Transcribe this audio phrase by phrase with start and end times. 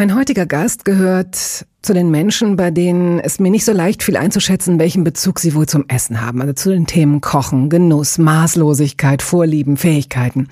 [0.00, 1.36] Mein heutiger Gast gehört
[1.82, 5.54] zu den Menschen, bei denen es mir nicht so leicht fiel einzuschätzen, welchen Bezug sie
[5.54, 6.40] wohl zum Essen haben.
[6.40, 10.48] Also zu den Themen Kochen, Genuss, Maßlosigkeit, Vorlieben, Fähigkeiten.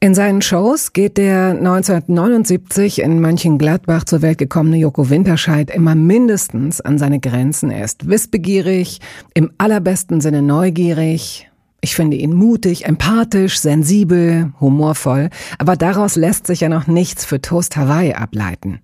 [0.00, 6.82] In seinen Shows geht der 1979 in Mönchengladbach zur Welt gekommene Joko Winterscheid immer mindestens
[6.82, 7.70] an seine Grenzen.
[7.70, 9.00] Er ist wissbegierig,
[9.32, 11.48] im allerbesten Sinne neugierig,
[11.84, 17.42] ich finde ihn mutig, empathisch, sensibel, humorvoll, aber daraus lässt sich ja noch nichts für
[17.42, 18.80] Toast Hawaii ableiten.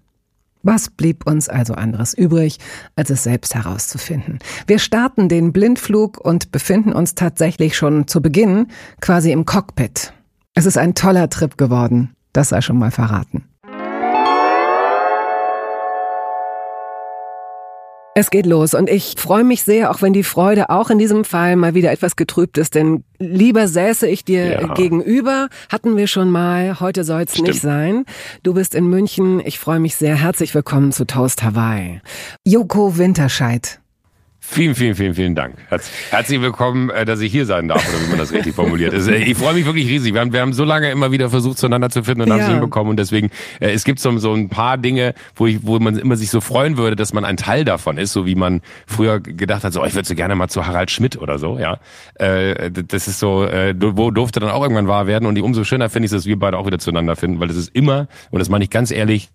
[0.62, 2.58] Was blieb uns also anderes übrig,
[2.96, 4.38] als es selbst herauszufinden?
[4.66, 8.66] Wir starten den Blindflug und befinden uns tatsächlich schon zu Beginn
[9.00, 10.12] quasi im Cockpit.
[10.52, 13.44] Es ist ein toller Trip geworden, das sei schon mal verraten.
[18.20, 21.24] Es geht los und ich freue mich sehr, auch wenn die Freude auch in diesem
[21.24, 24.74] Fall mal wieder etwas getrübt ist, denn lieber säße ich dir ja.
[24.74, 28.04] gegenüber, hatten wir schon mal, heute soll es nicht sein.
[28.42, 32.02] Du bist in München, ich freue mich sehr, herzlich willkommen zu Toast Hawaii.
[32.44, 33.79] Joko Winterscheid,
[34.52, 35.54] Vielen, vielen, vielen, vielen Dank.
[36.10, 38.92] Herzlich willkommen, äh, dass ich hier sein darf, oder wie man das richtig formuliert.
[38.92, 40.12] Äh, ich freue mich wirklich riesig.
[40.12, 42.34] Wir haben, wir haben so lange immer wieder versucht, zueinander zu finden und ja.
[42.34, 42.90] haben es hinbekommen.
[42.90, 46.16] Und deswegen, äh, es gibt so, so ein paar Dinge, wo, ich, wo man immer
[46.16, 49.62] sich so freuen würde, dass man ein Teil davon ist, so wie man früher gedacht
[49.62, 51.78] hat, so, oh, ich würde so gerne mal zu Harald Schmidt oder so, ja.
[52.18, 53.46] Das ist so,
[53.78, 55.26] wo durfte dann auch irgendwann wahr werden.
[55.26, 57.56] Und umso schöner finde ich es, dass wir beide auch wieder zueinander finden, weil das
[57.56, 59.30] ist immer, und das meine ich ganz ehrlich,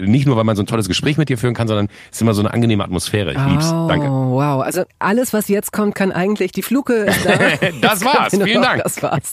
[0.00, 2.22] nicht nur, weil man so ein tolles Gespräch mit dir führen kann, sondern es ist
[2.22, 3.32] immer so eine angenehme Atmosphäre.
[3.32, 3.70] Ich lieb's.
[3.70, 4.08] Danke.
[4.08, 4.62] Oh, wow.
[4.62, 7.06] Also alles, was jetzt kommt, kann eigentlich die Fluke.
[7.22, 7.38] Da.
[7.80, 8.32] das war's.
[8.32, 8.82] Vielen Dank.
[8.82, 9.32] Das war's.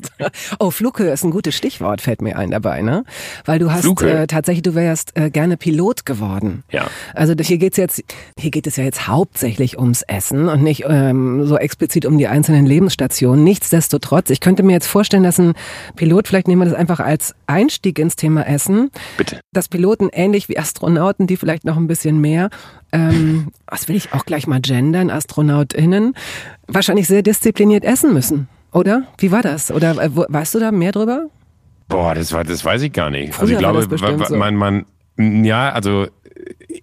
[0.59, 3.03] Oh, Fluke ist ein gutes Stichwort, fällt mir ein dabei, ne?
[3.45, 6.63] Weil du hast äh, tatsächlich, du wärst äh, gerne Pilot geworden.
[6.71, 6.87] Ja.
[7.15, 8.03] Also hier geht's jetzt,
[8.37, 12.27] hier geht es ja jetzt hauptsächlich ums Essen und nicht ähm, so explizit um die
[12.27, 13.43] einzelnen Lebensstationen.
[13.43, 15.53] Nichtsdestotrotz, ich könnte mir jetzt vorstellen, dass ein
[15.95, 18.91] Pilot, vielleicht nehmen wir das einfach als Einstieg ins Thema Essen.
[19.17, 19.39] Bitte.
[19.51, 22.49] Dass Piloten ähnlich wie Astronauten, die vielleicht noch ein bisschen mehr
[22.91, 26.15] ähm, was will ich auch gleich mal gendern, AstronautInnen,
[26.67, 29.03] wahrscheinlich sehr diszipliniert essen müssen, oder?
[29.17, 29.71] Wie war das?
[29.71, 31.27] Oder äh, weißt du da mehr drüber?
[31.87, 33.33] Boah, das war, das weiß ich gar nicht.
[33.33, 34.35] Früher also ich glaube, so.
[34.35, 34.85] man, man,
[35.43, 36.07] ja, also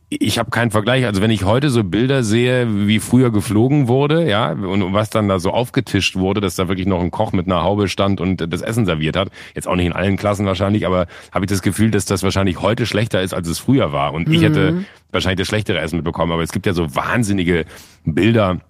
[0.08, 1.04] ich habe keinen Vergleich.
[1.04, 5.28] Also wenn ich heute so Bilder sehe, wie früher geflogen wurde, ja, und was dann
[5.28, 8.52] da so aufgetischt wurde, dass da wirklich noch ein Koch mit einer Haube stand und
[8.52, 11.62] das Essen serviert hat, jetzt auch nicht in allen Klassen wahrscheinlich, aber habe ich das
[11.62, 14.12] Gefühl, dass das wahrscheinlich heute schlechter ist, als es früher war.
[14.14, 14.86] Und ich hätte mhm.
[15.10, 16.32] wahrscheinlich das schlechtere Essen mitbekommen.
[16.32, 17.64] Aber es gibt ja so wahnsinnige
[18.04, 18.60] Bilder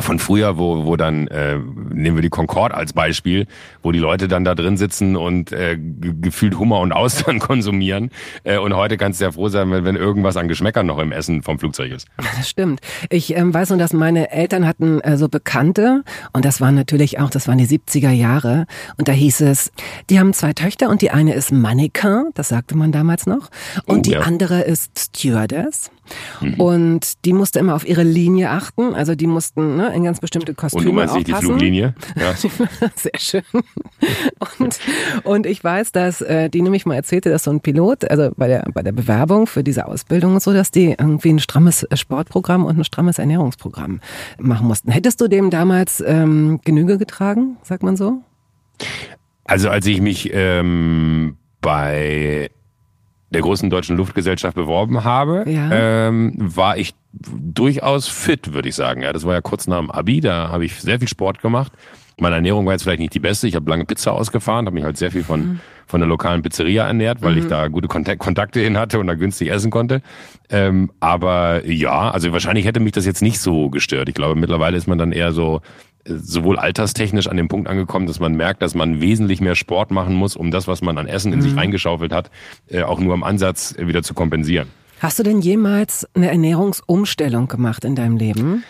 [0.00, 3.46] von früher, wo, wo dann, äh, nehmen wir die Concorde als Beispiel,
[3.82, 8.10] wo die Leute dann da drin sitzen und äh, gefühlt Hummer und Austern konsumieren.
[8.44, 11.12] Äh, und heute kannst du ja froh sein, wenn, wenn irgendwas an Geschmäckern noch im
[11.12, 12.08] Essen vom Flugzeug ist.
[12.36, 12.80] Das stimmt.
[13.08, 17.18] Ich ähm, weiß nur, dass meine Eltern hatten äh, so Bekannte und das waren natürlich
[17.18, 18.66] auch, das waren die 70er Jahre.
[18.98, 19.72] Und da hieß es,
[20.10, 23.50] die haben zwei Töchter und die eine ist Mannequin, das sagte man damals noch,
[23.86, 24.20] und oh, die ja.
[24.20, 25.90] andere ist Stewardess.
[26.40, 26.54] Mhm.
[26.60, 28.94] Und die musste immer auf ihre Linie achten.
[28.94, 31.94] Also die mussten ne, in ganz bestimmte Kostüme Und du meinst nicht die Fluglinie?
[32.18, 32.34] Ja.
[32.94, 33.42] Sehr schön.
[34.58, 34.78] Und,
[35.24, 38.48] und ich weiß, dass äh, die nämlich mal erzählte, dass so ein Pilot, also bei
[38.48, 42.64] der, bei der Bewerbung für diese Ausbildung und so, dass die irgendwie ein strammes Sportprogramm
[42.64, 44.00] und ein strammes Ernährungsprogramm
[44.38, 44.90] machen mussten.
[44.90, 48.22] Hättest du dem damals ähm, Genüge getragen, sagt man so?
[49.44, 52.50] Also als ich mich ähm, bei
[53.30, 56.08] der großen deutschen Luftgesellschaft beworben habe, ja.
[56.08, 59.02] ähm, war ich durchaus fit, würde ich sagen.
[59.02, 61.72] Ja, das war ja kurz nach dem Abi, da habe ich sehr viel Sport gemacht.
[62.18, 63.46] Meine Ernährung war jetzt vielleicht nicht die beste.
[63.46, 65.60] Ich habe lange Pizza ausgefahren, habe mich halt sehr viel von mhm.
[65.86, 67.38] von der lokalen Pizzeria ernährt, weil mhm.
[67.38, 70.00] ich da gute Kontakte hin hatte und da günstig essen konnte.
[70.48, 74.08] Ähm, aber ja, also wahrscheinlich hätte mich das jetzt nicht so gestört.
[74.08, 75.60] Ich glaube, mittlerweile ist man dann eher so
[76.08, 80.14] sowohl alterstechnisch an dem Punkt angekommen, dass man merkt, dass man wesentlich mehr Sport machen
[80.14, 81.42] muss, um das, was man an Essen in mhm.
[81.42, 82.30] sich reingeschaufelt hat,
[82.68, 84.68] äh, auch nur am Ansatz äh, wieder zu kompensieren.
[85.00, 88.64] Hast du denn jemals eine Ernährungsumstellung gemacht in deinem Leben?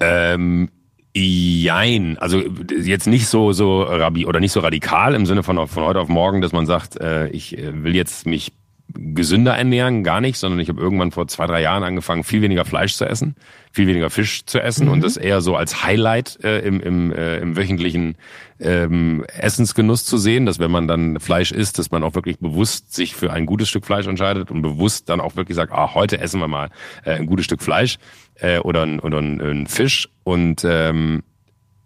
[0.00, 0.68] Ähm,
[1.16, 2.42] Jein, also
[2.76, 6.08] jetzt nicht so so rabi oder nicht so radikal im Sinne von von heute auf
[6.08, 8.52] morgen, dass man sagt, äh, ich äh, will jetzt mich
[8.92, 12.64] gesünder ernähren, gar nicht, sondern ich habe irgendwann vor zwei, drei Jahren angefangen, viel weniger
[12.64, 13.34] Fleisch zu essen,
[13.72, 14.92] viel weniger Fisch zu essen mhm.
[14.92, 18.16] und das eher so als Highlight äh, im, im, äh, im wöchentlichen
[18.60, 22.94] ähm, Essensgenuss zu sehen, dass wenn man dann Fleisch isst, dass man auch wirklich bewusst
[22.94, 26.20] sich für ein gutes Stück Fleisch entscheidet und bewusst dann auch wirklich sagt, ah, heute
[26.20, 26.70] essen wir mal
[27.04, 27.96] äh, ein gutes Stück Fleisch
[28.36, 31.24] äh, oder, ein, oder ein, ein Fisch und ähm,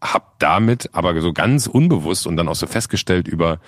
[0.00, 3.61] hab damit aber so ganz unbewusst und dann auch so festgestellt über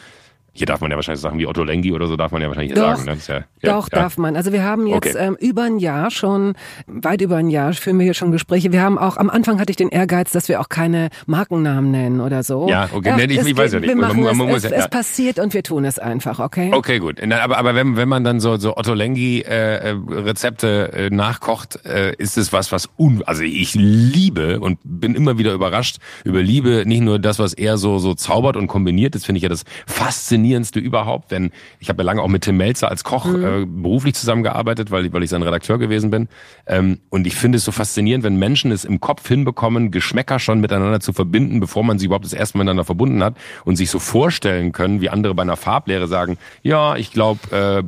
[0.52, 2.74] hier darf man ja wahrscheinlich Sachen wie Otto Lengi oder so darf man ja wahrscheinlich
[2.74, 3.04] doch, sagen.
[3.04, 3.16] Ne?
[3.26, 3.98] Ja, ja, doch, ja.
[3.98, 4.36] darf man.
[4.36, 5.26] Also wir haben jetzt okay.
[5.26, 6.54] ähm, über ein Jahr schon,
[6.86, 8.72] weit über ein Jahr führen wir hier schon Gespräche.
[8.72, 12.20] Wir haben auch, am Anfang hatte ich den Ehrgeiz, dass wir auch keine Markennamen nennen
[12.20, 12.68] oder so.
[12.68, 13.88] Ja, okay, nee, ich, ich weiß ja nicht.
[13.88, 16.70] Wir machen man, man es, es, es passiert und wir tun es einfach, okay?
[16.74, 17.22] Okay, gut.
[17.22, 22.14] Aber, aber wenn, wenn man dann so, so Otto Lengi äh, Rezepte äh, nachkocht, äh,
[22.16, 23.22] ist es was, was un...
[23.24, 27.78] Also ich liebe und bin immer wieder überrascht über Liebe, nicht nur das, was er
[27.78, 31.88] so, so zaubert und kombiniert, das finde ich ja das Faszinierende faszinierendste überhaupt, denn ich
[31.88, 33.44] habe ja lange auch mit Tim Melzer als Koch mhm.
[33.44, 36.28] äh, beruflich zusammengearbeitet, weil, weil ich sein Redakteur gewesen bin.
[36.66, 40.60] Ähm, und ich finde es so faszinierend, wenn Menschen es im Kopf hinbekommen, Geschmäcker schon
[40.60, 43.90] miteinander zu verbinden, bevor man sie überhaupt das erste Mal miteinander verbunden hat und sich
[43.90, 47.82] so vorstellen können, wie andere bei einer Farblehre sagen, ja, ich glaube, äh,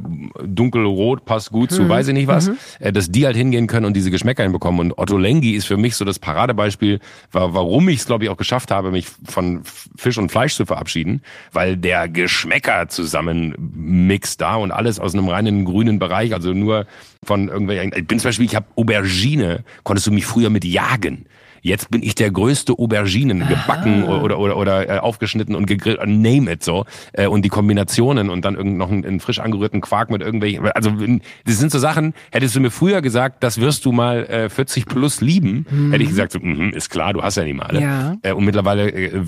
[0.46, 1.74] dunkelrot passt gut mhm.
[1.74, 2.56] zu, weiß ich nicht was, mhm.
[2.80, 4.80] äh, dass die halt hingehen können und diese Geschmäcker hinbekommen.
[4.80, 7.00] Und Otto Lengi ist für mich so das Paradebeispiel,
[7.32, 9.62] warum ich es, glaube ich, auch geschafft habe, mich von
[9.96, 11.22] Fisch und Fleisch zu verabschieden,
[11.52, 16.52] weil der Geschmack Geschmäcker zusammen mixt da und alles aus einem reinen grünen Bereich, also
[16.52, 16.86] nur
[17.24, 17.92] von irgendwelchen.
[17.94, 21.26] Ich bin zum Beispiel, ich habe Aubergine, konntest du mich früher mit jagen.
[21.64, 24.20] Jetzt bin ich der größte Auberginen, gebacken Aha.
[24.20, 26.84] oder, oder, oder äh, aufgeschnitten und gegrillt, name it so.
[27.12, 30.66] Äh, und die Kombinationen und dann irgend noch einen, einen frisch angerührten Quark mit irgendwelchen,
[30.72, 34.50] also das sind so Sachen, hättest du mir früher gesagt, das wirst du mal äh,
[34.50, 35.92] 40 plus lieben, mhm.
[35.92, 37.80] hätte ich gesagt, so, mm, ist klar, du hast ja nicht mal alle.
[37.80, 38.16] Ja.
[38.22, 39.22] Äh, und mittlerweile, äh,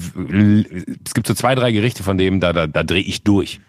[1.05, 3.61] es gibt so zwei, drei Gerichte von dem, da, da, da drehe ich durch.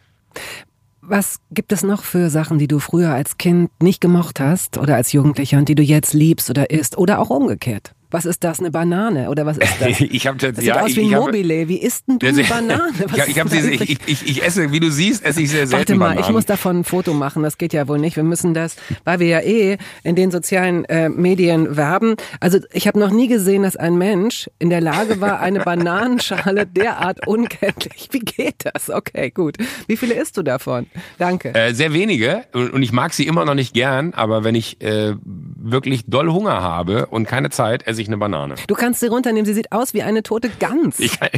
[1.02, 4.96] Was gibt es noch für Sachen, die du früher als Kind nicht gemocht hast oder
[4.96, 7.94] als Jugendlicher und die du jetzt liebst oder isst oder auch umgekehrt?
[8.16, 9.90] Was ist das, eine Banane oder was ist das?
[10.00, 11.68] ich habe das, das ja, sieht aus wie ein Mobile.
[11.68, 12.94] Wie isst denn du eine Banane?
[13.14, 15.96] ja, ich, hab ich, ich, ich, esse, wie du siehst, esse ich sehr selten Warte
[15.96, 16.24] mal, Bananen.
[16.24, 17.44] ich muss davon ein Foto machen.
[17.44, 18.16] Das geht ja wohl nicht.
[18.16, 22.16] Wir müssen das, weil wir ja eh in den sozialen äh, Medien werben.
[22.40, 26.66] Also ich habe noch nie gesehen, dass ein Mensch in der Lage war, eine Bananenschale
[26.66, 28.08] derart unkenntlich.
[28.12, 28.90] Wie geht das?
[28.90, 29.58] Okay, gut.
[29.88, 30.88] Wie viele isst du davon?
[31.18, 31.54] Danke.
[31.54, 34.14] Äh, sehr wenige und, und ich mag sie immer noch nicht gern.
[34.14, 38.56] Aber wenn ich äh, wirklich doll Hunger habe und keine Zeit, esse ich eine Banane.
[38.68, 41.00] Du kannst sie runternehmen, sie sieht aus wie eine tote Gans.
[41.00, 41.30] Ich kann,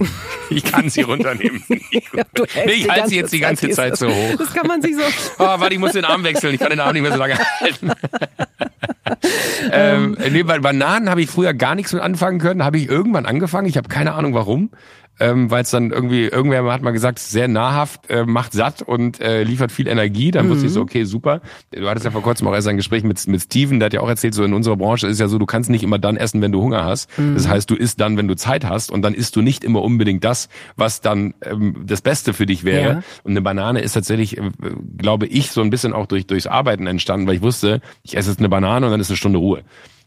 [0.49, 1.63] ich kann sie runternehmen.
[1.69, 2.23] ja,
[2.65, 4.35] nee, ich halte sie jetzt die ganze Zeit, Zeit so hoch.
[4.37, 5.01] Das kann man sich so...
[5.39, 7.37] oh, warte, ich muss den Arm wechseln, ich kann den Arm nicht mehr so lange
[7.59, 7.91] halten.
[9.71, 12.63] ähm, nee, bei Bananen habe ich früher gar nichts mit anfangen können.
[12.63, 13.67] Habe ich irgendwann angefangen.
[13.67, 14.71] Ich habe keine Ahnung warum
[15.19, 19.19] ähm, weil es dann irgendwie, irgendwer hat mal gesagt, sehr nahrhaft, äh, macht satt und
[19.19, 20.31] äh, liefert viel Energie.
[20.31, 20.51] Dann mhm.
[20.51, 21.41] wusste ich so, okay, super.
[21.71, 24.01] Du hattest ja vor kurzem auch erst ein Gespräch mit, mit Steven, der hat ja
[24.01, 26.41] auch erzählt, so in unserer Branche ist ja so, du kannst nicht immer dann essen,
[26.41, 27.17] wenn du Hunger hast.
[27.17, 27.33] Mhm.
[27.33, 29.81] Das heißt, du isst dann, wenn du Zeit hast und dann isst du nicht immer
[29.81, 32.89] unbedingt das, was dann ähm, das Beste für dich wäre.
[32.89, 33.03] Ja.
[33.23, 34.51] Und eine Banane ist tatsächlich, äh,
[34.97, 38.29] glaube ich, so ein bisschen auch durch, durchs Arbeiten entstanden, weil ich wusste, ich esse
[38.29, 39.63] jetzt eine Banane und dann ist eine Stunde Ruhe.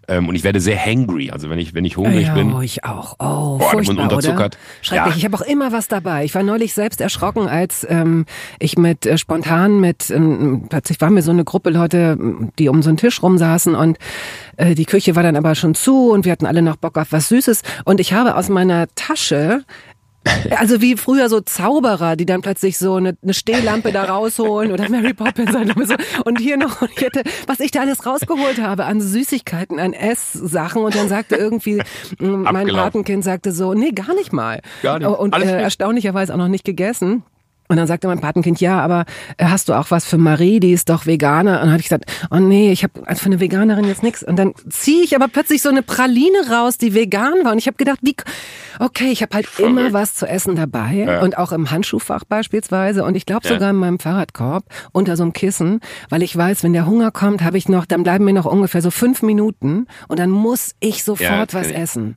[0.08, 2.60] Ähm, und ich werde sehr hangry, also wenn ich, wenn ich hungrig ja, bin.
[2.62, 3.14] ich auch.
[3.18, 4.56] Oh, boah, furchtbar, unterzuckert.
[4.56, 4.82] Oder?
[4.82, 5.14] Schrecklich.
[5.14, 5.18] Ja.
[5.18, 6.24] Ich habe auch immer was dabei.
[6.24, 8.26] Ich war neulich selbst erschrocken, als ähm,
[8.58, 12.18] ich mit äh, spontan mit, ähm, plötzlich war mir so eine Gruppe Leute,
[12.58, 13.98] die um so einen Tisch rumsaßen und
[14.56, 17.12] äh, die Küche war dann aber schon zu und wir hatten alle noch Bock auf
[17.12, 17.62] was Süßes.
[17.84, 19.64] Und ich habe aus meiner Tasche
[20.50, 24.88] also wie früher so Zauberer, die dann plötzlich so eine, eine Stehlampe da rausholen oder
[24.88, 25.94] Mary Poppins so.
[26.24, 29.92] und hier noch und ich hätte, was ich da alles rausgeholt habe an Süßigkeiten, an
[29.92, 31.82] Esssachen und dann sagte irgendwie
[32.18, 34.60] mein Patenkind sagte so, nee, gar nicht mal.
[34.82, 35.08] Gar nicht.
[35.08, 37.22] Und äh, erstaunlicherweise auch noch nicht gegessen.
[37.70, 39.04] Und dann sagte mein Patenkind, ja, aber
[39.36, 41.60] äh, hast du auch was für Marie, die ist doch Veganer?
[41.60, 44.24] Und dann hatte ich gesagt, oh nee, ich habe also für eine Veganerin jetzt nichts.
[44.24, 47.52] Und dann ziehe ich aber plötzlich so eine Praline raus, die vegan war.
[47.52, 48.16] Und ich habe gedacht, wie,
[48.80, 49.70] okay, ich habe halt Verrückt.
[49.70, 51.20] immer was zu essen dabei ja.
[51.20, 53.54] und auch im Handschuhfach beispielsweise und ich glaube ja.
[53.54, 57.44] sogar in meinem Fahrradkorb unter so einem Kissen, weil ich weiß, wenn der Hunger kommt,
[57.44, 61.04] habe ich noch, dann bleiben mir noch ungefähr so fünf Minuten und dann muss ich
[61.04, 62.16] sofort ja, was essen.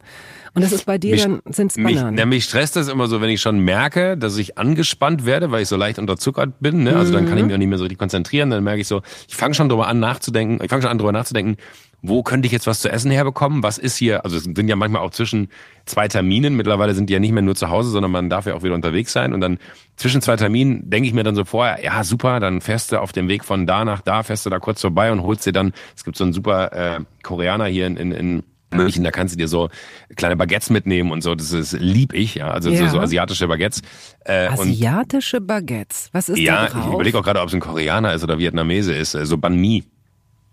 [0.55, 2.13] Und das ist bei dir mich, dann sind's Bananen.
[2.13, 5.63] Mich, mich stresst das immer so, wenn ich schon merke, dass ich angespannt werde, weil
[5.63, 6.83] ich so leicht unterzuckert bin.
[6.83, 6.95] Ne?
[6.95, 7.47] Also dann kann ich mhm.
[7.47, 8.51] mich auch nicht mehr so richtig konzentrieren.
[8.51, 10.63] Dann merke ich so, ich fange schon drüber an nachzudenken.
[10.63, 11.57] Ich fange schon an drüber nachzudenken,
[12.03, 13.63] wo könnte ich jetzt was zu essen herbekommen?
[13.63, 14.25] Was ist hier?
[14.25, 15.47] Also es sind ja manchmal auch zwischen
[15.85, 16.55] zwei Terminen.
[16.55, 18.75] Mittlerweile sind die ja nicht mehr nur zu Hause, sondern man darf ja auch wieder
[18.75, 19.33] unterwegs sein.
[19.33, 19.57] Und dann
[19.95, 23.13] zwischen zwei Terminen denke ich mir dann so vorher, ja super, dann fährst du auf
[23.13, 25.71] dem Weg von da nach da, fährst du da kurz vorbei und holst dir dann,
[25.95, 28.43] es gibt so einen super äh, Koreaner hier in, in, in
[28.75, 29.69] München, da kannst du dir so
[30.15, 31.35] kleine Baguettes mitnehmen und so.
[31.35, 32.51] Das ist lieb ich, ja.
[32.51, 32.87] Also ja.
[32.87, 33.81] So, so, asiatische Baguettes.
[34.25, 36.09] Äh, asiatische Baguettes.
[36.11, 36.85] Was ist ja, da drauf?
[36.87, 39.15] ich überlege auch gerade, ob es ein Koreaner ist oder Vietnamese ist.
[39.15, 39.83] Äh, so Banh Mi.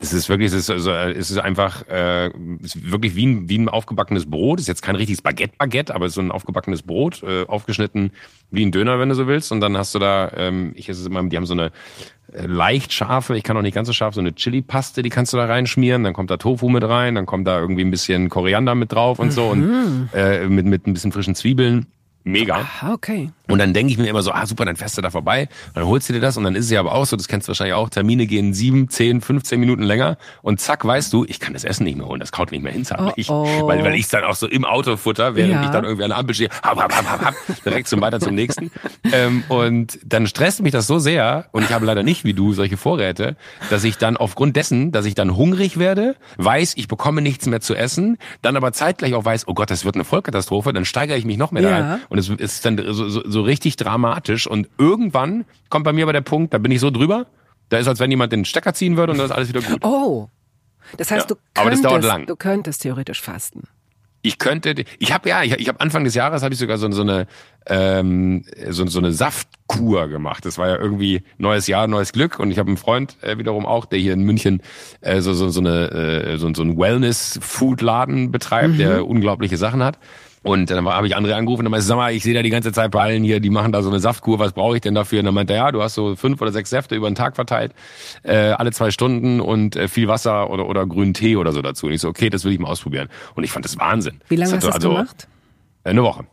[0.00, 2.28] Das ist wirklich, es ist, also, es ist einfach, äh,
[2.64, 4.58] es ist wirklich wie ein, wie ein aufgebackenes Brot.
[4.58, 8.10] Es ist jetzt kein richtiges Baguette-Baguette, aber es ist so ein aufgebackenes Brot, äh, aufgeschnitten
[8.50, 9.52] wie ein Döner, wenn du so willst.
[9.52, 11.70] Und dann hast du da, ähm, ich esse es immer, die haben so eine
[12.32, 15.34] äh, leicht scharfe, ich kann auch nicht ganz so scharf, so eine Chili-Paste, die kannst
[15.34, 16.02] du da reinschmieren.
[16.02, 19.18] Dann kommt da Tofu mit rein, dann kommt da irgendwie ein bisschen Koriander mit drauf
[19.18, 20.08] und so und Mhm.
[20.14, 21.86] äh, mit, mit ein bisschen frischen Zwiebeln.
[22.24, 22.66] Mega.
[22.82, 23.30] Ah, okay.
[23.48, 25.86] Und dann denke ich mir immer so, ah super, dann fährst du da vorbei, dann
[25.86, 27.50] holst du dir das und dann ist es ja aber auch so, das kennst du
[27.50, 31.54] wahrscheinlich auch, Termine gehen sieben, zehn, 15 Minuten länger und zack, weißt du, ich kann
[31.54, 33.28] das Essen nicht mehr holen, das kaut nicht mehr hin, Oh, ich.
[33.30, 33.66] oh.
[33.66, 35.62] Weil, weil ich dann auch so im Auto futter, während Ja.
[35.64, 37.34] ich dann irgendwie an der Ampel stehe, hab, hab, hab, hab,
[37.64, 38.70] direkt zum weiter zum nächsten.
[39.12, 42.52] Ähm, und dann stresst mich das so sehr und ich habe leider nicht wie du
[42.52, 43.36] solche Vorräte,
[43.70, 47.60] dass ich dann aufgrund dessen, dass ich dann hungrig werde, weiß, ich bekomme nichts mehr
[47.60, 51.16] zu essen, dann aber zeitgleich auch weiß, oh Gott, das wird eine Vollkatastrophe, dann steigere
[51.16, 51.70] ich mich noch mehr Ja.
[51.70, 56.04] rein und es ist dann so, so, so richtig dramatisch und irgendwann kommt bei mir
[56.04, 57.26] aber der Punkt, da bin ich so drüber,
[57.70, 59.82] da ist, als wenn jemand den Stecker ziehen würde und dann ist alles wieder gut.
[59.84, 60.28] Oh.
[60.98, 62.26] Das heißt, Ja, du aber das könntest, dauert lang.
[62.26, 63.62] du könntest theoretisch fasten.
[64.22, 66.90] Ich könnte, ich habe ja, ich, ich habe Anfang des Jahres habe ich sogar so,
[66.90, 67.26] so eine
[67.66, 70.44] ähm, so, so eine Saftkur gemacht.
[70.44, 72.38] Das war ja irgendwie neues Jahr, neues Glück.
[72.38, 74.62] Und ich habe einen Freund äh, wiederum auch, der hier in München
[75.00, 79.98] äh, so, so, so eine äh, so, so einen Wellness-Food-Laden betreibt, der unglaubliche Sachen hat.
[80.42, 82.72] Und dann habe ich André angerufen und meinte, sag mal, ich sehe da die ganze
[82.72, 85.18] Zeit bei allen hier, die machen da so eine Saftkur, was brauche ich denn dafür?
[85.18, 87.34] Und dann meinte er, ja, du hast so fünf oder sechs Säfte über den Tag
[87.34, 87.74] verteilt,
[88.22, 91.86] äh, alle zwei Stunden und äh, viel Wasser oder, oder grünen Tee oder so dazu.
[91.86, 93.08] Und ich so, okay, das will ich mal ausprobieren.
[93.34, 94.20] Und ich fand das Wahnsinn.
[94.28, 95.28] Wie lange hast Das du das also gemacht?
[95.84, 96.24] Eine Woche.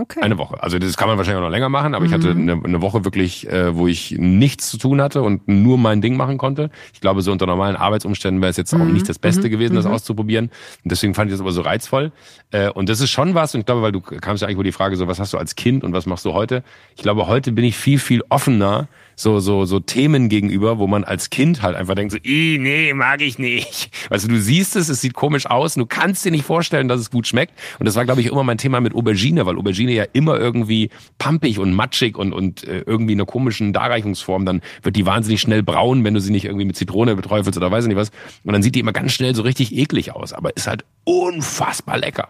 [0.00, 0.20] Okay.
[0.22, 0.62] Eine Woche.
[0.62, 2.48] Also das kann man wahrscheinlich auch noch länger machen, aber ich hatte Mhm.
[2.50, 6.16] eine, eine Woche wirklich, äh, wo ich nichts zu tun hatte und nur mein Ding
[6.16, 6.70] machen konnte.
[6.94, 8.92] Ich glaube, so unter normalen Arbeitsumständen wäre es jetzt auch Mhm.
[8.92, 10.46] nicht das Beste gewesen, das auszuprobieren.
[10.84, 12.12] Und deswegen fand ich das aber so reizvoll.
[12.52, 14.64] Äh, und das ist schon was, und ich glaube, weil du kamst ja eigentlich über
[14.64, 16.62] die Frage, so was hast du als Kind und was machst du heute?
[16.96, 18.86] Ich glaube, heute bin ich viel, viel offener,
[19.18, 22.94] so, so, so Themen gegenüber, wo man als Kind halt einfach denkt, so, "Ih, nee,
[22.94, 23.90] mag ich nicht.
[24.10, 27.00] Also du siehst es, es sieht komisch aus, und du kannst dir nicht vorstellen, dass
[27.00, 27.52] es gut schmeckt.
[27.80, 30.90] Und das war, glaube ich, immer mein Thema mit Aubergine, weil Aubergine ja immer irgendwie
[31.18, 35.40] pampig und matschig und, und äh, irgendwie in einer komischen Darreichungsform, dann wird die wahnsinnig
[35.40, 38.10] schnell braun, wenn du sie nicht irgendwie mit Zitrone beträufelst oder weiß ich nicht was.
[38.44, 41.98] Und dann sieht die immer ganz schnell so richtig eklig aus, aber ist halt unfassbar
[41.98, 42.28] lecker.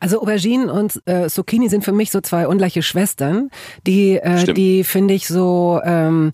[0.00, 3.50] Also Auberginen und äh, Zucchini sind für mich so zwei ungleiche Schwestern,
[3.86, 4.58] die, äh, Stimmt.
[4.58, 6.32] die finde ich so ähm,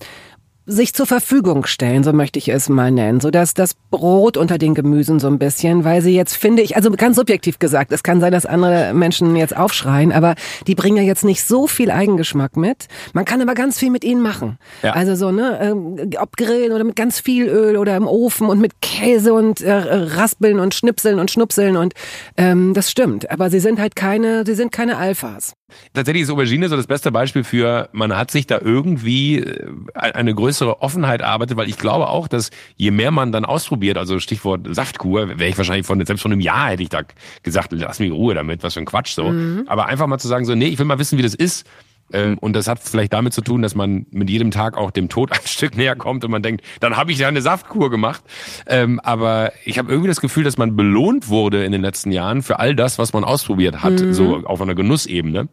[0.66, 4.56] sich zur Verfügung stellen, so möchte ich es mal nennen, so dass das Brot unter
[4.56, 8.02] den Gemüsen so ein bisschen, weil sie jetzt finde ich, also ganz subjektiv gesagt, es
[8.02, 10.34] kann sein, dass andere Menschen jetzt aufschreien, aber
[10.66, 12.86] die bringen ja jetzt nicht so viel Eigengeschmack mit.
[13.12, 14.58] Man kann aber ganz viel mit ihnen machen.
[14.82, 14.92] Ja.
[14.92, 18.58] Also so ne, ähm, ob grillen oder mit ganz viel Öl oder im Ofen und
[18.58, 21.92] mit Käse und äh, raspeln und schnipseln und schnupseln und
[22.36, 23.30] ähm, das stimmt.
[23.30, 25.54] Aber sie sind halt keine, sie sind keine Alphas.
[25.92, 30.34] Tatsächlich ist Aubergine so das beste Beispiel für, man hat sich da irgendwie äh, eine
[30.34, 34.66] größere Offenheit erarbeitet, weil ich glaube auch, dass je mehr man dann ausprobiert, also Stichwort
[34.74, 37.02] Saftkur, wäre ich wahrscheinlich von, selbst von einem Jahr hätte ich da
[37.42, 39.32] gesagt, lass mich Ruhe damit, was für ein Quatsch so.
[39.66, 41.66] Aber einfach mal zu sagen so, nee, ich will mal wissen, wie das ist.
[42.14, 45.08] Ähm, Und das hat vielleicht damit zu tun, dass man mit jedem Tag auch dem
[45.08, 48.22] Tod ein Stück näher kommt und man denkt, dann habe ich ja eine Saftkur gemacht.
[48.66, 52.42] Ähm, aber ich habe irgendwie das Gefühl, dass man belohnt wurde in den letzten Jahren
[52.42, 55.48] für all das, was man ausprobiert hat, so auf einer Genussebene.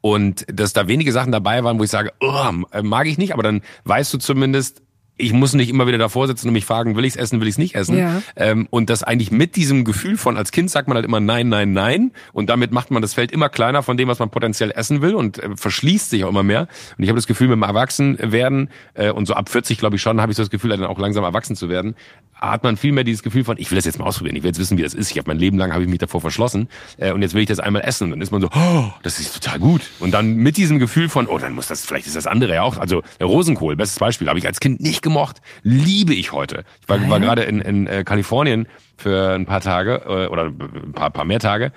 [0.00, 2.50] Und dass da wenige Sachen dabei waren, wo ich sage, oh,
[2.82, 4.82] mag ich nicht, aber dann weißt du zumindest,
[5.18, 7.48] ich muss nicht immer wieder davor sitzen und mich fragen, will ich es essen, will
[7.48, 7.96] ich es nicht essen.
[7.96, 8.22] Ja.
[8.36, 11.48] Ähm, und das eigentlich mit diesem Gefühl von, als Kind sagt man halt immer nein,
[11.48, 12.12] nein, nein.
[12.32, 15.14] Und damit macht man das Feld immer kleiner von dem, was man potenziell essen will
[15.14, 16.68] und äh, verschließt sich auch immer mehr.
[16.98, 20.02] Und ich habe das Gefühl, mit dem Erwachsenwerden, äh, und so ab 40, glaube ich
[20.02, 21.94] schon, habe ich so das Gefühl, dann auch langsam erwachsen zu werden,
[22.36, 24.50] hat man viel mehr dieses Gefühl von, ich will das jetzt mal ausprobieren, ich will
[24.50, 25.10] jetzt wissen, wie das ist.
[25.10, 27.48] Ich habe mein Leben lang habe ich mich davor verschlossen äh, und jetzt will ich
[27.48, 28.04] das einmal essen.
[28.04, 29.82] Und dann ist man so, oh, das ist total gut.
[30.00, 32.62] Und dann mit diesem Gefühl von, oh, dann muss das, vielleicht ist das andere ja
[32.62, 32.78] auch.
[32.78, 36.64] Also der Rosenkohl, bestes Beispiel, habe ich als Kind nicht gemocht, liebe ich heute.
[36.82, 38.66] Ich war, war gerade in, in äh, Kalifornien
[38.96, 41.72] für ein paar Tage äh, oder ein paar, paar mehr Tage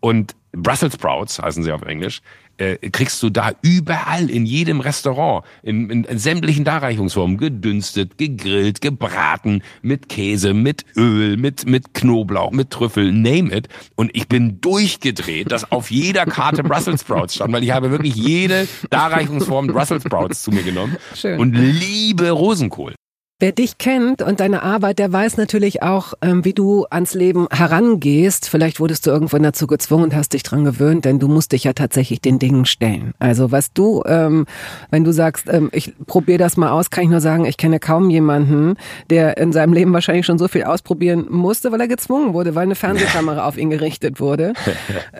[0.00, 2.20] und Brussels Sprouts heißen sie auf Englisch,
[2.56, 8.80] äh, kriegst du da überall in jedem Restaurant, in, in, in sämtlichen Darreichungsformen, gedünstet, gegrillt,
[8.80, 13.68] gebraten, mit Käse, mit Öl, mit, mit Knoblauch, mit Trüffel, name it.
[13.96, 18.14] Und ich bin durchgedreht, dass auf jeder Karte Brussels Sprouts stand, weil ich habe wirklich
[18.14, 21.40] jede Darreichungsform Brussels Sprouts zu mir genommen Schön.
[21.40, 22.94] und liebe Rosenkohl.
[23.40, 27.48] Wer dich kennt und deine Arbeit, der weiß natürlich auch, ähm, wie du ans Leben
[27.50, 28.48] herangehst.
[28.48, 31.64] Vielleicht wurdest du irgendwann dazu gezwungen und hast dich dran gewöhnt, denn du musst dich
[31.64, 33.12] ja tatsächlich den Dingen stellen.
[33.18, 34.46] Also was du, ähm,
[34.92, 37.80] wenn du sagst, ähm, ich probiere das mal aus, kann ich nur sagen, ich kenne
[37.80, 38.76] kaum jemanden,
[39.10, 42.62] der in seinem Leben wahrscheinlich schon so viel ausprobieren musste, weil er gezwungen wurde, weil
[42.62, 44.52] eine Fernsehkamera auf ihn gerichtet wurde.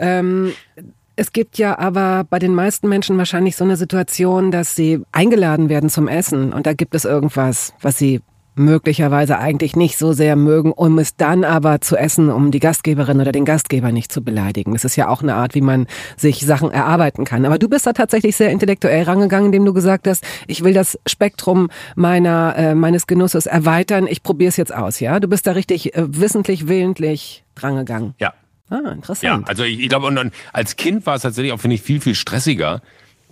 [1.17, 5.69] es gibt ja aber bei den meisten Menschen wahrscheinlich so eine Situation, dass sie eingeladen
[5.69, 8.21] werden zum Essen und da gibt es irgendwas, was sie
[8.57, 13.21] möglicherweise eigentlich nicht so sehr mögen, um es dann aber zu essen, um die Gastgeberin
[13.21, 14.73] oder den Gastgeber nicht zu beleidigen.
[14.73, 17.45] Das ist ja auch eine Art, wie man sich Sachen erarbeiten kann.
[17.45, 20.99] Aber du bist da tatsächlich sehr intellektuell rangegangen, indem du gesagt hast, ich will das
[21.07, 24.07] Spektrum meiner äh, meines Genusses erweitern.
[24.09, 25.01] Ich probiere es jetzt aus.
[25.01, 28.15] Ja, du bist da richtig äh, wissentlich, willentlich drangegangen.
[28.19, 28.35] Ja.
[28.71, 29.23] Ah, interessant.
[29.23, 31.83] Ja, also ich, ich glaube, und, und als Kind war es tatsächlich auch, finde ich,
[31.83, 32.83] viel, viel stressiger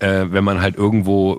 [0.03, 1.39] äh, wenn man halt irgendwo,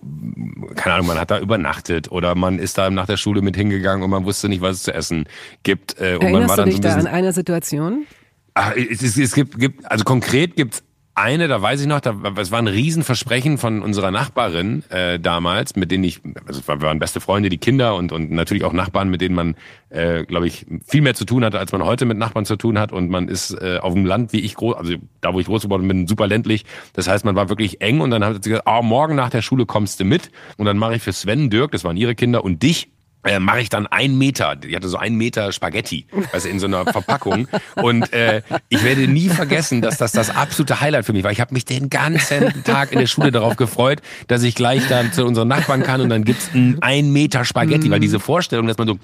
[0.75, 4.03] keine Ahnung, man hat da übernachtet oder man ist da nach der Schule mit hingegangen
[4.03, 5.25] und man wusste nicht, was es zu essen
[5.63, 5.99] gibt.
[5.99, 8.05] Äh, und Erinnerst man war dann du dich so ein bisschen, da an eine Situation?
[8.53, 10.83] Ach, es, es, es gibt, gibt, also konkret gibt's
[11.15, 15.75] eine, da weiß ich noch, da, es war ein Riesenversprechen von unserer Nachbarin äh, damals,
[15.75, 19.09] mit denen ich, also wir waren beste Freunde, die Kinder und, und natürlich auch Nachbarn,
[19.09, 19.55] mit denen man,
[19.89, 22.79] äh, glaube ich, viel mehr zu tun hatte, als man heute mit Nachbarn zu tun
[22.79, 22.91] hat.
[22.91, 25.63] Und man ist äh, auf dem Land, wie ich groß, also da, wo ich groß
[25.63, 26.65] geworden bin, super ländlich.
[26.93, 29.41] Das heißt, man war wirklich eng und dann hat sie gesagt, oh, morgen nach der
[29.41, 32.43] Schule kommst du mit und dann mache ich für Sven, Dirk, das waren ihre Kinder
[32.43, 32.92] und dich
[33.23, 34.55] äh, mache ich dann einen Meter.
[34.55, 37.47] Die hatte so einen Meter Spaghetti, also in so einer Verpackung.
[37.75, 41.31] Und äh, ich werde nie vergessen, dass das das absolute Highlight für mich war.
[41.31, 45.13] Ich habe mich den ganzen Tag in der Schule darauf gefreut, dass ich gleich dann
[45.13, 47.91] zu unseren Nachbarn kann und dann gibt's ein, ein Meter Spaghetti, mm.
[47.91, 48.99] weil diese Vorstellung, dass man so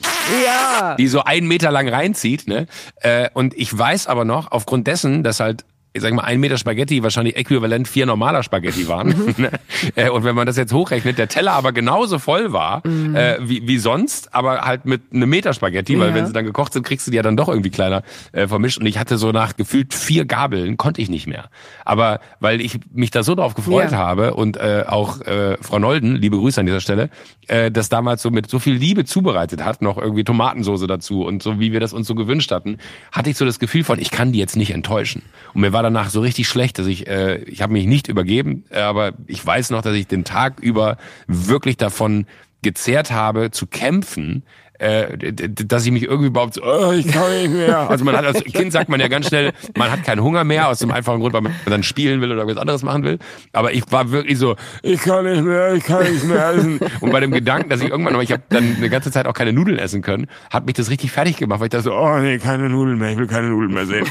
[0.45, 0.95] ja.
[0.95, 2.47] die so einen Meter lang reinzieht.
[2.47, 2.67] Ne?
[3.01, 6.57] Äh, und ich weiß aber noch, aufgrund dessen, dass halt ich sag mal, ein Meter
[6.57, 9.09] Spaghetti wahrscheinlich äquivalent vier normaler Spaghetti waren.
[9.39, 9.51] Ne?
[9.95, 13.15] Äh, und wenn man das jetzt hochrechnet, der Teller aber genauso voll war mhm.
[13.15, 15.99] äh, wie, wie sonst, aber halt mit einem Meter Spaghetti, ja.
[15.99, 18.03] weil wenn sie dann gekocht sind, kriegst du die ja dann doch irgendwie kleiner
[18.33, 18.79] äh, vermischt.
[18.79, 21.49] Und ich hatte so nach gefühlt vier Gabeln, konnte ich nicht mehr.
[21.85, 23.97] Aber weil ich mich da so drauf gefreut ja.
[23.97, 27.09] habe und äh, auch äh, Frau Nolden, liebe Grüße an dieser Stelle,
[27.47, 31.41] äh, das damals so mit so viel Liebe zubereitet hat, noch irgendwie Tomatensoße dazu und
[31.41, 32.77] so wie wir das uns so gewünscht hatten,
[33.11, 35.21] hatte ich so das Gefühl von, ich kann die jetzt nicht enttäuschen.
[35.53, 38.65] Und mir war danach so richtig schlecht, dass ich, äh, ich habe mich nicht übergeben,
[38.71, 42.25] aber ich weiß noch, dass ich den Tag über wirklich davon
[42.61, 44.43] gezehrt habe, zu kämpfen,
[44.79, 47.89] äh, dass ich mich irgendwie überhaupt so, oh, ich kann nicht mehr.
[47.89, 50.69] Also man hat als Kind sagt man ja ganz schnell, man hat keinen Hunger mehr,
[50.69, 53.19] aus dem einfachen Grund, weil man dann spielen will oder was anderes machen will.
[53.51, 56.79] Aber ich war wirklich so, ich kann nicht mehr, ich kann nicht mehr essen.
[57.01, 59.33] Und bei dem Gedanken, dass ich irgendwann, aber ich habe dann eine ganze Zeit auch
[59.33, 62.17] keine Nudeln essen können, hat mich das richtig fertig gemacht, weil ich da so, oh
[62.19, 64.05] nee, keine Nudeln mehr, ich will keine Nudeln mehr sehen.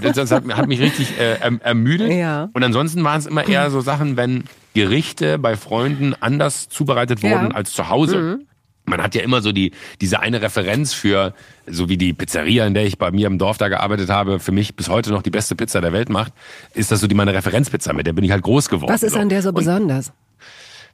[0.00, 2.10] Das hat, hat mich richtig äh, erm-, ermüdet.
[2.12, 2.48] Ja.
[2.54, 7.50] Und ansonsten waren es immer eher so Sachen, wenn Gerichte bei Freunden anders zubereitet wurden
[7.50, 7.54] ja.
[7.54, 8.18] als zu Hause.
[8.18, 8.47] Mhm
[8.88, 11.34] man hat ja immer so die, diese eine Referenz für,
[11.66, 14.52] so wie die Pizzeria, in der ich bei mir im Dorf da gearbeitet habe, für
[14.52, 16.32] mich bis heute noch die beste Pizza der Welt macht,
[16.74, 18.92] ist das so die meine Referenzpizza, mit der bin ich halt groß geworden.
[18.92, 20.12] Was ist an der so besonders?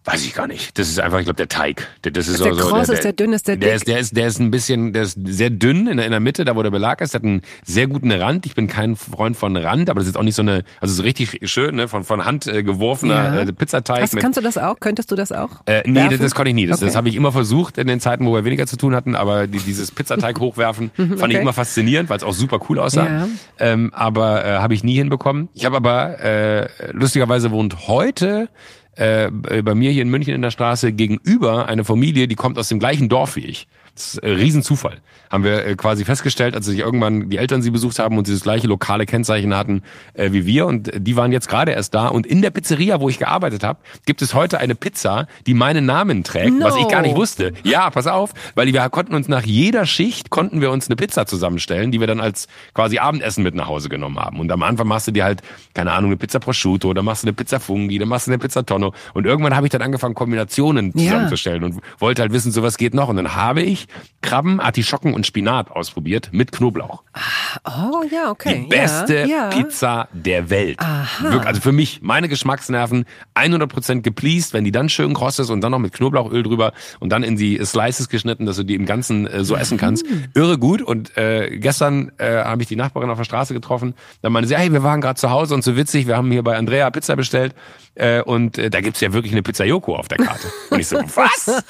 [0.06, 0.78] Weiß ich gar nicht.
[0.78, 1.88] Das ist einfach, ich glaube, der Teig.
[2.02, 3.56] Das ist, ist der so, kross, der, ist der dünn, ist der?
[3.56, 6.10] Der ist, der ist, der ist ein bisschen, der ist sehr dünn in der, in
[6.10, 7.14] der Mitte, da wo der Belag ist.
[7.14, 8.44] Der hat einen sehr guten Rand.
[8.44, 11.02] Ich bin kein Freund von Rand, aber das ist auch nicht so eine, also so
[11.04, 13.40] richtig schön, ne, von, von Hand äh, geworfener ja.
[13.40, 14.02] äh, Pizzateig.
[14.02, 14.78] Was, kannst du das auch?
[14.78, 15.62] Könntest du das auch?
[15.64, 16.66] Äh, nee, das, das konnte ich nie.
[16.66, 16.86] Das, okay.
[16.86, 19.46] das habe ich immer versucht in den Zeiten, wo wir weniger zu tun hatten, aber
[19.46, 21.32] die, dieses Pizzateig hochwerfen fand okay.
[21.32, 23.06] ich immer faszinierend, weil es auch super cool aussah.
[23.06, 23.28] Ja.
[23.58, 25.48] Ähm, aber äh, habe ich nie hinbekommen.
[25.54, 28.50] Ich habe aber äh, lustigerweise wohnt heute
[28.96, 32.68] äh, bei mir hier in München in der Straße gegenüber eine Familie, die kommt aus
[32.68, 33.66] dem gleichen Dorf wie ich.
[33.94, 34.98] Das ist ein Riesenzufall.
[35.30, 38.32] Haben wir äh, quasi festgestellt, als sich irgendwann die Eltern sie besucht haben und sie
[38.32, 39.82] das gleiche lokale Kennzeichen hatten
[40.14, 40.66] äh, wie wir.
[40.66, 42.08] Und die waren jetzt gerade erst da.
[42.08, 45.86] Und in der Pizzeria, wo ich gearbeitet habe, gibt es heute eine Pizza, die meinen
[45.86, 46.64] Namen trägt, no.
[46.64, 47.52] was ich gar nicht wusste.
[47.62, 51.26] Ja, pass auf, weil wir konnten uns nach jeder Schicht konnten wir uns eine Pizza
[51.26, 54.40] zusammenstellen, die wir dann als quasi Abendessen mit nach Hause genommen haben.
[54.40, 55.42] Und am Anfang machst du dir halt,
[55.74, 58.38] keine Ahnung, eine Pizza Prosciutto, dann machst du eine Pizza Fungi, dann machst du eine
[58.38, 58.92] Pizza Tonno.
[59.12, 61.68] Und irgendwann habe ich dann angefangen, Kombinationen zusammenzustellen ja.
[61.68, 63.08] und wollte halt wissen, so was geht noch.
[63.08, 63.83] Und dann habe ich
[64.22, 67.02] Krabben, Artischocken und Spinat ausprobiert mit Knoblauch.
[67.12, 68.62] Ah, oh ja, okay.
[68.62, 69.48] Die beste ja, ja.
[69.50, 70.78] Pizza der Welt.
[70.80, 71.40] Aha.
[71.44, 75.72] also für mich, meine Geschmacksnerven 100% gepleased, wenn die dann schön kross ist und dann
[75.72, 79.26] noch mit Knoblauchöl drüber und dann in die Slices geschnitten, dass du die im Ganzen
[79.26, 80.08] äh, so essen kannst.
[80.08, 80.24] Mhm.
[80.34, 80.82] Irre gut.
[80.82, 83.94] Und äh, gestern äh, habe ich die Nachbarin auf der Straße getroffen.
[84.22, 86.42] Dann meinte sie, hey, wir waren gerade zu Hause und so witzig, wir haben hier
[86.42, 87.54] bei Andrea Pizza bestellt.
[87.96, 90.48] Äh, und äh, da gibt's ja wirklich eine Pizza Yoko auf der Karte.
[90.70, 91.62] Und ich so, was?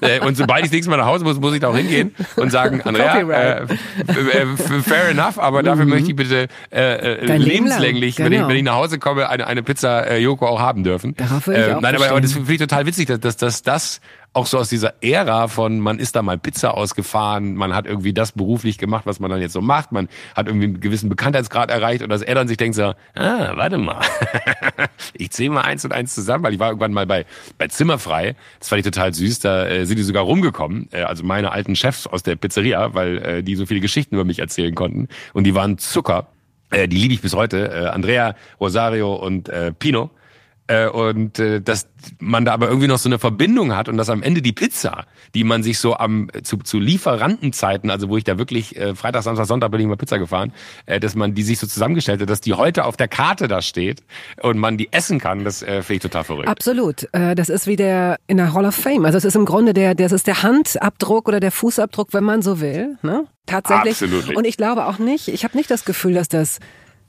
[0.00, 2.14] äh, und sobald ich das nächste Mal nach Hause muss, muss ich da auch hingehen
[2.36, 4.46] und sagen, Andrea, äh, äh,
[4.82, 5.90] fair enough, aber dafür mhm.
[5.90, 8.26] möchte ich bitte äh, lebenslänglich, genau.
[8.26, 8.48] wenn, ich, genau.
[8.48, 11.14] wenn ich nach Hause komme, eine, eine Pizza Yoko auch haben dürfen.
[11.16, 13.62] Darauf will ich auch Nein, aber, aber das finde ich total witzig, dass, dass, dass
[13.62, 14.00] das
[14.34, 18.14] auch so aus dieser Ära von, man ist da mal Pizza ausgefahren, man hat irgendwie
[18.14, 21.70] das beruflich gemacht, was man dann jetzt so macht, man hat irgendwie einen gewissen Bekanntheitsgrad
[21.70, 24.00] erreicht und dass er dann sich denkt so, ah, warte mal,
[25.14, 27.26] ich zähle mal eins und eins zusammen, weil ich war irgendwann mal bei,
[27.58, 31.24] bei Zimmerfrei, das fand ich total süß, da äh, sind die sogar rumgekommen, äh, also
[31.24, 34.74] meine alten Chefs aus der Pizzeria, weil äh, die so viele Geschichten über mich erzählen
[34.74, 35.08] konnten.
[35.34, 36.28] Und die waren Zucker,
[36.70, 40.10] äh, die liebe ich bis heute, äh, Andrea, Rosario und äh, Pino
[40.72, 41.86] Äh, und äh, dass
[42.18, 45.04] man da aber irgendwie noch so eine Verbindung hat und dass am Ende die Pizza,
[45.34, 49.22] die man sich so am zu, zu Lieferantenzeiten, also wo ich da wirklich äh, Freitag,
[49.22, 50.52] Samstag, Sonntag bin ich mal Pizza gefahren,
[50.86, 53.60] äh, dass man die sich so zusammengestellt hat, dass die heute auf der Karte da
[53.60, 54.02] steht
[54.40, 56.48] und man die essen kann, das äh, finde ich total verrückt.
[56.48, 57.06] Absolut.
[57.12, 59.04] Äh, das ist wie der in der Hall of Fame.
[59.04, 62.40] Also es ist im Grunde der, das ist der Handabdruck oder der Fußabdruck, wenn man
[62.40, 62.96] so will.
[63.02, 63.26] Ne?
[63.44, 64.02] Tatsächlich.
[64.02, 64.34] Absolut.
[64.34, 66.60] Und ich glaube auch nicht, ich habe nicht das Gefühl, dass das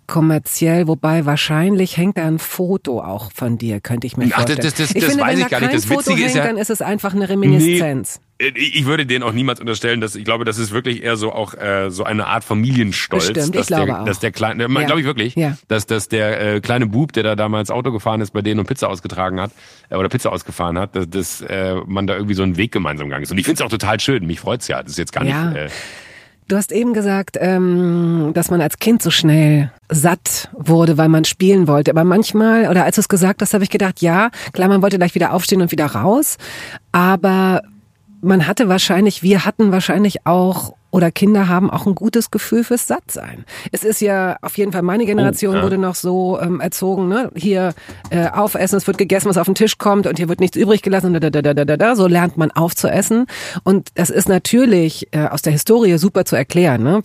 [0.07, 4.59] kommerziell, wobei wahrscheinlich hängt da ein Foto auch von dir, könnte ich mir vorstellen.
[4.59, 5.77] Ach, das, das, das, ich finde, weiß wenn ich da gar kein nicht.
[5.79, 8.19] Das Foto Witzige hängt, ist ja, dann ist es einfach eine Reminiszenz.
[8.41, 11.31] Nee, ich würde denen auch niemals unterstellen, dass ich glaube, das ist wirklich eher so
[11.31, 14.05] auch äh, so eine Art Familienstolz, Bestimmt, dass ich glaube der, auch.
[14.05, 14.83] dass der kleine, ja.
[14.83, 15.55] glaube ich wirklich, Ja.
[15.69, 18.65] dass dass der äh, kleine Bub, der da damals Auto gefahren ist, bei denen und
[18.67, 19.51] Pizza ausgetragen hat
[19.89, 23.07] äh, oder Pizza ausgefahren hat, dass, dass äh, man da irgendwie so einen Weg gemeinsam
[23.07, 23.31] gegangen ist.
[23.31, 24.25] Und ich finde es auch total schön.
[24.25, 24.81] Mich freut's ja.
[24.81, 25.45] Das ist jetzt gar Ja.
[25.45, 25.57] nicht.
[25.57, 25.69] Äh,
[26.47, 31.25] Du hast eben gesagt, ähm, dass man als Kind so schnell satt wurde, weil man
[31.25, 31.91] spielen wollte.
[31.91, 34.97] Aber manchmal, oder als du es gesagt hast, habe ich gedacht, ja, klar, man wollte
[34.97, 36.37] gleich wieder aufstehen und wieder raus.
[36.91, 37.61] Aber
[38.21, 42.87] man hatte wahrscheinlich, wir hatten wahrscheinlich auch, oder Kinder haben auch ein gutes Gefühl fürs
[42.87, 43.45] Sattsein.
[43.71, 45.63] Es ist ja auf jeden Fall, meine Generation Oh, ja.
[45.63, 47.31] wurde noch so ähm, erzogen, ne?
[47.35, 47.73] hier
[48.11, 50.83] äh, aufessen, es wird gegessen, was auf den Tisch kommt und hier wird nichts übrig
[50.83, 51.11] gelassen.
[51.13, 51.95] Da, da, da, da, da, da.
[51.95, 53.25] So lernt man aufzuessen.
[53.63, 56.83] Und das ist natürlich äh, aus der Historie super zu erklären.
[56.83, 57.01] Ne?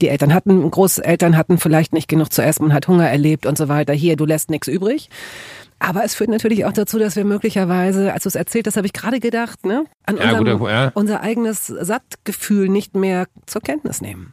[0.00, 3.58] Die Eltern hatten, Großeltern hatten vielleicht nicht genug zu essen, man hat Hunger erlebt und
[3.58, 3.94] so weiter.
[3.94, 5.10] Hier, du lässt nichts übrig.
[5.80, 8.86] Aber es führt natürlich auch dazu, dass wir möglicherweise, als du es erzählt hast, habe
[8.86, 10.90] ich gerade gedacht, ne, an Ja, unserem, guter- ja.
[10.94, 14.32] unser eigenes Sattgefühl nicht mehr zur Kenntnis nehmen.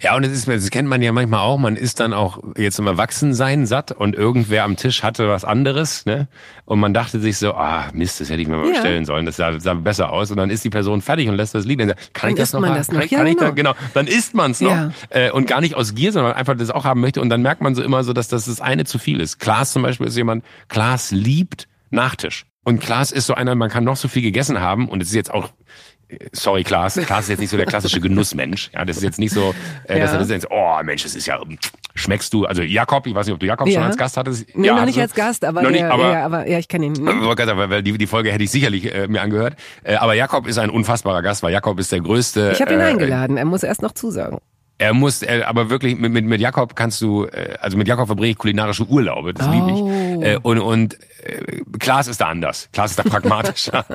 [0.00, 2.78] Ja, und es ist, das kennt man ja manchmal auch, man ist dann auch jetzt
[2.78, 6.28] im Erwachsensein satt und irgendwer am Tisch hatte was anderes, ne?
[6.64, 8.74] Und man dachte sich so, ah, Mist, das hätte ich mir mal Ja.
[8.74, 10.30] bestellen sollen, das sah, sah besser aus.
[10.30, 11.88] Und dann ist die Person fertig und lässt das liegen.
[11.88, 13.04] Dann kann ich Dann das isst noch das Kann noch.
[13.04, 13.72] ich, Ja, kann ich da, genau.
[13.74, 13.86] genau.
[13.94, 14.70] Dann isst man es noch.
[14.70, 14.92] Ja.
[15.10, 17.20] Äh, und gar nicht aus Gier, sondern einfach das auch haben möchte.
[17.20, 19.40] Und dann merkt man so immer so, dass das das eine zu viel ist.
[19.40, 22.46] Klaas zum Beispiel ist jemand, Klaas liebt Nachtisch.
[22.64, 25.14] Und Klaas ist so einer, man kann noch so viel gegessen haben und es ist
[25.14, 25.50] jetzt auch,
[26.32, 28.70] sorry Klaas, Klaas ist jetzt nicht so der klassische Genussmensch.
[28.72, 30.16] Ja, das ist jetzt nicht so, äh, dass Ja.
[30.16, 31.38] er das jetzt, oh Mensch, das ist ja,
[31.94, 33.86] schmeckst du, also Jakob, ich weiß nicht, ob du Jakob schon Ja.
[33.86, 34.46] als Gast hattest.
[34.56, 35.02] Nee, ja, noch nicht du?
[35.02, 36.94] als Gast, aber, nicht, ja, aber, ja, aber ja, ich kenne ihn.
[36.94, 39.56] gerade sagen, weil die, die Folge hätte ich sicherlich äh, mir angehört.
[39.82, 42.50] Äh, aber Jakob ist ein unfassbarer Gast, weil Jakob ist der größte.
[42.54, 44.38] Ich habe ihn äh, eingeladen, er muss erst noch zusagen.
[44.76, 48.06] Er muss, äh, aber wirklich mit, mit, mit Jakob kannst du, äh, also mit Jakob
[48.08, 50.20] verbringe ich kulinarische Urlaube, das liebe Oh.
[50.20, 50.26] ich.
[50.28, 52.68] Äh, und und äh, Klaas ist da anders.
[52.72, 53.84] Klaas ist da pragmatischer.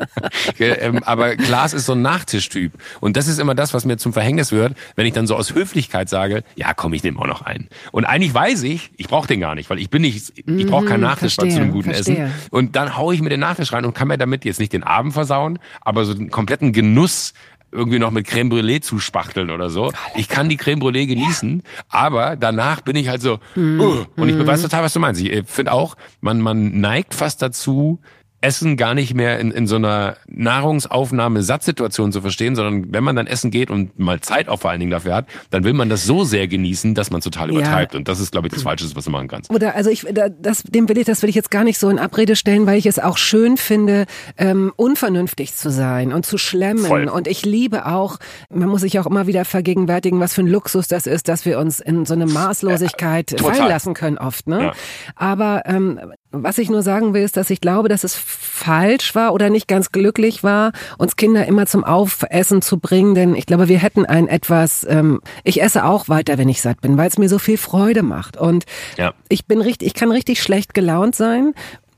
[0.58, 2.74] Äh, ähm, aber Klaas ist so ein Nachtischtyp.
[3.00, 5.54] Und das ist immer das, was mir zum Verhängnis wird, wenn ich dann so aus
[5.54, 7.68] Höflichkeit sage, ja komm, ich nehme auch noch einen.
[7.92, 10.86] Und eigentlich weiß ich, ich brauche den gar nicht, weil ich bin nicht, ich brauche
[10.86, 12.26] keinen Nachtisch bei zu einem Mhm, verstehe, guten verstehe.
[12.26, 12.34] Essen.
[12.52, 14.84] Und dann hau ich mir den Nachtisch rein und kann mir damit jetzt nicht den
[14.84, 17.34] Abend versauen, aber so den kompletten Genuss
[17.72, 19.92] irgendwie noch mit Creme Brûlée zuspachteln oder so.
[20.16, 23.80] Ich kann die Creme Brûlée genießen, aber danach bin ich halt so, Mhm.
[23.80, 25.22] uh, und ich weiß total, was du meinst.
[25.22, 28.00] Ich finde auch, man, man neigt fast dazu,
[28.42, 33.16] Essen gar nicht mehr in, in so einer Nahrungsaufnahme Satzsituation zu verstehen, sondern wenn man
[33.16, 35.90] dann essen geht und mal Zeit auch vor allen Dingen dafür hat, dann will man
[35.90, 37.60] das so sehr genießen, dass man total Ja.
[37.60, 37.96] übertreibt.
[37.96, 39.50] Und das ist, glaube ich, das Falsche, was du machen kannst.
[39.50, 41.90] Oder also ich da- das dem will ich das will ich jetzt gar nicht so
[41.90, 44.06] in Abrede stellen, weil ich es auch schön finde,
[44.38, 46.86] ähm, unvernünftig zu sein und zu schlemmen.
[46.86, 47.08] Voll.
[47.08, 48.18] Und ich liebe auch,
[48.50, 51.60] man muss sich auch immer wieder vergegenwärtigen, was für ein Luxus das ist, dass wir
[51.60, 53.56] uns in so eine Maßlosigkeit total.
[53.56, 54.48] fallen lassen können oft.
[54.48, 54.64] Ne?
[54.64, 54.72] Ja.
[55.16, 56.00] Aber ähm,
[56.32, 59.68] was ich nur sagen will, ist, dass ich glaube, dass es falsch war oder nicht
[59.68, 64.06] ganz glücklich war, uns Kinder immer zum Aufessen zu bringen, denn ich glaube, wir hätten
[64.06, 67.40] ein etwas, ähm, ich esse auch weiter, wenn ich satt bin, weil es mir so
[67.40, 68.38] viel Freude macht.
[68.38, 68.66] Und
[68.98, 69.14] Ja.
[69.28, 71.54] ich bin richtig, ich kann richtig schlecht gelaunt sein.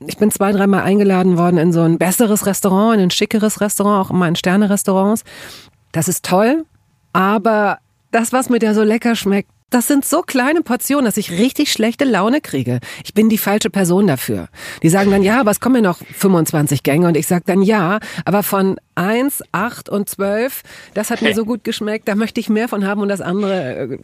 [0.06, 4.06] Ich bin zwei, dreimal eingeladen worden in so ein besseres Restaurant, in ein schickeres Restaurant,
[4.06, 5.24] auch immer in Sterne-Restaurants.
[5.92, 6.64] Das ist toll,
[7.12, 7.78] aber
[8.10, 11.72] das, was mir da so lecker schmeckt, das sind so kleine Portionen, dass ich richtig
[11.72, 12.80] schlechte Laune kriege.
[13.04, 14.48] Ich bin die falsche Person dafür.
[14.82, 17.08] Die sagen dann, ja, aber es kommen ja noch 25 Gänge.
[17.08, 20.62] Und ich sage dann, ja, aber von 1, 8 und 12,
[20.94, 23.94] das hat mir so gut geschmeckt, da möchte ich mehr von haben und das andere,
[23.94, 23.98] äh,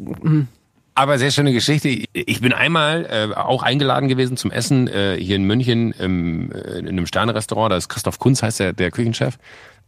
[0.94, 1.88] Aber sehr schöne Geschichte.
[2.12, 6.78] Ich bin einmal äh, auch eingeladen gewesen zum Essen äh, hier in München im, äh,
[6.78, 7.72] in einem Sternerestaurant.
[7.72, 9.38] Da ist Christoph Kunz, heißt der, der Küchenchef.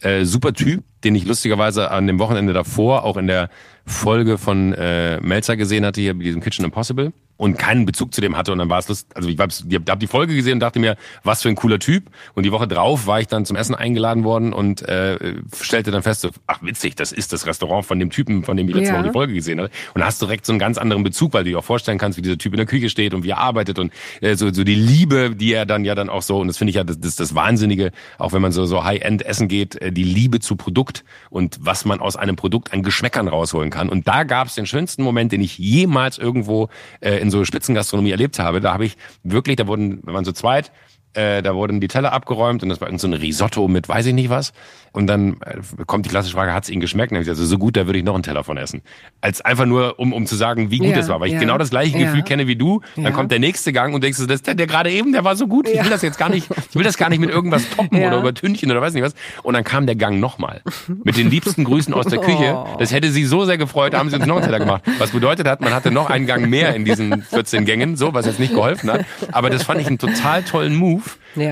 [0.02, 3.50] Äh, super Typ, den ich lustigerweise an dem Wochenende davor auch in der
[3.86, 8.20] Folge von äh, Melzer gesehen hatte, hier mit diesem Kitchen Impossible und keinen Bezug zu
[8.20, 8.52] dem hatte.
[8.52, 9.50] Und dann war es lust, also ich habe
[9.88, 12.10] hab die Folge gesehen und dachte mir, was für ein cooler Typ.
[12.34, 15.18] Und die Woche drauf war ich dann zum Essen eingeladen worden und äh,
[15.58, 18.68] stellte dann fest, so, ach witzig, das ist das Restaurant von dem Typen, von dem
[18.68, 18.98] ich letzte Ja.
[18.98, 21.50] Woche die Folge gesehen habe und hast direkt so einen ganz anderen Bezug, weil du
[21.50, 23.78] dir auch vorstellen kannst, wie dieser Typ in der Küche steht und wie er arbeitet
[23.78, 26.58] und äh, so, so die Liebe, die er dann ja dann auch so und das
[26.58, 29.80] finde ich ja das, das, das Wahnsinnige, auch wenn man so so High-End essen geht,
[29.80, 33.88] äh, die Liebe zu Produkt und was man aus einem Produkt an Geschmäckern rausholen kann.
[33.88, 36.68] Und da gab es den schönsten Moment, den ich jemals irgendwo
[37.00, 38.60] äh, in so Spitzengastronomie erlebt habe.
[38.60, 40.72] Da habe ich wirklich, da wurden, wir waren so zweit,
[41.14, 44.14] äh, da wurden die Teller abgeräumt und das war so ein Risotto mit weiß ich
[44.14, 44.52] nicht was.
[44.92, 47.12] Und dann äh, kommt die klassische Frage, hat es Ihnen geschmeckt?
[47.12, 48.82] Und dann ich also so gut, da würde ich noch einen Teller von essen.
[49.20, 51.20] Als einfach nur, um, um zu sagen, wie gut es ja, war.
[51.20, 52.06] Weil ich ja, genau das gleiche ja.
[52.06, 52.80] Gefühl kenne wie du.
[52.96, 55.36] Dann kommt der nächste Gang und denkst du, das, der, der gerade eben, der war
[55.36, 55.68] so gut.
[55.68, 58.18] Ich will das jetzt gar nicht, ich will das gar nicht mit irgendwas toppen oder
[58.18, 59.14] übertünchen oder weiß nicht was.
[59.42, 60.62] Und dann kam der Gang nochmal.
[61.04, 62.56] Mit den liebsten Grüßen aus der Küche.
[62.56, 62.76] Oh.
[62.78, 64.82] Das hätte sie so sehr gefreut, haben sie uns noch einen Teller gemacht.
[64.98, 68.26] Was bedeutet hat, man hatte noch einen Gang mehr in diesen 14 Gängen, so, was
[68.26, 69.04] jetzt nicht geholfen hat.
[69.30, 70.99] Aber das fand ich einen total tollen Move,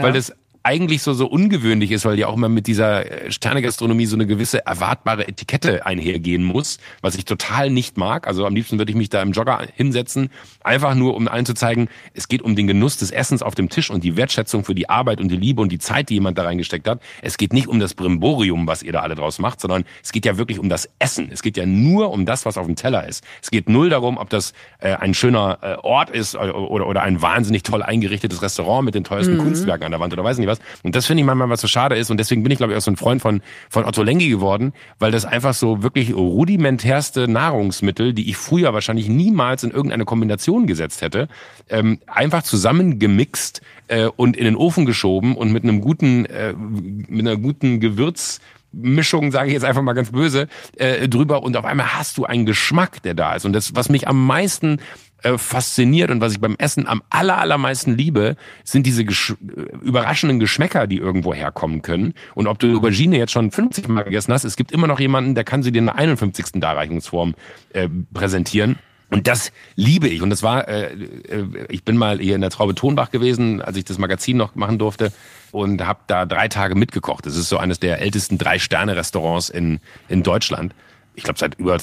[0.02, 0.32] weil das
[0.68, 4.26] eigentlich so, so ungewöhnlich ist, weil ja auch immer mit dieser äh, Sternegastronomie so eine
[4.26, 8.26] gewisse erwartbare Etikette einhergehen muss, was ich total nicht mag.
[8.26, 10.28] Also am liebsten würde ich mich da im Jogger hinsetzen,
[10.62, 13.70] einfach nur, um allen zu zeigen, es geht um den Genuss des Essens auf dem
[13.70, 16.36] Tisch und die Wertschätzung für die Arbeit und die Liebe und die Zeit, die jemand
[16.36, 17.00] da reingesteckt hat.
[17.22, 20.26] Es geht nicht um das Brimborium, was ihr da alle draus macht, sondern es geht
[20.26, 21.30] ja wirklich um das Essen.
[21.32, 23.24] Es geht ja nur um das, was auf dem Teller ist.
[23.40, 27.00] Es geht null darum, ob das äh, ein schöner äh, Ort ist äh, oder, oder
[27.04, 29.44] ein wahnsinnig toll eingerichtetes Restaurant mit den teuersten mhm.
[29.44, 30.80] Kunstwerken an der Wand oder weiß nicht was was.
[30.82, 32.10] Und das finde ich manchmal, was so schade ist.
[32.10, 34.72] Und deswegen bin ich, glaube ich, auch so ein Freund von, von Otto Lengi geworden,
[34.98, 40.66] weil das einfach so wirklich rudimentärste Nahrungsmittel, die ich früher wahrscheinlich niemals in irgendeine Kombination
[40.66, 41.28] gesetzt hätte,
[41.68, 47.26] ähm, einfach zusammengemixt äh, und in den Ofen geschoben und mit einem guten, äh, mit
[47.26, 48.40] einer guten Gewürz
[48.70, 52.26] Mischung, sage ich jetzt einfach mal ganz böse, äh, drüber und auf einmal hast du
[52.26, 53.46] einen Geschmack, der da ist.
[53.46, 54.78] Und das, was mich am meisten
[55.22, 59.34] äh, fasziniert und was ich beim Essen am aller, allermeisten liebe, sind diese Gesch
[59.82, 62.14] überraschenden Geschmäcker, die irgendwo herkommen können.
[62.34, 65.34] Und ob du Aubergine jetzt schon 50 Mal gegessen hast, es gibt immer noch jemanden,
[65.34, 66.60] der kann sie dir in der 51.
[66.60, 67.34] Darreichungsform
[67.72, 68.76] äh, präsentieren.
[69.10, 70.20] Und das liebe ich.
[70.22, 73.76] Und das war, äh, äh, ich bin mal hier in der Traube Tonbach gewesen, als
[73.76, 75.12] ich das Magazin noch machen durfte
[75.50, 77.24] und habe da drei Tage mitgekocht.
[77.24, 80.74] Das ist so eines der ältesten Drei-Sterne-Restaurants in, in Deutschland.
[81.14, 81.78] Ich glaube, seit über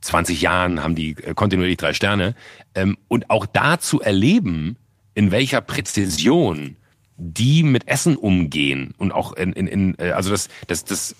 [0.00, 2.34] 20 Jahren haben die äh, kontinuierlich drei Sterne.
[2.74, 4.76] Ähm, und auch da zu erleben,
[5.14, 6.76] in welcher Präzision
[7.16, 11.16] die mit Essen umgehen und auch in, in, in äh, also das, das, das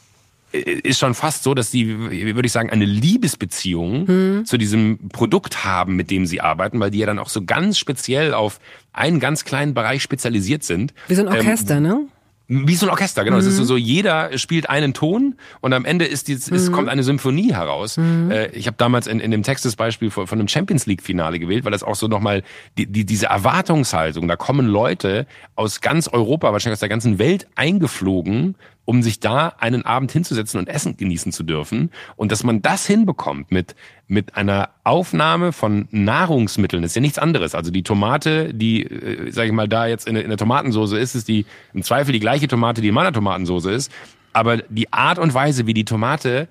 [0.53, 4.45] äh, ist schon fast so, dass die, würde ich sagen, eine Liebesbeziehung hm.
[4.45, 7.79] zu diesem Produkt haben, mit dem sie arbeiten, weil die ja dann auch so ganz
[7.79, 8.61] speziell auf
[8.93, 10.95] einen ganz kleinen Bereich spezialisiert sind.
[11.09, 12.09] Wie so ein Orchester, ähm, ne?
[12.51, 13.37] Wie so ein Orchester, genau.
[13.37, 13.43] Mhm.
[13.43, 16.57] Es ist so, so, jeder spielt einen Ton und am Ende ist die, mhm.
[16.57, 17.99] es kommt eine Symphonie heraus.
[17.99, 18.31] Mhm.
[18.31, 21.03] Äh, ich habe damals in, in dem Text das Beispiel von, von einem Champions League
[21.03, 22.43] Finale gewählt, weil das auch so nochmal
[22.79, 27.47] die, die, diese Erwartungshaltung, da kommen Leute aus ganz Europa, wahrscheinlich aus der ganzen Welt
[27.55, 28.55] eingeflogen,
[28.89, 31.91] um sich da einen Abend hinzusetzen und Essen genießen zu dürfen.
[32.17, 37.55] Und dass man das hinbekommt mit, mit einer Aufnahme von Nahrungsmitteln, ist ja nichts anderes.
[37.55, 41.15] Also die Tomate, die, äh, sag ich mal, da jetzt in, in der Tomatensoße ist,
[41.15, 43.93] ist die im Zweifel die gleiche Tomate, die in meiner Tomatensoße ist.
[44.33, 46.49] Aber die Art und Weise, wie die Tomate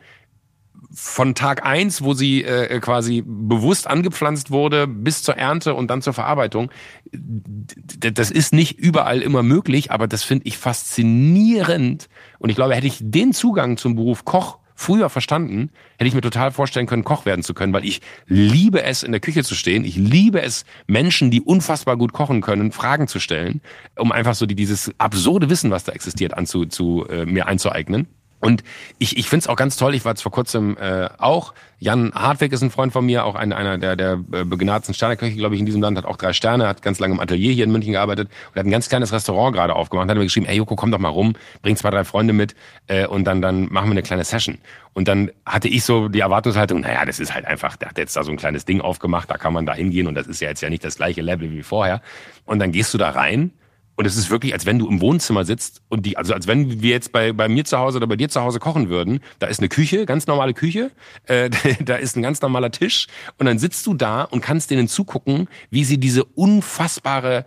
[0.93, 6.02] von Tag eins, wo sie äh, quasi bewusst angepflanzt wurde, bis zur Ernte und dann
[6.02, 6.71] zur Verarbeitung.
[7.12, 12.08] Das ist nicht überall immer möglich, aber das finde ich faszinierend.
[12.39, 16.21] Und ich glaube, hätte ich den Zugang zum Beruf Koch früher verstanden, hätte ich mir
[16.21, 19.56] total vorstellen können, Koch werden zu können, weil ich liebe es, in der Küche zu
[19.56, 19.84] stehen.
[19.84, 23.62] Ich liebe es, Menschen, die unfassbar gut kochen können, Fragen zu stellen,
[23.97, 28.08] um einfach so die, dieses absurde Wissen, was da existiert, anzu, zu, äh, mir einzueignen.
[28.39, 28.63] Und
[29.00, 32.12] ich, ich finde es auch ganz toll, ich war jetzt vor kurzem äh, auch, Jan
[32.13, 35.56] Hartweg ist ein Freund von mir, auch ein, einer der, der äh, begnadeten Sterneköche, glaube
[35.56, 37.71] ich, in diesem Land, hat auch drei Sterne, hat ganz lange im Atelier hier in
[37.71, 40.76] München gearbeitet und hat ein ganz kleines Restaurant gerade aufgemacht, hat mir geschrieben, ey Joko,
[40.76, 42.56] komm doch mal rum, bring zwei, drei Freunde mit
[42.88, 44.60] äh, und dann, dann machen wir eine kleine Session.
[44.93, 48.15] Und dann hatte ich so die Erwartungshaltung, naja, das ist halt einfach, der hat jetzt
[48.15, 50.50] da so ein kleines Ding aufgemacht, da kann man da hingehen und das ist ja
[50.50, 52.02] jetzt ja nicht das gleiche Level wie vorher.
[52.45, 53.52] Und dann gehst du da rein
[53.97, 56.81] und es ist wirklich, als wenn du im Wohnzimmer sitzt und die, also als wenn
[56.81, 59.21] wir jetzt bei, bei mir zu Hause oder bei dir zu Hause kochen würden.
[59.39, 60.91] Da ist eine Küche, ganz normale Küche,
[61.25, 61.49] äh,
[61.83, 63.07] da ist ein ganz normaler Tisch
[63.39, 67.45] und dann sitzt du da und kannst denen zugucken, wie sie diese unfassbare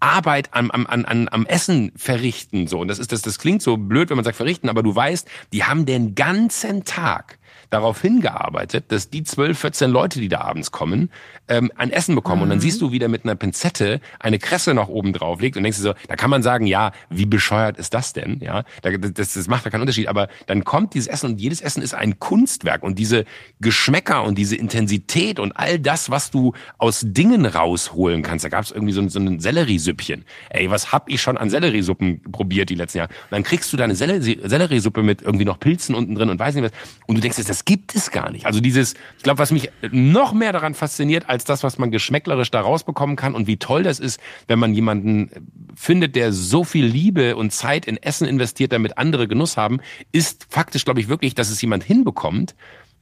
[0.00, 2.66] Arbeit am, am, am, am Essen verrichten.
[2.66, 2.80] So.
[2.80, 5.28] Und das ist das, das klingt so blöd, wenn man sagt verrichten, aber du weißt,
[5.52, 7.38] die haben den ganzen Tag
[7.74, 11.10] darauf hingearbeitet, dass die 12, 14 Leute, die da abends kommen,
[11.48, 12.36] ähm, ein Essen bekommen.
[12.38, 12.42] Mhm.
[12.44, 12.62] Und dann mhm.
[12.62, 15.78] siehst du, wie der mit einer Pinzette eine Kresse noch oben drauf legt und denkst
[15.78, 18.38] du so, da kann man sagen, ja, wie bescheuert ist das denn?
[18.40, 20.06] Ja, das, das macht da keinen Unterschied.
[20.06, 23.24] Aber dann kommt dieses Essen und jedes Essen ist ein Kunstwerk und diese
[23.60, 28.44] Geschmäcker und diese Intensität und all das, was du aus Dingen rausholen kannst.
[28.44, 30.24] Da gab es irgendwie so ein, so ein Selleriesüppchen.
[30.50, 33.10] Ey, was hab ich schon an Selleriesuppen probiert die letzten Jahre?
[33.10, 36.64] Und dann kriegst du deine Selleriesuppe mit irgendwie noch Pilzen unten drin und weiß nicht
[36.64, 36.72] was.
[37.06, 38.46] Und du denkst, das das gibt es gar nicht.
[38.46, 42.50] Also dieses, ich glaube, was mich noch mehr daran fasziniert, als das, was man geschmäcklerisch
[42.50, 45.30] da rausbekommen kann und wie toll das ist, wenn man jemanden
[45.74, 49.80] findet, der so viel Liebe und Zeit in Essen investiert, damit andere Genuss haben,
[50.12, 52.54] ist faktisch, glaube ich, wirklich, dass es jemand hinbekommt,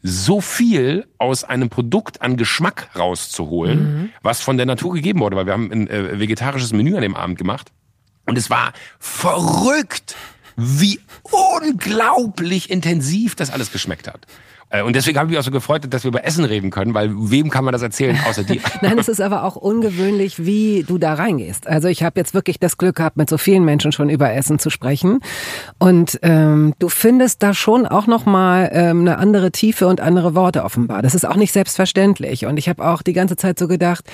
[0.03, 4.11] so viel aus einem Produkt an Geschmack rauszuholen, mhm.
[4.23, 7.15] was von der Natur gegeben wurde, weil wir haben ein äh, vegetarisches Menü an dem
[7.15, 7.71] Abend gemacht
[8.27, 10.17] und es war verrückt,
[10.57, 14.27] wie unglaublich intensiv das alles geschmeckt hat.
[14.73, 16.95] Äh, und deswegen habe ich mich auch so gefreut, dass wir über Essen reden können,
[16.95, 18.61] weil wem kann man das erzählen, außer dir?
[18.81, 21.67] Nein, es ist aber auch ungewöhnlich, wie du da reingehst.
[21.67, 24.59] Also ich habe jetzt wirklich das Glück gehabt, mit so vielen Menschen schon über Essen
[24.59, 25.21] zu sprechen.
[25.79, 30.65] Und ähm, du findest da schon auch nochmal ähm, eine andere Tiefe und andere Worte
[30.65, 31.03] offenbar.
[31.03, 32.47] Das ist auch nicht selbstverständlich.
[32.47, 34.05] Und ich habe auch die ganze Zeit so gedacht,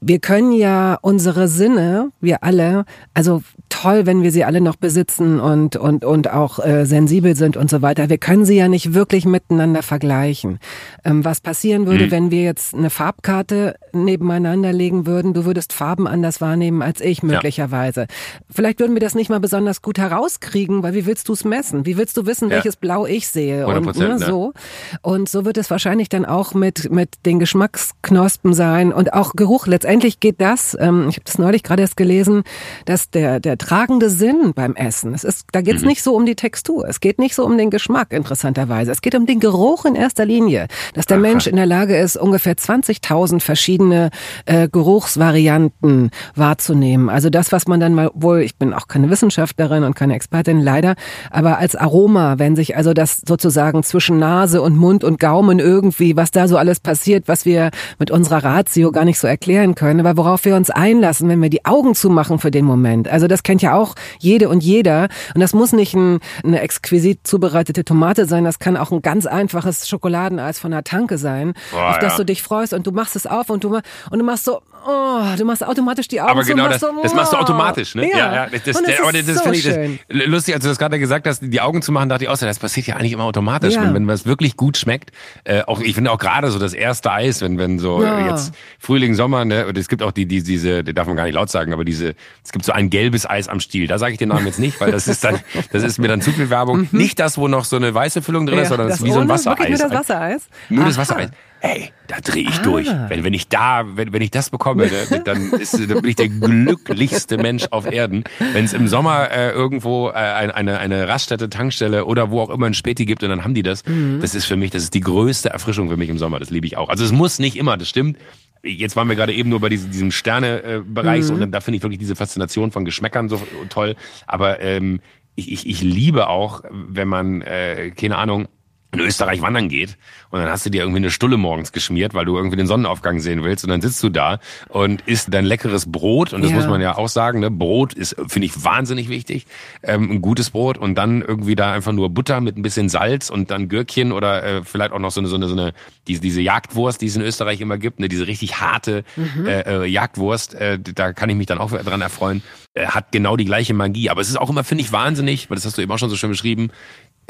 [0.00, 5.38] wir können ja unsere Sinne, wir alle, also toll, wenn wir sie alle noch besitzen
[5.40, 8.08] und, und, und auch äh, sensibel sind und so weiter.
[8.08, 10.58] Wir können sie ja nicht wirklich miteinander vergleichen.
[11.04, 12.10] Ähm, was passieren würde, mhm.
[12.10, 17.22] wenn wir jetzt eine Farbkarte nebeneinander legen würden, du würdest Farben anders wahrnehmen als ich
[17.22, 18.00] möglicherweise.
[18.02, 18.06] Ja.
[18.50, 21.84] Vielleicht würden wir das nicht mal besonders gut herauskriegen, weil wie willst du es messen?
[21.84, 22.56] Wie willst du wissen, ja.
[22.56, 23.66] welches Blau ich sehe?
[23.66, 24.54] Und ne, so.
[25.02, 29.66] Und so wird es wahrscheinlich dann auch mit, mit den Geschmacksknospen sein und auch Geruch.
[29.66, 32.42] Letztendlich geht das, ähm, ich habe das neulich gerade erst gelesen,
[32.84, 35.14] dass der, der tragende Sinn beim Essen.
[35.14, 35.88] Es ist, da geht es mhm.
[35.88, 38.92] nicht so um die Textur, es geht nicht so um den Geschmack, interessanterweise.
[38.92, 41.22] Es geht um den Geruch in erster Linie, dass der Aha.
[41.22, 44.10] Mensch in der Lage ist, ungefähr 20.000 verschiedene
[44.46, 47.08] äh, Geruchsvarianten wahrzunehmen.
[47.08, 50.60] Also das, was man dann mal wohl, ich bin auch keine Wissenschaftlerin und keine Expertin
[50.60, 50.94] leider,
[51.30, 56.16] aber als Aroma, wenn sich also das sozusagen zwischen Nase und Mund und Gaumen irgendwie,
[56.16, 59.79] was da so alles passiert, was wir mit unserer Ratio gar nicht so erklären können,
[60.00, 63.08] aber worauf wir uns einlassen, wenn wir die Augen zumachen für den Moment.
[63.08, 65.08] Also das kennt ja auch jede und jeder.
[65.34, 69.26] Und das muss nicht ein, eine exquisit zubereitete Tomate sein, das kann auch ein ganz
[69.26, 72.18] einfaches Schokoladeneis von der Tanke sein, Boah, auf das ja.
[72.18, 75.36] du dich freust und du machst es auf und du, und du machst so, oh,
[75.36, 77.02] du machst automatisch die Augen Aber genau, das, so, oh.
[77.02, 78.08] das machst du automatisch, ne?
[78.08, 79.64] Ja, ja, ja das, das, der, aber das, so finde ich
[80.08, 82.38] das, lustig, als du das gerade gesagt hast, die Augen zu machen, dachte ich auch,
[82.38, 83.82] das passiert ja eigentlich immer automatisch, ja.
[83.82, 85.12] wenn, wenn was wirklich gut schmeckt.
[85.44, 88.30] Äh, auch ich finde auch gerade so das erste Eis, wenn wenn so ja.
[88.30, 89.66] jetzt Frühling, Sommer, ne?
[89.66, 91.84] Und es gibt auch die die diese, die darf man gar nicht laut sagen, aber
[91.84, 92.14] diese,
[92.44, 93.86] es gibt so ein gelbes Eis am Stiel.
[93.86, 95.40] Da sage ich den Namen jetzt nicht, weil das ist dann,
[95.72, 96.88] das ist mir dann zu viel Werbung.
[96.90, 96.98] Mhm.
[96.98, 99.20] Nicht das, wo noch so eine weiße Füllung drin ist, sondern das ist wie so
[99.20, 99.68] ein Wassereis.
[99.68, 100.48] Nur das Wassereis.
[100.68, 102.62] Nur das Wassereis ey, da drehe ich ah.
[102.62, 102.88] durch.
[103.08, 106.16] Wenn, wenn ich da, wenn, wenn ich das bekomme, ne, dann, ist, dann bin ich
[106.16, 108.24] der glücklichste Mensch auf Erden.
[108.52, 112.66] Wenn es im Sommer äh, irgendwo äh, eine, eine Raststätte, Tankstelle oder wo auch immer
[112.66, 114.20] ein Späti gibt und dann haben die das, mhm.
[114.20, 116.38] das ist für mich, das ist die größte Erfrischung für mich im Sommer.
[116.38, 116.88] Das liebe ich auch.
[116.88, 118.18] Also es muss nicht immer, das stimmt.
[118.62, 121.42] Jetzt waren wir gerade eben nur bei diesem, diesem Sterne-Bereich mhm.
[121.42, 123.96] und da finde ich wirklich diese Faszination von Geschmäckern so toll.
[124.26, 125.00] Aber ähm,
[125.34, 128.48] ich, ich, ich liebe auch, wenn man, äh, keine Ahnung,
[128.92, 129.96] in Österreich wandern geht
[130.30, 133.20] und dann hast du dir irgendwie eine Stulle morgens geschmiert, weil du irgendwie den Sonnenaufgang
[133.20, 136.56] sehen willst und dann sitzt du da und isst dein leckeres Brot und das ja.
[136.56, 137.50] muss man ja auch sagen, ne?
[137.50, 139.46] Brot ist, finde ich, wahnsinnig wichtig,
[139.82, 143.30] ähm, ein gutes Brot und dann irgendwie da einfach nur Butter mit ein bisschen Salz
[143.30, 145.72] und dann Gürkchen oder äh, vielleicht auch noch so eine, so eine, so eine
[146.08, 148.08] diese, diese Jagdwurst, die es in Österreich immer gibt, ne?
[148.08, 149.46] diese richtig harte mhm.
[149.46, 152.42] äh, äh, Jagdwurst, äh, da kann ich mich dann auch dran erfreuen,
[152.74, 155.56] äh, hat genau die gleiche Magie, aber es ist auch immer, finde ich, wahnsinnig, weil
[155.56, 156.70] das hast du eben auch schon so schön beschrieben,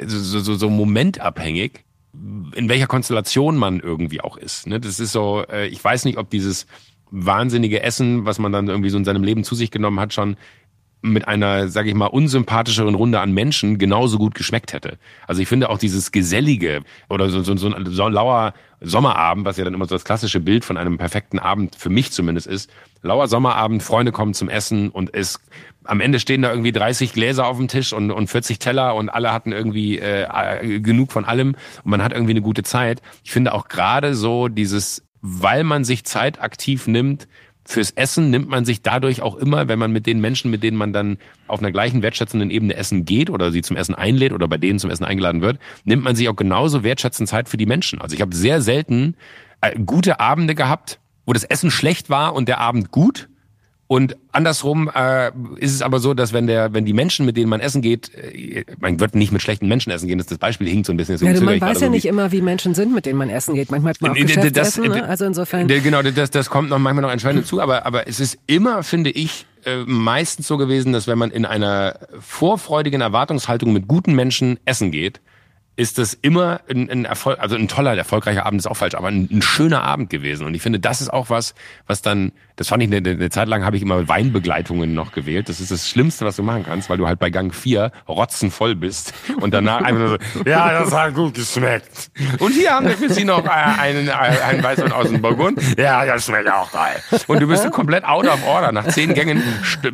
[0.06, 1.84] so, so, so momentabhängig,
[2.54, 4.66] in welcher Konstellation man irgendwie auch ist.
[4.66, 4.80] Ne?
[4.80, 6.66] Das ist so, äh, ich weiß nicht, ob dieses
[7.10, 10.36] wahnsinnige Essen, was man dann irgendwie so in seinem Leben zu sich genommen hat, schon
[11.02, 14.98] mit einer, sage ich mal, unsympathischeren Runde an Menschen genauso gut geschmeckt hätte.
[15.26, 19.58] Also ich finde auch dieses Gesellige oder so, so, so ein so lauer Sommerabend, was
[19.58, 22.70] ja dann immer so das klassische Bild von einem perfekten Abend für mich zumindest ist.
[23.02, 25.38] Lauer Sommerabend, Freunde kommen zum Essen und es
[25.84, 29.08] am Ende stehen da irgendwie 30 Gläser auf dem Tisch und, und 40 Teller und
[29.08, 33.02] alle hatten irgendwie äh, genug von allem und man hat irgendwie eine gute Zeit.
[33.24, 37.28] Ich finde auch gerade so dieses, weil man sich Zeit aktiv nimmt,
[37.70, 40.76] fürs Essen nimmt man sich dadurch auch immer, wenn man mit den Menschen, mit denen
[40.76, 44.48] man dann auf einer gleichen wertschätzenden Ebene essen geht oder sie zum Essen einlädt oder
[44.48, 47.66] bei denen zum Essen eingeladen wird, nimmt man sich auch genauso wertschätzend Zeit für die
[47.66, 48.00] Menschen.
[48.00, 49.14] Also ich habe sehr selten
[49.60, 53.29] äh, gute Abende gehabt, wo das Essen schlecht war und der Abend gut
[53.90, 57.50] und andersrum äh, ist es aber so, dass wenn der, wenn die Menschen, mit denen
[57.50, 60.18] man essen geht, äh, man wird nicht mit schlechten Menschen essen gehen.
[60.18, 61.16] Das, das Beispiel hinkt so ein bisschen.
[61.16, 63.72] Ja, man weiß ja nicht immer, wie Menschen sind, mit denen man essen geht.
[63.72, 65.08] Manchmal hat man auch Geschäftsessen, das, ne?
[65.08, 65.66] Also insofern.
[65.66, 67.60] Genau, das, das kommt noch manchmal noch entscheidend zu.
[67.60, 71.44] Aber, aber es ist immer, finde ich, äh, meistens so gewesen, dass wenn man in
[71.44, 75.20] einer vorfreudigen Erwartungshaltung mit guten Menschen essen geht,
[75.80, 79.08] ist das immer ein, ein Erfolg, also ein toller, erfolgreicher Abend ist auch falsch, aber
[79.08, 80.44] ein, ein, schöner Abend gewesen.
[80.46, 81.54] Und ich finde, das ist auch was,
[81.86, 85.48] was dann, das fand ich eine, eine Zeit lang habe ich immer Weinbegleitungen noch gewählt.
[85.48, 88.74] Das ist das Schlimmste, was du machen kannst, weil du halt bei Gang 4 rotzenvoll
[88.74, 92.10] bist und danach einfach so, ja, das hat gut geschmeckt.
[92.38, 95.58] Und hier haben wir für Sie noch einen, einen Weißwein aus dem Burgund.
[95.78, 97.02] Ja, das schmeckt auch geil.
[97.26, 98.70] Und du bist komplett out of order.
[98.70, 99.42] Nach zehn Gängen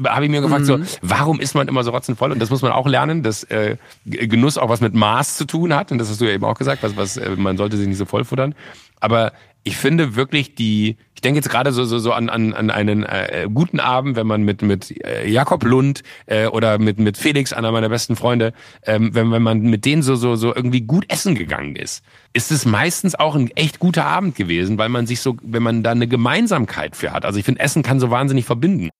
[0.04, 2.32] habe ich mir gefragt, so, warum ist man immer so rotzenvoll?
[2.32, 5.72] Und das muss man auch lernen, dass äh, Genuss auch was mit Maß zu tun
[5.72, 5.75] hat.
[5.92, 7.98] Und das hast du ja eben auch gesagt, was, was, äh, man sollte sich nicht
[7.98, 8.54] so vollfuttern.
[9.00, 9.32] Aber
[9.66, 13.02] ich finde wirklich die, ich denke jetzt gerade so, so, so an, an, an einen
[13.02, 17.52] äh, guten Abend, wenn man mit, mit äh, Jakob Lund äh, oder mit, mit Felix,
[17.52, 18.52] einer meiner besten Freunde,
[18.84, 22.52] ähm, wenn, wenn man mit denen so, so, so irgendwie gut essen gegangen ist, ist
[22.52, 25.90] es meistens auch ein echt guter Abend gewesen, weil man sich so, wenn man da
[25.90, 27.24] eine Gemeinsamkeit für hat.
[27.24, 28.90] Also ich finde, Essen kann so wahnsinnig verbinden.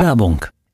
[0.00, 0.46] Werbung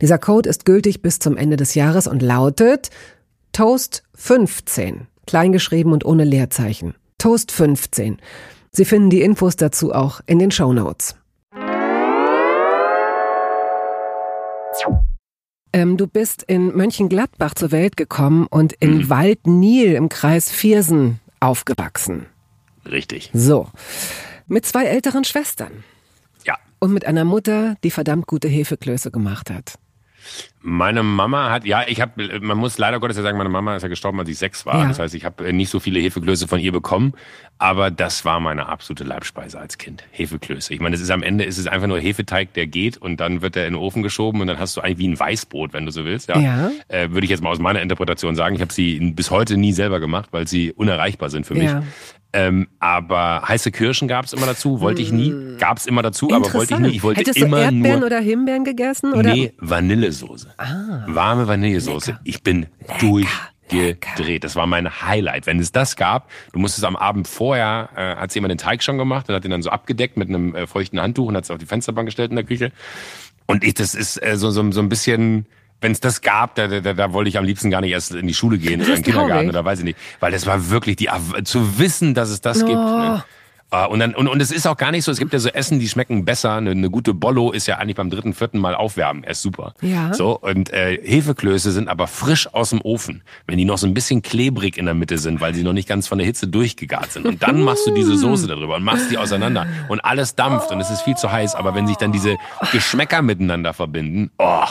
[0.00, 2.90] Dieser Code ist gültig bis zum Ende des Jahres und lautet
[3.52, 6.94] Toast 15, kleingeschrieben und ohne Leerzeichen.
[7.18, 8.18] Toast 15.
[8.70, 11.16] Sie finden die Infos dazu auch in den Show Notes.
[15.72, 19.10] Ähm, du bist in Mönchengladbach zur Welt gekommen und in mhm.
[19.10, 22.26] Waldnil im Kreis Viersen aufgewachsen.
[22.84, 23.30] Richtig.
[23.34, 23.68] So.
[24.46, 25.84] Mit zwei älteren Schwestern.
[26.80, 29.78] Und mit einer Mutter, die verdammt gute Hefeklöße gemacht hat.
[30.60, 33.82] Meine Mama hat, ja, ich habe, man muss leider Gottes ja sagen, meine Mama ist
[33.82, 34.80] ja gestorben, als ich sechs war.
[34.80, 34.88] Ja.
[34.88, 37.14] Das heißt, ich habe äh, nicht so viele Hefeklöße von ihr bekommen,
[37.58, 40.04] aber das war meine absolute Leibspeise als Kind.
[40.10, 40.74] Hefeklöße.
[40.74, 43.40] Ich meine, es ist am Ende, ist es einfach nur Hefeteig, der geht und dann
[43.40, 45.86] wird er in den Ofen geschoben und dann hast du eigentlich wie ein Weißbrot, wenn
[45.86, 46.28] du so willst.
[46.28, 46.38] Ja.
[46.38, 46.70] ja.
[46.88, 48.56] Äh, würde ich jetzt mal aus meiner Interpretation sagen.
[48.56, 51.64] Ich habe sie bis heute nie selber gemacht, weil sie unerreichbar sind für mich.
[51.64, 51.82] Ja.
[52.32, 55.30] Ähm, aber heiße Kirschen gab es immer dazu, wollte ich nie.
[55.30, 55.56] Mm.
[55.58, 56.88] Gab es immer dazu, aber wollte ich nie.
[56.90, 59.14] Ich wollte Hättest immer du Erdbeeren nur, oder Himbeeren gegessen?
[59.14, 59.32] Oder?
[59.32, 60.47] Nee, Vanillesoße.
[60.56, 62.12] Ah, Warme Vanillesoße.
[62.12, 62.20] Lecker.
[62.24, 63.28] Ich bin lecker, durch
[63.68, 64.44] gedreht.
[64.44, 65.46] Das war mein Highlight.
[65.46, 68.98] Wenn es das gab, du musstest am Abend vorher, äh, hat jemand den Teig schon
[68.98, 71.50] gemacht und hat den dann so abgedeckt mit einem äh, feuchten Handtuch und hat es
[71.50, 72.72] auf die Fensterbank gestellt in der Küche.
[73.46, 75.46] Und ich, das ist äh, so, so, so ein bisschen,
[75.80, 78.26] wenn es das gab, da, da, da wollte ich am liebsten gar nicht erst in
[78.26, 79.98] die Schule gehen oder in den Kindergarten oder weiß ich nicht.
[80.20, 81.08] Weil das war wirklich die,
[81.44, 82.66] zu wissen, dass es das oh.
[82.66, 82.78] gibt.
[82.78, 83.24] Ne?
[83.70, 85.50] Uh, und, dann, und, und es ist auch gar nicht so, es gibt ja so
[85.50, 86.54] Essen, die schmecken besser.
[86.54, 89.24] Eine, eine gute Bollo ist ja eigentlich beim dritten, vierten Mal aufwärmen.
[89.24, 89.74] Er ist super.
[89.82, 90.14] Ja.
[90.14, 93.92] So, und äh, Hefeklöße sind aber frisch aus dem Ofen, wenn die noch so ein
[93.92, 97.12] bisschen klebrig in der Mitte sind, weil sie noch nicht ganz von der Hitze durchgegart
[97.12, 97.26] sind.
[97.26, 99.66] Und dann machst du diese Soße darüber und machst die auseinander.
[99.88, 101.54] Und alles dampft und es ist viel zu heiß.
[101.54, 102.36] Aber wenn sich dann diese
[102.72, 104.64] Geschmäcker miteinander verbinden, oh,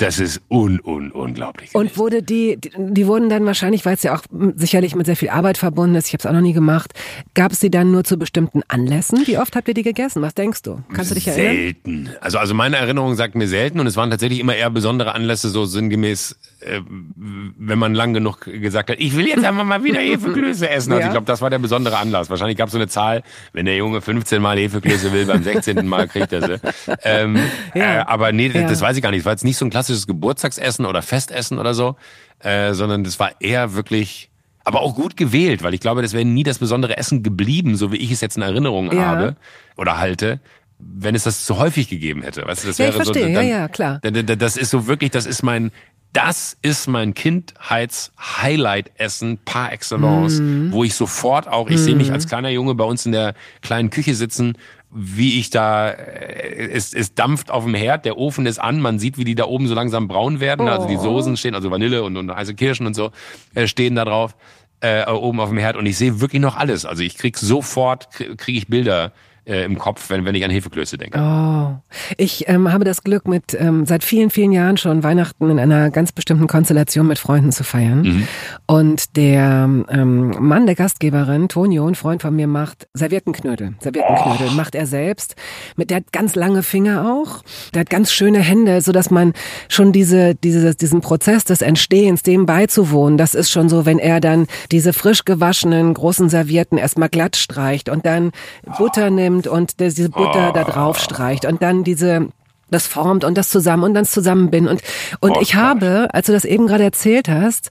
[0.00, 1.72] das ist un, un, unglaublich.
[1.76, 4.22] Und wurde die, die wurden dann wahrscheinlich, weil es ja auch
[4.56, 6.94] sicherlich mit sehr viel Arbeit verbunden ist, ich habe es auch noch nie gemacht,
[7.34, 9.26] gab es die dann nur zu bestimmten bestimmten Anlässen?
[9.26, 10.22] Wie oft habt ihr die gegessen?
[10.22, 10.82] Was denkst du?
[10.94, 11.56] Kannst du dich erinnern?
[11.56, 12.10] Selten.
[12.20, 15.50] Also, also meine Erinnerung sagt mir selten und es waren tatsächlich immer eher besondere Anlässe,
[15.50, 20.00] so sinngemäß, äh, wenn man lang genug gesagt hat, ich will jetzt einfach mal wieder
[20.00, 20.92] Hefeklöße essen.
[20.92, 21.06] Also ja.
[21.08, 22.30] ich glaube, das war der besondere Anlass.
[22.30, 23.22] Wahrscheinlich gab es so eine Zahl,
[23.52, 25.86] wenn der Junge 15 Mal Hefeklöße will, beim 16.
[25.86, 26.60] Mal kriegt er sie.
[27.02, 27.38] Ähm,
[27.74, 28.00] ja.
[28.00, 28.68] äh, aber nee, ja.
[28.68, 29.20] das weiß ich gar nicht.
[29.20, 31.96] Es war jetzt nicht so ein klassisches Geburtstagsessen oder Festessen oder so,
[32.40, 34.29] äh, sondern das war eher wirklich
[34.64, 37.92] aber auch gut gewählt, weil ich glaube, das wäre nie das besondere Essen geblieben, so
[37.92, 39.04] wie ich es jetzt in Erinnerung ja.
[39.04, 39.36] habe
[39.76, 40.40] oder halte,
[40.78, 42.46] wenn es das zu häufig gegeben hätte.
[42.46, 43.28] Weißt du, das ja, wäre ich verstehe.
[43.28, 43.34] so.
[43.34, 44.00] Dann, ja, ja, klar.
[44.00, 45.70] Das ist so wirklich, das ist mein,
[46.12, 50.72] das ist mein Kindheits-Highlight-Essen par excellence, mm.
[50.72, 51.84] wo ich sofort auch, ich mm.
[51.84, 52.14] sehe mich mhm.
[52.14, 54.58] als kleiner Junge bei uns in der kleinen Küche sitzen,
[54.92, 58.98] wie ich da, äh, es, es dampft auf dem Herd, der Ofen ist an, man
[58.98, 60.70] sieht, wie die da oben so langsam braun werden, oh.
[60.70, 61.02] also die oh.
[61.02, 63.10] Soßen stehen, also Vanille und, und heiße Kirschen und so,
[63.54, 64.36] äh, stehen da drauf,
[64.80, 66.84] äh, oben auf dem Herd und ich sehe wirklich noch alles.
[66.84, 69.12] Also ich krieg sofort, kriege ich Bilder
[69.50, 71.18] äh, im Kopf, wenn, wenn ich an Hefeklöße denke.
[71.18, 71.74] Oh.
[72.16, 75.90] Ich ähm, habe das Glück, mit ähm, seit vielen, vielen Jahren schon Weihnachten in einer
[75.90, 78.02] ganz bestimmten Konstellation mit Freunden zu feiern.
[78.02, 78.28] Mhm.
[78.66, 83.74] Und der ähm, Mann der Gastgeberin, Tonio, ein Freund von mir, macht Serviettenknödel.
[83.80, 84.54] Serviettenknödel oh.
[84.54, 85.34] macht er selbst.
[85.76, 87.42] Mit, der hat ganz lange Finger auch.
[87.74, 89.32] Der hat ganz schöne Hände, so dass man
[89.68, 94.20] schon diese, diese, diesen Prozess des Entstehens, dem beizuwohnen, das ist schon so, wenn er
[94.20, 98.30] dann diese frisch gewaschenen großen Servietten erstmal glatt streicht und dann
[98.78, 100.52] Butter nimmt nimmt und diese Butter oh.
[100.52, 102.28] da drauf streicht und dann diese
[102.70, 104.80] das formt und das zusammen und dann zusammen bin und
[105.20, 107.70] und oh, ich habe, als du das eben gerade erzählt hast,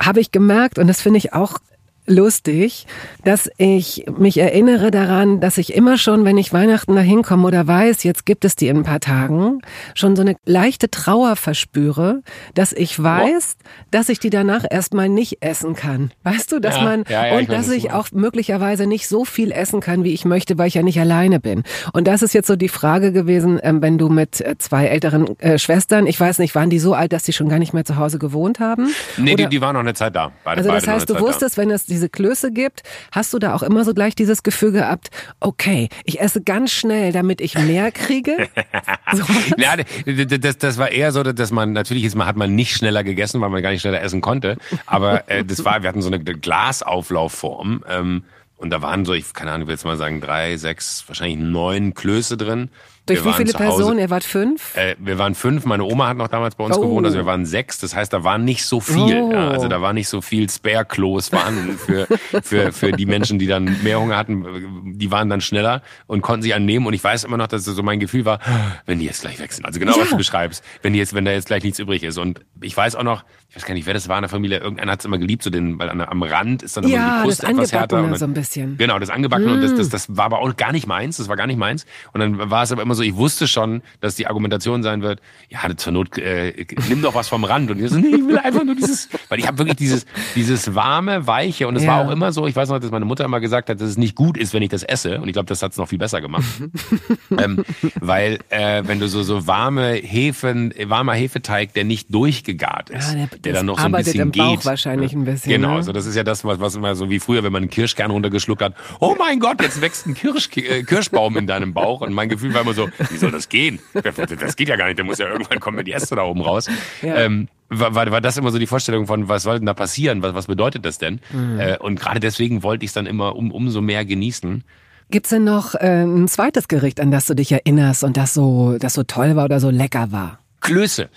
[0.00, 1.58] habe ich gemerkt und das finde ich auch
[2.06, 2.86] lustig,
[3.24, 7.66] dass ich mich erinnere daran, dass ich immer schon, wenn ich Weihnachten da hinkomme oder
[7.66, 9.60] weiß, jetzt gibt es die in ein paar Tagen,
[9.94, 12.22] schon so eine leichte Trauer verspüre,
[12.54, 13.68] dass ich weiß, oh.
[13.90, 16.12] dass ich die danach erstmal nicht essen kann.
[16.22, 19.50] Weißt du, dass ja, man ja, ja, und dass ich auch möglicherweise nicht so viel
[19.52, 21.64] essen kann, wie ich möchte, weil ich ja nicht alleine bin.
[21.92, 25.38] Und das ist jetzt so die Frage gewesen, ähm, wenn du mit äh, zwei älteren
[25.40, 27.84] äh, Schwestern, ich weiß nicht, waren die so alt, dass sie schon gar nicht mehr
[27.84, 28.88] zu Hause gewohnt haben?
[29.16, 30.32] Nee, die, die waren noch eine Zeit da.
[30.44, 31.62] Beide, also das heißt, du wusstest, da.
[31.62, 34.72] wenn es die diese Klöße gibt, hast du da auch immer so gleich dieses Gefühl
[34.72, 35.08] gehabt,
[35.40, 38.48] okay, ich esse ganz schnell, damit ich mehr kriege?
[39.12, 39.24] so
[39.56, 43.02] ja, das, das war eher so, dass man, natürlich ist man, hat man nicht schneller
[43.02, 44.58] gegessen, weil man gar nicht schneller essen konnte.
[44.84, 47.84] Aber äh, das war, wir hatten so eine Glasauflaufform.
[47.88, 48.24] Ähm,
[48.58, 51.38] und da waren so, ich keine Ahnung, ich will jetzt mal sagen, drei, sechs, wahrscheinlich
[51.38, 52.70] neun Klöße drin.
[53.06, 53.98] Durch wir wie viele Personen?
[53.98, 54.76] Ihr wart fünf?
[54.76, 55.64] Äh, wir waren fünf.
[55.64, 56.82] Meine Oma hat noch damals bei uns oh.
[56.82, 57.78] gewohnt, also wir waren sechs.
[57.78, 59.22] Das heißt, da war nicht so viel.
[59.22, 59.32] Oh.
[59.32, 62.06] Ja, also da war nicht so viel Spare-Klos vorhanden für,
[62.42, 64.96] für, für die Menschen, die dann mehr Hunger hatten.
[64.98, 66.86] Die waren dann schneller und konnten sich annehmen.
[66.86, 68.40] Und ich weiß immer noch, dass so mein Gefühl war,
[68.86, 69.64] wenn die jetzt gleich sind.
[69.64, 70.02] Also genau, ja.
[70.02, 70.64] was du beschreibst.
[70.82, 72.18] Wenn die jetzt, wenn da jetzt gleich nichts übrig ist.
[72.18, 74.58] Und ich weiß auch noch, ich weiß gar nicht, wer das war in der Familie.
[74.58, 77.16] Irgendeiner hat es immer geliebt, so den, weil am Rand ist dann immer ja, so
[77.16, 78.02] die Brust etwas härter.
[78.02, 78.76] Und dann, so ein bisschen.
[78.76, 79.52] Genau, das Angebackene.
[79.52, 79.54] Mm.
[79.54, 81.18] Und das, das, das war aber auch gar nicht meins.
[81.18, 81.86] Das war gar nicht meins.
[82.12, 85.20] Und dann war es aber immer so, ich wusste schon, dass die Argumentation sein wird,
[85.48, 87.70] ja, zur Not äh, nimm doch was vom Rand.
[87.70, 90.74] Und ich so, nee, ich will einfach nur dieses, weil ich habe wirklich dieses, dieses
[90.74, 91.90] warme, weiche und es ja.
[91.90, 93.96] war auch immer so, ich weiß noch, dass meine Mutter immer gesagt hat, dass es
[93.96, 95.20] nicht gut ist, wenn ich das esse.
[95.20, 96.44] Und ich glaube, das hat es noch viel besser gemacht.
[97.38, 97.64] ähm,
[98.00, 103.26] weil äh, wenn du so, so warme Hefen, warmer Hefeteig, der nicht durchgegart ist, ja,
[103.26, 104.64] der, der dann noch so ein bisschen im Bauch geht.
[104.64, 105.52] wahrscheinlich ein bisschen.
[105.52, 105.76] Genau, ne?
[105.76, 108.10] also das ist ja das, was, was immer so wie früher, wenn man einen Kirschkern
[108.10, 112.00] runtergeschluckt hat, oh mein Gott, jetzt wächst ein Kirsch, äh, Kirschbaum in deinem Bauch.
[112.00, 113.78] Und mein Gefühl war immer so, wie soll das gehen?
[113.92, 116.42] Das geht ja gar nicht, der muss ja irgendwann kommen, wenn die Äste da oben
[116.42, 116.68] raus.
[117.02, 117.16] Ja.
[117.16, 120.22] Ähm, war, war das immer so die Vorstellung von, was soll denn da passieren?
[120.22, 121.20] Was, was bedeutet das denn?
[121.32, 121.60] Mhm.
[121.60, 124.64] Äh, und gerade deswegen wollte ich es dann immer um, umso mehr genießen.
[125.10, 128.76] Gibt's denn noch äh, ein zweites Gericht, an das du dich erinnerst und das so,
[128.78, 130.40] das so toll war oder so lecker war?
[130.60, 131.08] Klöße.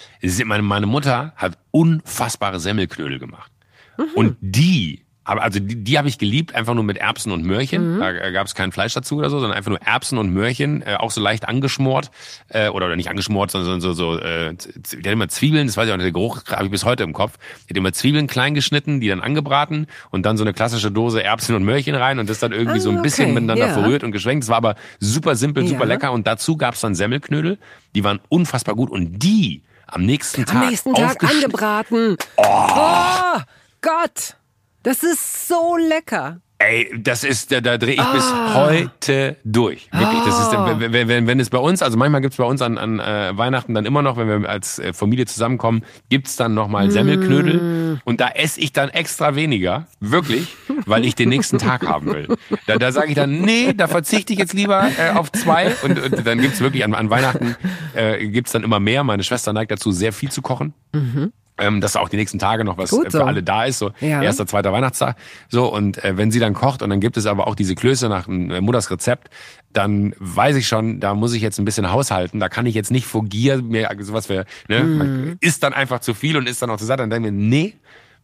[0.45, 3.51] Meine, meine Mutter hat unfassbare Semmelknödel gemacht.
[3.97, 4.03] Mhm.
[4.15, 7.95] Und die aber also die, die habe ich geliebt, einfach nur mit Erbsen und Möhrchen.
[7.95, 7.99] Mhm.
[7.99, 10.95] Da gab es kein Fleisch dazu oder so, sondern einfach nur Erbsen und Möhrchen, äh,
[10.95, 12.09] auch so leicht angeschmort
[12.47, 15.85] äh, oder, oder nicht angeschmort, sondern so so äh, die hat immer Zwiebeln, das weiß
[15.85, 17.37] ich auch nicht, der Geruch habe ich bis heute im Kopf.
[17.65, 21.21] Die hat immer Zwiebeln klein geschnitten, die dann angebraten und dann so eine klassische Dose
[21.21, 23.33] Erbsen und Möhrchen rein und das dann irgendwie ah, so ein bisschen okay.
[23.35, 23.73] miteinander ja.
[23.73, 24.45] verrührt und geschwenkt.
[24.45, 25.89] Das war aber super simpel, super ja.
[25.89, 27.59] lecker und dazu gab es dann Semmelknödel,
[27.93, 32.17] die waren unfassbar gut und die am nächsten Tag am nächsten Tag angebraten.
[32.37, 32.43] Oh.
[32.43, 33.41] oh
[33.81, 34.38] Gott.
[34.83, 36.39] Das ist so lecker.
[36.61, 38.13] Ey, das ist, da, da drehe ich ah.
[38.13, 39.89] bis heute durch.
[39.93, 40.75] Wirklich, das ist, ah.
[40.77, 43.73] wenn, wenn, wenn es bei uns, also manchmal gibt's bei uns an, an äh, Weihnachten
[43.73, 46.91] dann immer noch, wenn wir als äh, Familie zusammenkommen, gibt's dann nochmal mm.
[46.91, 48.01] Semmelknödel.
[48.03, 50.53] Und da esse ich dann extra weniger, wirklich,
[50.85, 52.27] weil ich den nächsten Tag haben will.
[52.67, 55.73] Da, da sage ich dann, nee, da verzichte ich jetzt lieber äh, auf zwei.
[55.83, 57.55] Und, und dann gibt's wirklich an, an Weihnachten,
[57.95, 59.05] äh, gibt's dann immer mehr.
[59.05, 60.73] Meine Schwester neigt dazu, sehr viel zu kochen.
[60.93, 63.23] Mhm ähm, dass auch die nächsten Tage noch was Gut äh, für so.
[63.23, 64.21] alle da ist, so ja.
[64.21, 65.17] erster, zweiter Weihnachtstag.
[65.49, 68.09] So, und äh, wenn sie dann kocht und dann gibt es aber auch diese Klöße
[68.09, 69.29] nach äh, Mutters Rezept,
[69.73, 72.39] dann weiß ich schon, da muss ich jetzt ein bisschen haushalten.
[72.39, 75.37] Da kann ich jetzt nicht vor Gier mir sowas für, ne, mm.
[75.41, 76.99] isst dann einfach zu viel und isst dann auch zu satt.
[76.99, 77.75] Dann denke ich mir, nee,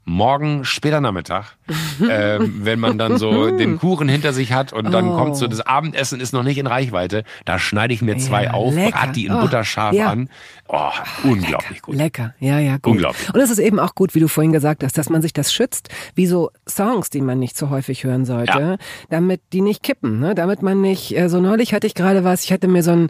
[0.06, 1.58] morgen später Nachmittag,
[2.00, 5.18] äh, wenn man dann so den Kuchen hinter sich hat und dann oh.
[5.18, 8.52] kommt so das Abendessen ist noch nicht in Reichweite, da schneide ich mir zwei ja,
[8.52, 10.10] auf, brat die in oh, Butter scharf ja.
[10.10, 10.30] an.
[10.68, 10.92] Oh,
[11.24, 11.96] unglaublich lecker, gut.
[11.96, 12.94] Lecker, ja, ja, gut.
[12.94, 13.34] Unglaublich.
[13.34, 15.52] Und es ist eben auch gut, wie du vorhin gesagt hast, dass man sich das
[15.52, 18.78] schützt, wie so Songs, die man nicht so häufig hören sollte, ja.
[19.10, 20.36] damit die nicht kippen, ne?
[20.36, 23.10] damit man nicht, äh, so neulich hatte ich gerade was, ich hatte mir so ein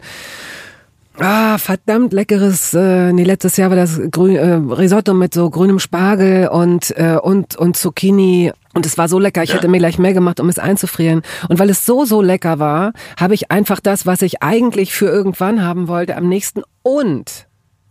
[1.18, 5.78] Ah, verdammt leckeres, äh, nee, letztes Jahr war das Grün, äh, Risotto mit so grünem
[5.78, 8.52] Spargel und, äh, und, und Zucchini.
[8.74, 9.56] Und es war so lecker, ich ja.
[9.56, 11.22] hätte mir gleich mehr gemacht, um es einzufrieren.
[11.48, 15.06] Und weil es so, so lecker war, habe ich einfach das, was ich eigentlich für
[15.06, 17.46] irgendwann haben wollte, am nächsten und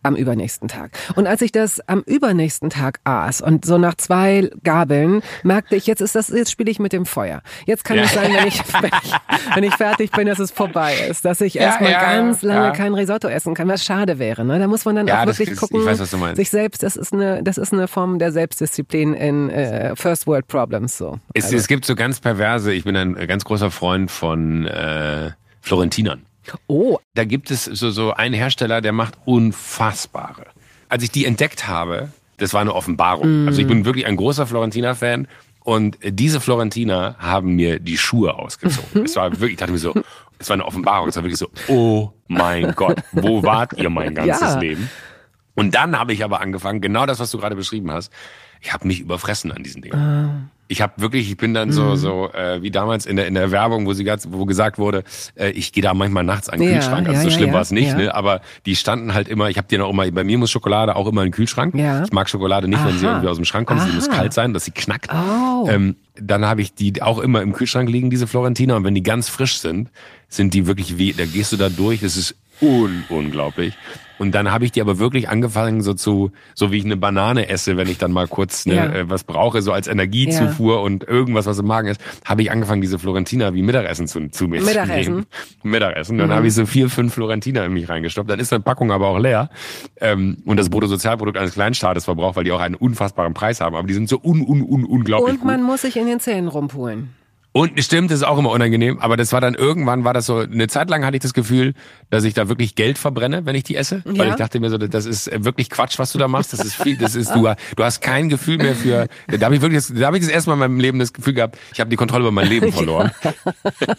[0.06, 0.91] am übernächsten Tag.
[1.16, 5.88] Und als ich das am übernächsten Tag aß und so nach zwei Gabeln merkte ich,
[5.88, 7.41] jetzt ist das, jetzt spiele ich mit dem Feuer.
[7.66, 8.03] Jetzt kann ja.
[8.03, 11.41] es sein, wenn ich, wenn ich, wenn ich fertig bin, dass es vorbei ist, dass
[11.41, 14.45] ich ja, erstmal ja, ganz lange kein Risotto essen kann, was schade wäre.
[14.45, 14.60] Ne?
[14.60, 15.97] Da muss man dann auch wirklich ist, gucken, weiß,
[16.36, 20.47] sich selbst, das ist eine, das ist eine Form der Selbstdisziplin in äh, First World
[20.47, 20.97] Problems.
[20.97, 21.20] So.
[21.34, 21.58] Es, also.
[21.58, 25.32] es gibt so ganz perverse, ich bin ein ganz großer Freund von äh,
[25.62, 26.26] Florentinern.
[26.67, 26.97] Oh.
[27.13, 30.47] Da gibt es so, so einen Hersteller, der macht unfassbare.
[30.89, 33.45] Als ich die entdeckt habe, das war eine Offenbarung.
[33.45, 33.47] Mm.
[33.47, 35.27] Also ich bin wirklich ein großer Florentiner-Fan.
[35.63, 39.03] Und diese Florentiner haben mir die Schuhe ausgezogen.
[39.05, 39.93] es war wirklich, ich dachte mir so,
[40.37, 41.09] es war eine Offenbarung.
[41.09, 44.59] Es war wirklich so, oh mein Gott, wo wart ihr mein ganzes ja.
[44.59, 44.89] Leben?
[45.55, 48.11] Und dann habe ich aber angefangen, genau das, was du gerade beschrieben hast.
[48.66, 49.95] Ich habe mich überfressen an diesen Dingen.
[49.95, 51.95] Ah ich habe wirklich, ich bin dann so mhm.
[51.95, 55.03] so äh, wie damals in der in der Werbung, wo sie ganz, wo gesagt wurde,
[55.36, 57.07] äh, ich gehe da manchmal nachts an den ja, Kühlschrank.
[57.07, 58.13] Also ja, so schlimm ja, war es nicht, ne?
[58.13, 59.49] Aber die standen halt immer.
[59.49, 60.09] Ich habe die noch immer.
[60.11, 61.76] Bei mir muss Schokolade auch immer in den Kühlschrank.
[61.76, 62.03] Ja.
[62.03, 62.88] Ich mag Schokolade nicht, Aha.
[62.88, 63.82] wenn sie irgendwie aus dem Schrank kommt.
[63.82, 63.89] Aha.
[63.89, 65.09] Sie muss kalt sein, dass sie knackt.
[65.13, 65.68] Oh.
[65.70, 68.76] Ähm, dann habe ich die auch immer im Kühlschrank liegen, diese Florentiner.
[68.76, 69.89] Und wenn die ganz frisch sind,
[70.30, 71.13] sind die wirklich wie.
[71.13, 72.01] Da gehst du da durch.
[72.01, 73.76] Das ist un unglaublich.
[74.18, 77.49] Und dann habe ich die aber wirklich angefangen, so zu, so wie ich eine Banane
[77.49, 78.86] esse, wenn ich dann mal kurz ne, ja.
[78.86, 80.82] äh, was brauche, so als Energiezufuhr ja.
[80.82, 84.47] und irgendwas, was im Magen ist, habe ich angefangen, diese Florentiner wie Mittagessen zu, zu
[84.47, 85.03] mir Mittagessen.
[85.03, 85.26] zu nehmen.
[85.63, 86.18] Mittagessen.
[86.18, 86.34] Dann mhm.
[86.34, 88.30] habe ich so vier, fünf Florentiner in mich reingestoppt.
[88.30, 89.49] Dann ist eine Packung aber auch leer.
[89.99, 93.76] Ähm, und das Bruttosozialprodukt eines Kleinstaates verbraucht, weil die auch einen unfassbaren Preis haben.
[93.76, 95.68] Aber die sind so un, un, un, unglaublich Und man gut.
[95.68, 97.09] muss sich in den Zähnen rumpulen.
[97.58, 100.39] Und stimmt, das ist auch immer unangenehm, aber das war dann irgendwann war das so,
[100.39, 101.74] eine Zeit lang hatte ich das Gefühl,
[102.10, 104.03] dass ich da wirklich Geld verbrenne, wenn ich die esse.
[104.03, 104.18] Ja.
[104.18, 106.51] Weil ich dachte mir so, das ist wirklich Quatsch, was du da machst.
[106.51, 107.47] Das ist viel, das ist, du,
[107.78, 109.08] du hast kein Gefühl mehr für.
[109.28, 111.34] Da habe ich wirklich, da habe ich das erste Mal in meinem Leben das Gefühl
[111.34, 113.12] gehabt, ich habe die Kontrolle über mein Leben verloren.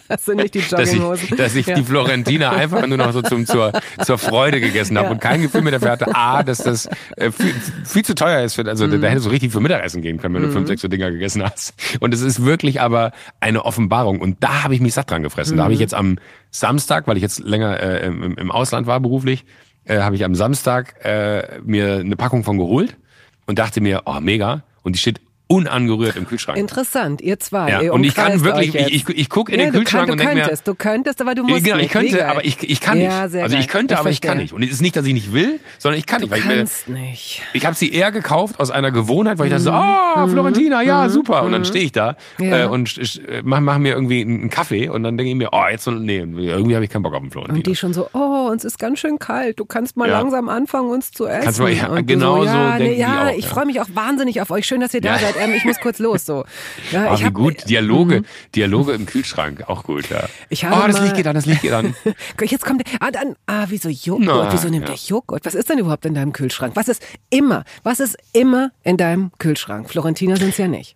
[0.07, 0.97] das sind nicht die Jogginghosen.
[1.07, 1.73] dass ich, dass ich ja.
[1.73, 3.71] die Florentiner einfach nur noch so zum, zur,
[4.05, 5.13] zur Freude gegessen habe ja.
[5.13, 7.55] und kein Gefühl mehr dafür hatte, A, dass das äh, viel,
[7.85, 8.53] viel zu teuer ist.
[8.53, 9.01] Für, also mhm.
[9.01, 10.53] da hätte so richtig für Mittagessen gehen können, wenn du mhm.
[10.53, 11.73] fünf, sechs so Dinger gegessen hast.
[11.99, 13.13] Und es ist wirklich aber
[13.47, 14.19] eine Offenbarung.
[14.19, 15.55] Und da habe ich mich satt dran gefressen.
[15.55, 15.57] Mhm.
[15.57, 16.17] Da habe ich jetzt am
[16.51, 19.45] Samstag, weil ich jetzt länger äh, im, im, Ausland war beruflich,
[19.85, 22.97] äh, habe ich am Samstag äh, mir eine Packung von geholt
[23.45, 24.63] und dachte mir, oh mega.
[24.83, 26.57] Und die steht unangerührt im Kühlschrank.
[26.57, 27.69] Interessant, ihr zwei.
[27.69, 30.19] Ja, ihr und ich kann wirklich, ich, ich, ich gucke in ja, den Kühlschrank und
[30.19, 31.77] denke mir, du könntest, aber du musst genau.
[31.77, 33.43] Ich könnte, aber ich, ich kann ja, nicht.
[33.43, 34.53] Also ich könnte, ich aber ich kann nicht.
[34.53, 36.45] Und es ist nicht, dass ich nicht will, sondern ich kann du nicht.
[36.45, 37.41] Weil kannst ich, nicht.
[37.53, 40.81] Ich habe sie eher gekauft aus einer Gewohnheit, weil ich dachte so, ah, oh, Florentina,
[40.81, 41.09] ja, mhm.
[41.09, 41.43] super.
[41.43, 41.65] Und dann mhm.
[41.65, 42.63] stehe ich da ja.
[42.63, 45.87] äh, und äh, mach, mir irgendwie einen Kaffee und dann denke ich mir, oh, jetzt,
[45.87, 47.57] nee, irgendwie habe ich keinen Bock auf einen Florentina.
[47.57, 50.89] Und die schon so, oh, uns ist ganz schön kalt, du kannst mal langsam anfangen,
[50.89, 51.43] uns zu essen.
[51.43, 54.65] Kannst mal, ja, genau so, ja, ja, ich freue mich auch wahnsinnig auf euch.
[54.65, 55.36] Schön, dass ihr da seid.
[55.39, 56.25] Ähm, ich muss kurz los.
[56.25, 56.45] So.
[56.91, 57.69] Ja, oh, wie hab, gut.
[57.69, 58.25] Dialoge, mhm.
[58.55, 60.27] Dialoge im Kühlschrank, auch gut, ja.
[60.49, 61.95] Ich habe oh, das Licht geht an, das Licht geht an.
[62.41, 64.25] Jetzt kommt, ah, dann, ah, wieso Joghurt?
[64.25, 64.93] Na, wieso nimmt ja.
[64.93, 65.45] der Joghurt?
[65.45, 66.75] Was ist denn überhaupt in deinem Kühlschrank?
[66.75, 69.89] Was ist immer, was ist immer in deinem Kühlschrank?
[69.89, 70.95] Florentiner sind es ja nicht.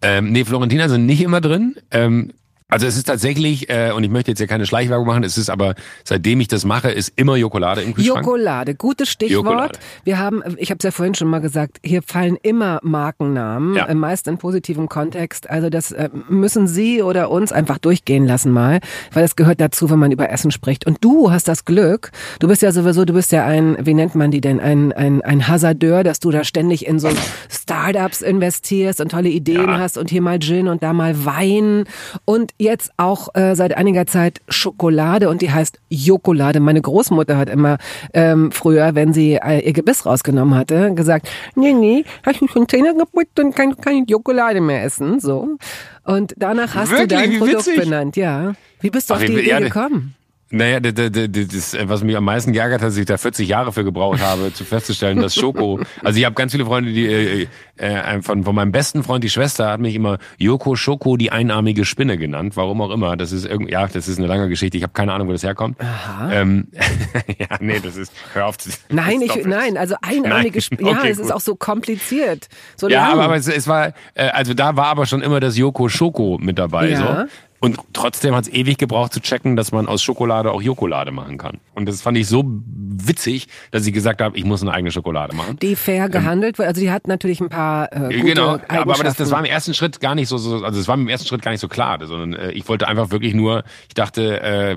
[0.00, 1.76] Ähm, nee, Florentiner sind nicht immer drin.
[1.90, 2.32] Ähm,
[2.70, 5.48] also es ist tatsächlich, äh, und ich möchte jetzt ja keine Schleichwerbung machen, es ist
[5.48, 8.26] aber, seitdem ich das mache, ist immer Jokolade im Kühlschrank.
[8.26, 9.44] Jokolade, gutes Stichwort.
[9.44, 9.78] Jokolade.
[10.04, 13.86] Wir haben, ich habe es ja vorhin schon mal gesagt, hier fallen immer Markennamen, ja.
[13.86, 15.48] Äh, meist in positivem Kontext.
[15.48, 18.80] Also das äh, müssen Sie oder uns einfach durchgehen lassen mal,
[19.14, 20.86] weil es gehört dazu, wenn man über Essen spricht.
[20.86, 24.14] Und du hast das Glück, du bist ja sowieso, du bist ja ein, wie nennt
[24.14, 27.08] man die denn, ein, ein, ein Hasardeur, dass du da ständig in so
[27.48, 29.78] Startups investierst und tolle Ideen ja.
[29.78, 31.84] hast und hier mal Gin und da mal Wein
[32.26, 36.60] und jetzt auch äh, seit einiger Zeit Schokolade und die heißt Jokolade.
[36.60, 37.78] Meine Großmutter hat immer
[38.12, 42.68] ähm, früher, wenn sie äh, ihr Gebiss rausgenommen hatte, gesagt, nee, nee, hast du schon
[42.68, 45.20] Zähne geputzt und kann keine Jokolade mehr essen.
[45.20, 45.56] So.
[46.04, 47.08] Und danach hast Wirklich?
[47.08, 48.52] du dein Produkt benannt, ja.
[48.80, 50.14] Wie bist du Ach, auf die Idee gekommen?
[50.50, 54.20] Naja, das, was mich am meisten geärgert hat, dass ich da 40 Jahre für gebraucht
[54.20, 55.80] habe, zu festzustellen, dass Schoko.
[56.02, 57.46] Also ich habe ganz viele Freunde, die äh,
[57.76, 61.84] äh, von, von meinem besten Freund, die Schwester, hat mich immer Yoko Schoko die einarmige
[61.84, 62.56] Spinne genannt.
[62.56, 63.16] Warum auch immer.
[63.16, 64.76] Das ist irgendwie, ja, das ist eine lange Geschichte.
[64.76, 65.78] Ich habe keine Ahnung, wo das herkommt.
[65.80, 66.32] Aha.
[66.32, 66.68] Ähm,
[67.38, 68.12] ja, nee, das ist.
[68.32, 68.56] Hör auf.
[68.90, 70.90] Nein, ich, nein, also einarmige Spinne.
[70.90, 72.48] Ja, okay, es ist auch so kompliziert.
[72.76, 75.56] So ja, aber, aber es, es war, äh, also da war aber schon immer das
[75.58, 76.90] Yoko Schoko mit dabei.
[76.90, 76.98] Ja.
[76.98, 77.28] So.
[77.60, 81.38] Und trotzdem hat es ewig gebraucht zu checken, dass man aus Schokolade auch Jokolade machen
[81.38, 81.58] kann.
[81.74, 85.34] Und das fand ich so witzig, dass ich gesagt habe, ich muss eine eigene Schokolade
[85.34, 85.58] machen.
[85.60, 86.68] Die fair ähm, gehandelt wird.
[86.68, 89.44] Also die hat natürlich ein paar äh, gute Genau, aber, aber das, das war im
[89.44, 91.68] ersten Schritt gar nicht so, so also es war im ersten Schritt gar nicht so
[91.68, 94.76] klar, sondern äh, ich wollte einfach wirklich nur, ich dachte, äh,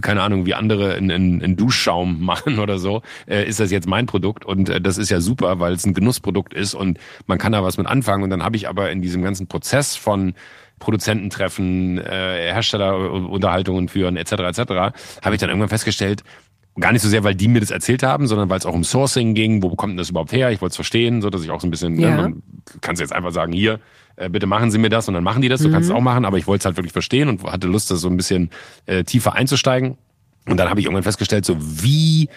[0.00, 4.46] keine Ahnung, wie andere einen Duschschaum machen oder so, äh, ist das jetzt mein Produkt
[4.46, 7.62] und äh, das ist ja super, weil es ein Genussprodukt ist und man kann da
[7.62, 8.22] was mit anfangen.
[8.24, 10.34] Und dann habe ich aber in diesem ganzen Prozess von
[10.78, 14.32] Produzenten treffen, äh, Herstellerunterhaltungen führen, etc.
[14.32, 14.58] etc.,
[15.22, 16.24] habe ich dann irgendwann festgestellt,
[16.80, 18.84] gar nicht so sehr, weil die mir das erzählt haben, sondern weil es auch um
[18.84, 19.62] Sourcing ging.
[19.62, 20.50] Wo kommt denn das überhaupt her?
[20.50, 22.16] Ich wollte es verstehen, so dass ich auch so ein bisschen, ne, ja.
[22.16, 22.42] ne, man
[22.80, 23.80] kann jetzt einfach sagen, hier,
[24.16, 25.60] äh, bitte machen Sie mir das und dann machen die das.
[25.60, 25.72] Du mhm.
[25.72, 27.96] kannst es auch machen, aber ich wollte es halt wirklich verstehen und hatte Lust, da
[27.96, 28.50] so ein bisschen
[28.86, 29.96] äh, tiefer einzusteigen.
[30.46, 32.28] Und dann habe ich irgendwann festgestellt, so wie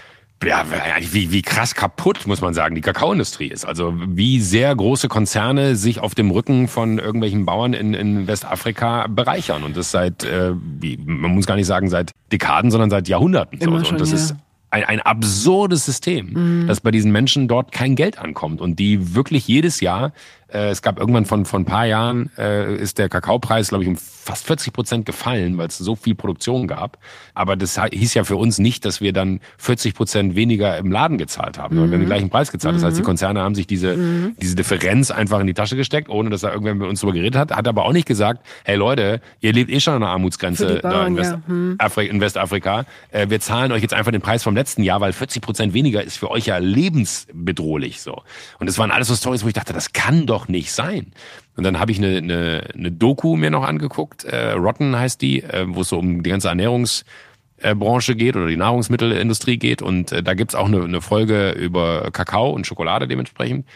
[0.44, 0.66] ja,
[1.12, 3.66] wie, wie krass kaputt, muss man sagen, die Kakaoindustrie ist.
[3.66, 9.08] Also wie sehr große Konzerne sich auf dem Rücken von irgendwelchen Bauern in, in Westafrika
[9.08, 9.64] bereichern.
[9.64, 13.60] Und das seit, äh, wie, man muss gar nicht sagen seit Dekaden, sondern seit Jahrhunderten.
[13.60, 13.86] Immer so.
[13.86, 14.16] schon, und das ja.
[14.16, 14.36] ist
[14.72, 16.68] ein, ein absurdes System, mhm.
[16.68, 20.14] dass bei diesen Menschen dort kein Geld ankommt und die wirklich jedes Jahr
[20.54, 23.90] äh, es gab irgendwann von, von ein paar Jahren, äh, ist der Kakaopreis, glaube ich,
[23.90, 26.98] um fast 40 Prozent gefallen, weil es so viel Produktion gab.
[27.34, 31.18] Aber das hieß ja für uns nicht, dass wir dann 40 Prozent weniger im Laden
[31.18, 31.92] gezahlt haben, sondern mhm.
[31.92, 32.76] wir haben den gleichen Preis gezahlt.
[32.76, 33.06] Das heißt, die mhm.
[33.06, 34.36] Konzerne haben sich diese, mhm.
[34.40, 37.36] diese Differenz einfach in die Tasche gesteckt, ohne dass da irgendwer mit uns drüber geredet
[37.36, 37.52] hat.
[37.52, 41.08] Hat aber auch nicht gesagt, hey Leute, ihr lebt eh schon an der Armutsgrenze Bauern,
[41.08, 41.42] in, West ja.
[41.48, 41.78] hm.
[42.10, 42.86] in Westafrika.
[43.10, 46.04] Äh, wir zahlen euch jetzt einfach den Preis vom letzten Jahr, weil 40 Prozent weniger
[46.04, 48.22] ist für euch ja lebensbedrohlich so.
[48.60, 51.14] Und das waren alles so Stories, wo ich dachte, das kann doch nicht sein.
[51.56, 55.44] Und dann habe ich eine, eine, eine Doku mir noch angeguckt, äh, Rotten heißt die,
[55.44, 59.82] äh, wo es so um die ganze Ernährungsbranche geht oder die Nahrungsmittelindustrie geht.
[59.82, 63.68] Und äh, da gibt's auch eine, eine Folge über Kakao und Schokolade dementsprechend.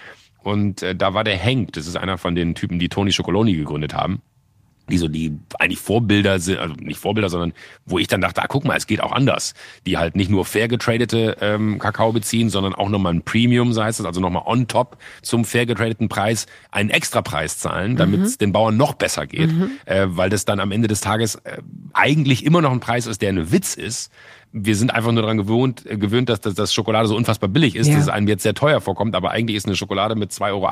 [0.44, 3.56] Und äh, da war der Hank, das ist einer von den Typen, die Tony Chocoloni
[3.56, 4.22] gegründet haben
[4.90, 7.54] die so die eigentlich Vorbilder sind, also nicht Vorbilder, sondern
[7.86, 9.54] wo ich dann dachte, ah, guck mal, es geht auch anders.
[9.86, 13.84] Die halt nicht nur fair getradete ähm, Kakao beziehen, sondern auch nochmal ein Premium, so
[13.84, 18.34] heißt es, also nochmal on top zum fair getradeten Preis einen Extrapreis zahlen, damit es
[18.34, 18.40] mhm.
[18.40, 19.52] den Bauern noch besser geht.
[19.52, 19.72] Mhm.
[19.86, 21.62] Äh, weil das dann am Ende des Tages äh,
[21.94, 24.12] eigentlich immer noch ein Preis ist, der eine Witz ist,
[24.58, 27.76] wir sind einfach nur daran gewohnt, äh, gewöhnt, dass, dass, dass Schokolade so unfassbar billig
[27.76, 27.96] ist, ja.
[27.96, 29.14] dass es einem jetzt sehr teuer vorkommt.
[29.14, 30.70] Aber eigentlich ist eine Schokolade mit 2,80 Euro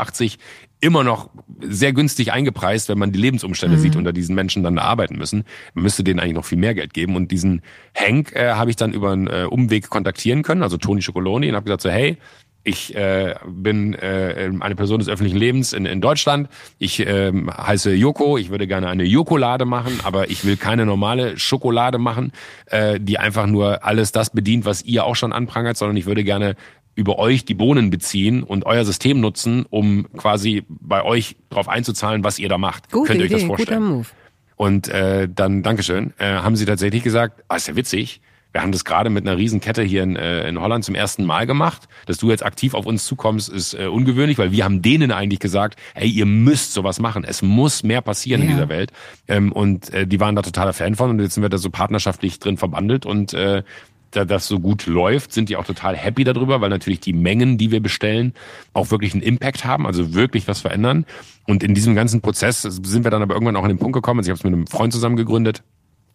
[0.79, 1.29] immer noch
[1.59, 3.81] sehr günstig eingepreist, wenn man die Lebensumstände mhm.
[3.81, 5.43] sieht, unter diesen Menschen dann arbeiten müssen.
[5.73, 7.17] Man müsste denen eigentlich noch viel mehr Geld geben.
[7.17, 7.61] Und diesen
[7.93, 11.55] Hank äh, habe ich dann über einen äh, Umweg kontaktieren können, also Toni Schokoloni, und
[11.55, 12.17] habe gesagt so, hey,
[12.64, 16.47] ich äh, bin äh, eine Person des öffentlichen Lebens in, in Deutschland.
[16.80, 18.38] Ich äh, heiße Joko.
[18.38, 22.32] Ich würde gerne eine Jokolade machen, aber ich will keine normale Schokolade machen,
[22.68, 26.24] äh, die einfach nur alles das bedient, was ihr auch schon anprangert, sondern ich würde
[26.24, 26.55] gerne
[26.95, 32.24] über euch die Bohnen beziehen und euer System nutzen, um quasi bei euch drauf einzuzahlen,
[32.24, 32.91] was ihr da macht.
[32.91, 33.80] Gute Könnt ihr euch Idee, das vorstellen?
[33.80, 34.07] Guter Move.
[34.55, 38.22] Und äh, dann, Dankeschön, äh, haben sie tatsächlich gesagt, ah, ist ja witzig,
[38.53, 41.47] wir haben das gerade mit einer Riesenkette hier in, äh, in Holland zum ersten Mal
[41.47, 41.87] gemacht.
[42.05, 45.39] Dass du jetzt aktiv auf uns zukommst, ist äh, ungewöhnlich, weil wir haben denen eigentlich
[45.39, 47.23] gesagt, hey, ihr müsst sowas machen.
[47.23, 48.47] Es muss mehr passieren ja.
[48.47, 48.91] in dieser Welt.
[49.27, 51.71] Ähm, und äh, die waren da totaler Fan von und jetzt sind wir da so
[51.71, 53.63] partnerschaftlich drin verbandelt und äh,
[54.11, 57.57] da das so gut läuft, sind die auch total happy darüber, weil natürlich die Mengen,
[57.57, 58.33] die wir bestellen,
[58.73, 61.05] auch wirklich einen Impact haben, also wirklich was verändern.
[61.47, 64.19] Und in diesem ganzen Prozess sind wir dann aber irgendwann auch an den Punkt gekommen,
[64.19, 65.63] also ich habe es mit einem Freund zusammen gegründet,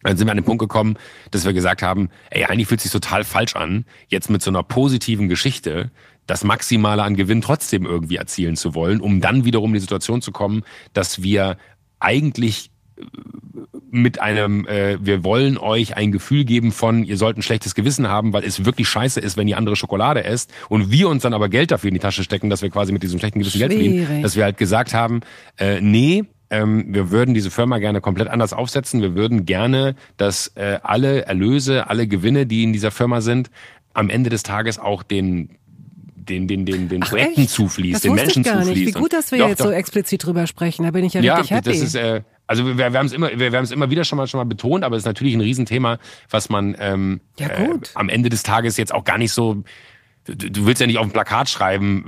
[0.03, 0.95] dann sind wir an den Punkt gekommen,
[1.31, 4.63] dass wir gesagt haben, ey, eigentlich fühlt sich total falsch an, jetzt mit so einer
[4.63, 5.91] positiven Geschichte
[6.29, 10.21] das Maximale an Gewinn trotzdem irgendwie erzielen zu wollen, um dann wiederum in die Situation
[10.21, 11.57] zu kommen, dass wir
[11.99, 13.03] eigentlich äh,
[13.91, 18.07] mit einem, äh, wir wollen euch ein Gefühl geben von, ihr sollt ein schlechtes Gewissen
[18.07, 21.33] haben, weil es wirklich scheiße ist, wenn ihr andere Schokolade esst und wir uns dann
[21.33, 23.79] aber Geld dafür in die Tasche stecken, dass wir quasi mit diesem schlechten Gewissen Schwierig.
[23.79, 25.21] Geld verdienen, dass wir halt gesagt haben,
[25.57, 29.01] äh, nee, ähm, wir würden diese Firma gerne komplett anders aufsetzen.
[29.01, 33.49] Wir würden gerne, dass äh, alle Erlöse, alle Gewinne, die in dieser Firma sind,
[33.93, 35.49] am Ende des Tages auch den
[36.29, 37.49] den, den, den, den Ach, Projekten echt?
[37.49, 38.85] zufließt, den Menschen ich gar zufließt.
[38.85, 38.95] Nicht.
[38.95, 39.65] Wie gut, dass wir doch, jetzt doch.
[39.65, 40.83] so explizit drüber sprechen.
[40.83, 41.69] Da bin ich ja, ja richtig happy.
[41.69, 44.03] Das ist, äh, also wir, wir haben es immer, wir, wir haben es immer wieder
[44.03, 45.97] schon mal schon mal betont, aber es ist natürlich ein Riesenthema,
[46.29, 49.63] was man ähm, ja, äh, am Ende des Tages jetzt auch gar nicht so
[50.35, 52.05] du, du willst ja nicht auf ein Plakat schreiben,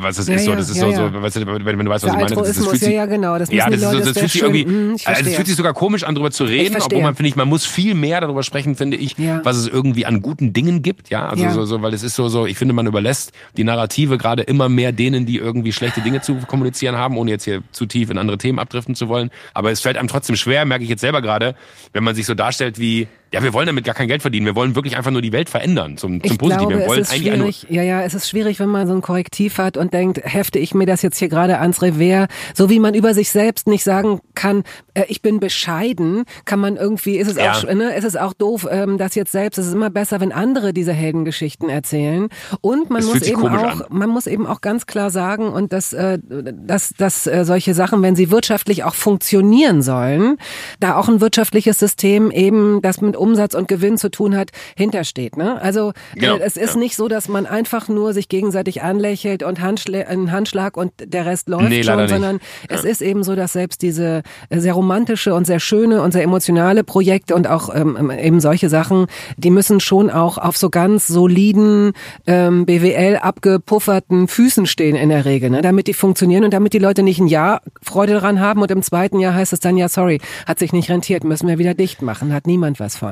[0.00, 0.44] was das ja, ist.
[0.44, 1.12] So, das ist ja, so, ja.
[1.12, 2.46] so weißt du, wenn, wenn du weißt, was Der ich meine.
[2.46, 3.38] Das, das fühlt sich, ja, genau.
[3.38, 5.74] Das ja, das, ist, das, das fühlt sich irgendwie, hm, also es fühlt sich sogar
[5.74, 8.76] komisch an, darüber zu reden, obwohl man finde ich, man muss viel mehr darüber sprechen,
[8.76, 11.10] finde ich, was es irgendwie an guten Dingen gibt.
[11.10, 14.18] Ja, also so, so, weil es ist so, so, ich finde, man überlässt die Narrative
[14.18, 17.86] gerade immer mehr denen, die irgendwie schlechte Dinge zu kommunizieren haben, ohne jetzt hier zu
[17.86, 19.30] tief in andere Themen abdriften zu wollen.
[19.54, 21.54] Aber es fällt einem trotzdem schwer, merke ich jetzt selber gerade,
[21.92, 24.44] wenn man sich so darstellt wie ja, wir wollen damit gar kein Geld verdienen.
[24.44, 26.68] Wir wollen wirklich einfach nur die Welt verändern zum, zum Positiven.
[26.68, 27.66] wir wollen es ist schwierig.
[27.70, 30.74] Ja, ja, es ist schwierig, wenn man so ein Korrektiv hat und denkt, hefte ich
[30.74, 32.28] mir das jetzt hier gerade ans Revers.
[32.54, 36.76] So wie man über sich selbst nicht sagen kann, äh, ich bin bescheiden, kann man
[36.76, 37.52] irgendwie, ist es ja.
[37.52, 39.56] auch, ne, ist es auch doof, ähm, das jetzt selbst.
[39.56, 42.28] Es ist immer besser, wenn andere diese Heldengeschichten erzählen.
[42.60, 43.84] Und man das muss eben auch, an.
[43.88, 48.02] man muss eben auch ganz klar sagen und dass, äh, dass, dass äh, solche Sachen,
[48.02, 50.36] wenn sie wirtschaftlich auch funktionieren sollen,
[50.80, 55.36] da auch ein wirtschaftliches System eben, das mit Umsatz und Gewinn zu tun hat, hintersteht.
[55.36, 55.60] Ne?
[55.62, 56.80] Also genau, äh, es ist ja.
[56.80, 61.24] nicht so, dass man einfach nur sich gegenseitig anlächelt und Handschla einen Handschlag und der
[61.24, 62.76] Rest läuft nee, schon, sondern ja.
[62.76, 66.22] es ist eben so, dass selbst diese äh, sehr romantische und sehr schöne und sehr
[66.22, 69.06] emotionale Projekte und auch ähm, ähm eben solche Sachen,
[69.36, 71.92] die müssen schon auch auf so ganz soliden
[72.26, 75.62] ähm, BWL abgepufferten Füßen stehen in der Regel, ne?
[75.62, 78.82] damit die funktionieren und damit die Leute nicht ein Jahr Freude daran haben und im
[78.82, 82.02] zweiten Jahr heißt es dann ja sorry, hat sich nicht rentiert, müssen wir wieder dicht
[82.02, 83.11] machen, hat niemand was von.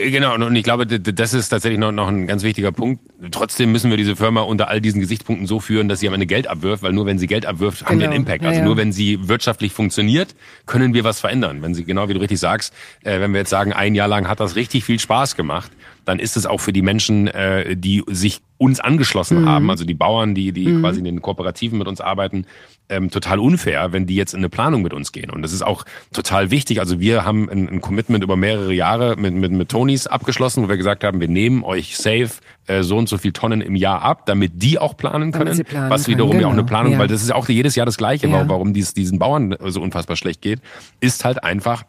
[0.00, 3.00] Äh, genau, und ich glaube, das ist tatsächlich noch, noch ein ganz wichtiger Punkt.
[3.30, 6.26] Trotzdem müssen wir diese Firma unter all diesen Gesichtspunkten so führen, dass sie am Ende
[6.26, 7.90] Geld abwirft, weil nur wenn sie Geld abwirft, genau.
[7.90, 8.32] haben wir einen genau.
[8.32, 8.44] Impact.
[8.44, 10.34] Also ja, nur wenn sie wirtschaftlich funktioniert,
[10.66, 11.62] können wir was verändern.
[11.62, 14.28] Wenn sie, genau wie du richtig sagst, äh, wenn wir jetzt sagen, ein Jahr lang
[14.28, 15.70] hat das richtig viel Spaß gemacht,
[16.04, 19.48] dann ist es auch für die Menschen, äh, die sich uns angeschlossen mhm.
[19.48, 20.80] haben, also die Bauern, die, die mhm.
[20.80, 22.46] quasi in den Kooperativen mit uns arbeiten,
[22.88, 25.30] ähm, total unfair, wenn die jetzt in eine Planung mit uns gehen.
[25.30, 26.80] Und das ist auch total wichtig.
[26.80, 30.68] Also wir haben ein, ein Commitment über mehrere Jahre mit, mit, mit Tonys abgeschlossen, wo
[30.68, 32.30] wir gesagt haben, wir nehmen euch safe
[32.66, 35.64] äh, so und so viel Tonnen im Jahr ab, damit die auch planen können.
[35.64, 36.48] Planen was wiederum können, genau.
[36.48, 36.98] ja auch eine Planung, ja.
[36.98, 38.48] weil das ist auch jedes Jahr das Gleiche, ja.
[38.48, 40.60] warum dies, diesen Bauern so unfassbar schlecht geht,
[41.00, 41.84] ist halt einfach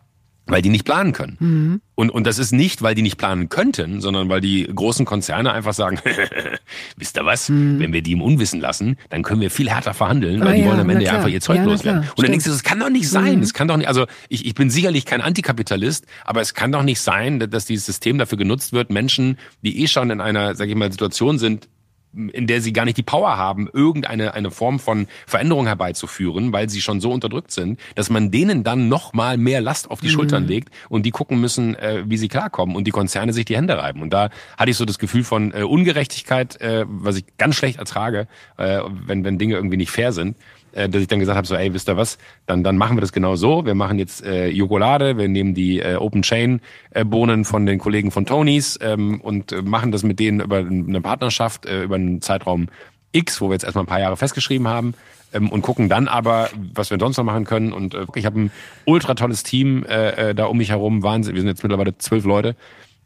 [0.47, 1.37] weil die nicht planen können.
[1.39, 1.81] Mhm.
[1.95, 5.53] Und, und das ist nicht, weil die nicht planen könnten, sondern weil die großen Konzerne
[5.53, 5.99] einfach sagen,
[6.97, 7.79] wisst ihr was, mhm.
[7.79, 10.61] wenn wir die im Unwissen lassen, dann können wir viel härter verhandeln, weil ah, die
[10.61, 12.01] ja, wollen am Ende einfach ihr Zeug ja, loswerden.
[12.01, 13.37] Und dann denkst du, das kann doch nicht sein.
[13.37, 13.41] Mhm.
[13.41, 16.83] Das kann doch nicht, also ich, ich bin sicherlich kein Antikapitalist, aber es kann doch
[16.83, 20.67] nicht sein, dass dieses System dafür genutzt wird, Menschen, die eh schon in einer, sag
[20.67, 21.69] ich mal, Situation sind,
[22.16, 26.70] in der sie gar nicht die Power haben, irgendeine eine Form von Veränderung herbeizuführen, weil
[26.70, 30.07] sie schon so unterdrückt sind, dass man denen dann noch mal mehr Last auf die
[30.07, 30.11] mhm.
[30.11, 33.55] Schultern legt und die gucken müssen, äh, wie sie klarkommen und die Konzerne sich die
[33.55, 34.01] Hände reiben.
[34.01, 37.80] Und da hatte ich so das Gefühl von äh, Ungerechtigkeit, äh, was ich ganz schlecht
[37.80, 40.36] ertrage, äh, wenn, wenn Dinge irgendwie nicht fair sind
[40.76, 43.01] äh, dass ich dann gesagt habe, so, ey, wisst ihr was, dann, dann machen wir
[43.01, 43.66] das genau so.
[43.66, 46.61] Wir machen jetzt äh, Jokolade, wir nehmen die äh, Open Chain
[46.91, 50.57] äh, Bohnen von den Kollegen von Tonys ähm, und äh, machen das mit denen über
[50.57, 52.67] eine Partnerschaft, äh, über einen Zeitraum
[53.11, 54.93] X, wo wir jetzt erstmal ein paar Jahre festgeschrieben haben
[55.33, 57.73] ähm, und gucken dann aber, was wir sonst noch machen können.
[57.73, 58.51] Und äh, ich habe ein
[58.85, 61.03] ultra tolles Team äh, äh, da um mich herum.
[61.03, 62.55] Wahnsinn, wir sind jetzt mittlerweile zwölf Leute.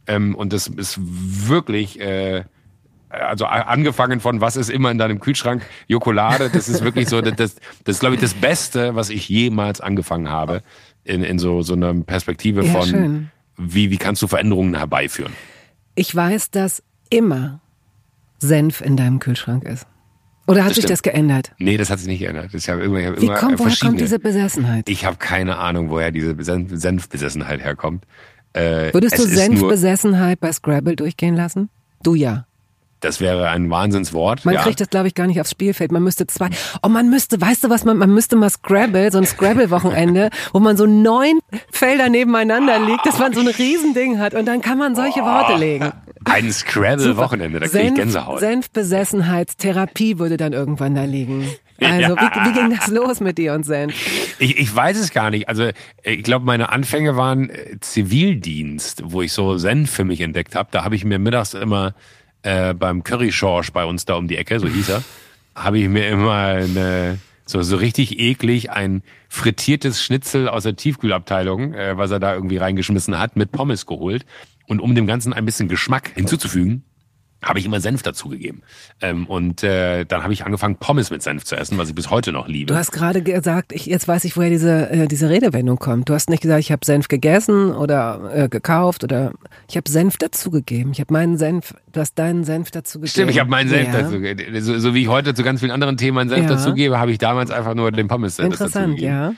[0.08, 2.44] Ähm, und das ist wirklich äh,
[3.10, 7.36] also angefangen von was ist immer in deinem Kühlschrank, Jokolade, das ist wirklich so, das,
[7.36, 7.56] das
[7.96, 10.62] ist glaube ich das Beste, was ich jemals angefangen habe
[11.04, 15.34] in, in so, so einer Perspektive ja, von, wie, wie kannst du Veränderungen herbeiführen?
[15.96, 17.62] Ich weiß, dass immer
[18.40, 19.86] Senf in deinem Kühlschrank ist.
[20.48, 21.52] Oder hat das sich das geändert?
[21.60, 22.54] Nee, das hat sich nicht geändert.
[22.54, 24.90] Ich hab immer, ich hab Wie immer kommt, woher kommt diese Besessenheit?
[24.90, 28.06] Ich habe keine Ahnung, woher diese Senfbesessenheit herkommt.
[28.54, 31.70] Äh, Würdest du Senfbesessenheit bei Scrabble durchgehen lassen?
[32.02, 32.48] Du ja.
[33.02, 34.44] Das wäre ein Wahnsinnswort.
[34.46, 34.62] Man ja.
[34.62, 35.92] kriegt das, glaube ich, gar nicht aufs Spielfeld.
[35.92, 36.50] Man müsste zwei.
[36.84, 40.60] Oh, man müsste, weißt du was, man, man müsste mal Scrabble, so ein Scrabble-Wochenende, wo
[40.60, 41.40] man so neun
[41.72, 45.26] Felder nebeneinander liegt, dass man so ein Riesending hat und dann kann man solche oh,
[45.26, 45.92] Worte legen.
[46.26, 48.40] Ein Scrabble-Wochenende, da kriege ich Gänsehaut.
[48.42, 51.48] Senfbesessenheitstherapie würde dann irgendwann da liegen.
[51.82, 52.22] Also, ja.
[52.22, 53.96] wie, wie ging das los mit dir und Senf?
[54.40, 55.48] Ich, ich weiß es gar nicht.
[55.48, 55.70] Also,
[56.04, 60.70] ich glaube, meine Anfänge waren äh, Zivildienst, wo ich so Senf für mich entdeckt habe.
[60.72, 61.94] Da habe ich mir mittags immer
[62.44, 65.04] äh, beim Curry Schorsch bei uns da um die Ecke, so hieß er,
[65.56, 71.74] habe ich mir immer eine, so, so richtig eklig ein frittiertes Schnitzel aus der Tiefkühlabteilung,
[71.74, 74.26] äh, was er da irgendwie reingeschmissen hat, mit Pommes geholt.
[74.68, 76.84] Und um dem Ganzen ein bisschen Geschmack hinzuzufügen,
[77.42, 78.64] habe ich immer Senf dazugegeben.
[79.02, 82.10] Ähm, und äh, dann habe ich angefangen, Pommes mit Senf zu essen, was ich bis
[82.10, 82.74] heute noch liebe.
[82.74, 86.10] Du hast gerade gesagt, ich, jetzt weiß ich, woher diese, äh, diese Redewendung kommt.
[86.10, 89.32] Du hast nicht gesagt, ich habe Senf gegessen oder äh, gekauft oder
[89.70, 90.92] ich habe Senf dazugegeben.
[90.92, 93.10] Ich habe meinen Senf, du hast deinen Senf dazugegeben.
[93.10, 94.02] Stimmt, ich habe meinen Senf ja.
[94.02, 94.62] dazugegeben.
[94.62, 96.56] So, so wie ich heute zu ganz vielen anderen Themen meinen Senf ja.
[96.56, 99.34] dazugebe, habe ich damals einfach nur den Pommes Senf Interessant, ja.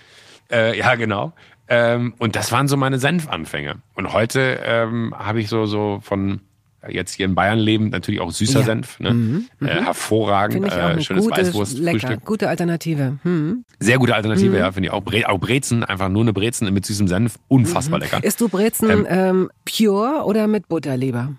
[0.51, 1.33] Äh, ja, genau.
[1.67, 3.75] Ähm, und das waren so meine Senfanfänge.
[3.93, 6.41] Und heute ähm, habe ich so, so von
[6.89, 8.65] jetzt hier in Bayern leben, natürlich auch süßer ja.
[8.65, 8.99] Senf.
[8.99, 9.13] Ne?
[9.13, 9.45] Mhm.
[9.59, 9.69] Äh, mhm.
[9.69, 10.65] Äh, hervorragend.
[10.71, 12.25] Äh, schönes gute, Weißwurstfrühstück.
[12.25, 13.17] Gute Alternative.
[13.23, 13.65] Mhm.
[13.79, 14.57] Sehr gute Alternative, mhm.
[14.57, 15.01] ja, finde ich auch.
[15.01, 18.03] Bre auch Brezen, einfach nur eine Brezen mit süßem Senf, unfassbar mhm.
[18.03, 18.23] lecker.
[18.23, 21.33] Isst du Brezen ähm, ähm, pure oder mit Butter lieber?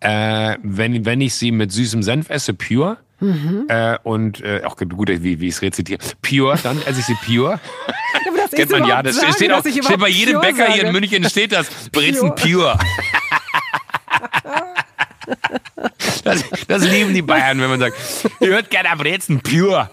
[0.00, 2.98] Äh, wenn, wenn ich sie mit süßem Senf esse, pure.
[3.20, 3.66] Mhm.
[3.68, 6.00] Äh, und äh, auch gut, wie, wie ich es rezitiere.
[6.22, 7.60] Pure, dann esse ich sie pure.
[8.24, 10.72] Ja, das Kennt man ja, das sagen, steht auch steht bei jedem Bäcker sage.
[10.72, 11.68] hier in München steht das.
[11.92, 12.76] Brezen pure.
[12.76, 12.78] pure.
[16.24, 17.96] Das, das lieben die Bayern, wenn man sagt,
[18.40, 19.90] ihr hört gerne Brezen pure.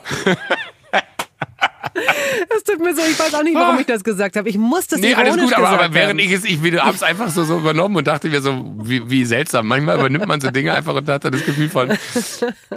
[2.55, 4.49] Es tut mir so, ich weiß auch nicht, warum ich das gesagt habe.
[4.49, 7.29] Ich musste es nee, alles gut, aber, aber während ich es, ich habe es einfach
[7.29, 9.67] so, so übernommen und dachte mir so, wie, wie seltsam.
[9.67, 11.89] Manchmal übernimmt man so Dinge einfach und hat dann das Gefühl von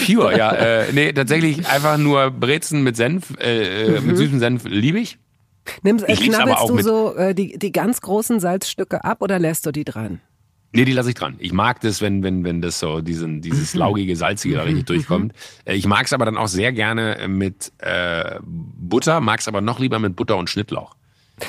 [0.07, 0.37] pure.
[0.37, 4.07] Ja, äh, nee, tatsächlich einfach nur Brezen mit Senf, äh, äh mhm.
[4.07, 5.19] mit süßem Senf liebe ich.
[5.83, 9.73] Nimmst, ich knabbelst du so äh, die, die ganz großen Salzstücke ab oder lässt du
[9.73, 10.21] die dran?
[10.73, 11.35] Nee, die lasse ich dran.
[11.39, 13.81] Ich mag das, wenn, wenn, wenn das so diesen, dieses mhm.
[13.81, 14.87] laugige, salzige da richtig mhm.
[14.87, 15.33] durchkommt.
[15.65, 19.61] Äh, ich mag es aber dann auch sehr gerne mit äh, Butter, mag es aber
[19.61, 20.95] noch lieber mit Butter und Schnittlauch.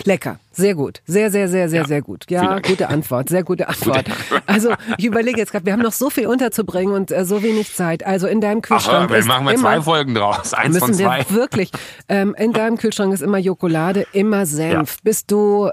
[0.05, 1.87] Lecker, sehr gut, sehr, sehr, sehr, sehr, ja.
[1.87, 2.25] sehr gut.
[2.29, 4.05] Ja, gute Antwort, sehr gute Antwort.
[4.45, 7.73] Also ich überlege jetzt gerade, wir haben noch so viel unterzubringen und äh, so wenig
[7.73, 8.05] Zeit.
[8.05, 11.25] Also in deinem Kühlschrank Ach, wir machen wir zwei Folgen draus, eins müssen von zwei.
[11.27, 11.71] Wir wirklich.
[12.09, 14.93] Ähm, in deinem Kühlschrank ist immer Jokolade, immer Senf.
[14.93, 14.99] Ja.
[15.03, 15.69] Bist du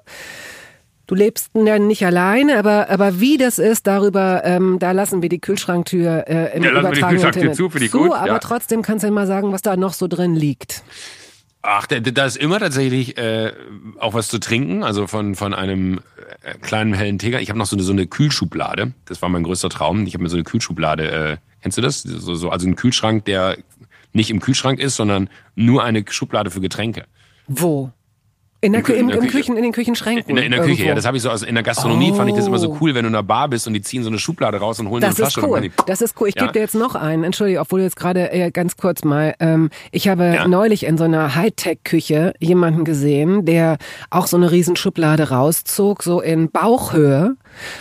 [1.09, 5.31] Du lebst ja nicht alleine, aber, aber wie das ist, darüber, ähm, da lassen wir
[5.31, 8.39] die Kühlschranktür äh, im ja, übertragenen Sinne zu, für die zu, gut, aber ja.
[8.39, 10.83] trotzdem kannst du immer sagen, was da noch so drin liegt.
[11.63, 13.55] Ach, da, da ist immer tatsächlich äh,
[13.99, 16.01] auch was zu trinken, also von, von einem
[16.43, 17.41] äh, kleinen hellen Tiger.
[17.41, 20.07] Ich habe noch so eine, so eine Kühlschublade, das war mein größter Traum.
[20.07, 22.03] Ich habe mir so eine Kühlschublade, äh, kennst du das?
[22.03, 23.57] So, so, also ein Kühlschrank, der
[24.13, 27.07] nicht im Kühlschrank ist, sondern nur eine Schublade für Getränke.
[27.47, 27.93] Wo?
[28.61, 30.31] In der, in, im, im Küchen, in den Küchenschränken.
[30.31, 30.95] In, in, in der Küche, ja.
[30.95, 32.15] Das habe ich so aus in der Gastronomie oh.
[32.15, 34.03] fand ich das immer so cool, wenn du in der Bar bist und die ziehen
[34.03, 35.49] so eine Schublade raus und holen das so eine Flasche.
[35.49, 35.61] Cool.
[35.61, 36.29] Die, das ist cool.
[36.29, 36.43] Ich ja.
[36.43, 37.23] gebe dir jetzt noch einen.
[37.23, 39.35] Entschuldige, obwohl du jetzt gerade äh, ganz kurz mal.
[39.39, 40.49] Ähm, ich habe ja.
[40.49, 43.79] neulich in so einer Hightech-Küche jemanden gesehen, der
[44.11, 47.37] auch so eine riesen Schublade rauszog, so in Bauchhöhe.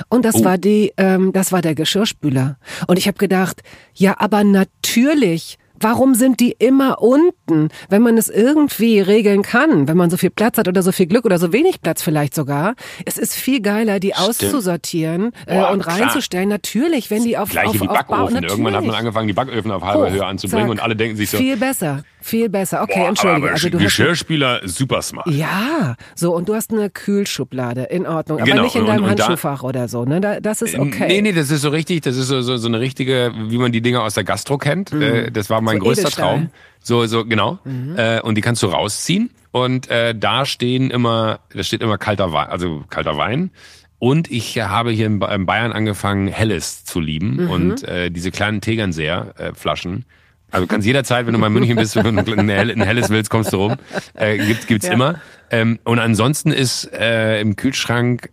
[0.09, 0.45] Und das oh.
[0.45, 2.57] war die, ähm, das war der Geschirrspüler.
[2.85, 3.63] Und ich habe gedacht,
[3.95, 9.97] ja, aber natürlich Warum sind die immer unten, wenn man es irgendwie regeln kann, wenn
[9.97, 12.75] man so viel Platz hat oder so viel Glück oder so wenig Platz vielleicht sogar?
[13.05, 14.29] Es ist viel geiler, die Stimmt.
[14.29, 16.49] auszusortieren äh, und reinzustellen.
[16.49, 16.57] Klar.
[16.57, 18.43] Natürlich, wenn die auf Gleiche auf, wie Backofen.
[18.43, 20.71] Irgendwann hat man angefangen, die Backöfen auf halber Höhe anzubringen Zack.
[20.71, 21.37] und alle denken sich so.
[21.37, 22.03] Viel besser.
[22.27, 22.81] Viel besser.
[22.81, 23.51] Okay, Boah, entschuldige.
[23.51, 25.27] also du Geschirrspüler, hast, super smart.
[25.27, 28.63] Ja, so und du hast eine Kühlschublade, in Ordnung, aber genau.
[28.63, 30.41] nicht in deinem und, und Handschuhfach da, oder so, ne?
[30.41, 31.07] Das ist okay.
[31.07, 33.71] Nee, nee, das ist so richtig, das ist so, so, so eine richtige, wie man
[33.71, 34.91] die Dinger aus der Gastro kennt.
[34.91, 35.01] Mhm.
[35.01, 36.25] Äh, das war mein so größter Edelstahl.
[36.25, 36.49] Traum.
[36.83, 37.59] So, so, genau.
[37.63, 37.95] Mhm.
[37.97, 42.33] Äh, und die kannst du rausziehen und äh, da stehen immer, da steht immer kalter
[42.33, 43.51] Wein, also kalter Wein.
[43.99, 47.49] Und ich habe hier in Bayern angefangen, Helles zu lieben mhm.
[47.49, 49.99] und äh, diese kleinen Tegernseer-Flaschen.
[49.99, 50.16] Äh,
[50.51, 52.49] also du kannst jederzeit, wenn du mal in München bist, wenn du ein,
[52.81, 53.75] helles willst, kommst du rum.
[54.13, 54.93] Äh, gibt, gibt's ja.
[54.93, 55.21] immer.
[55.49, 58.29] Ähm, und ansonsten ist äh, im Kühlschrank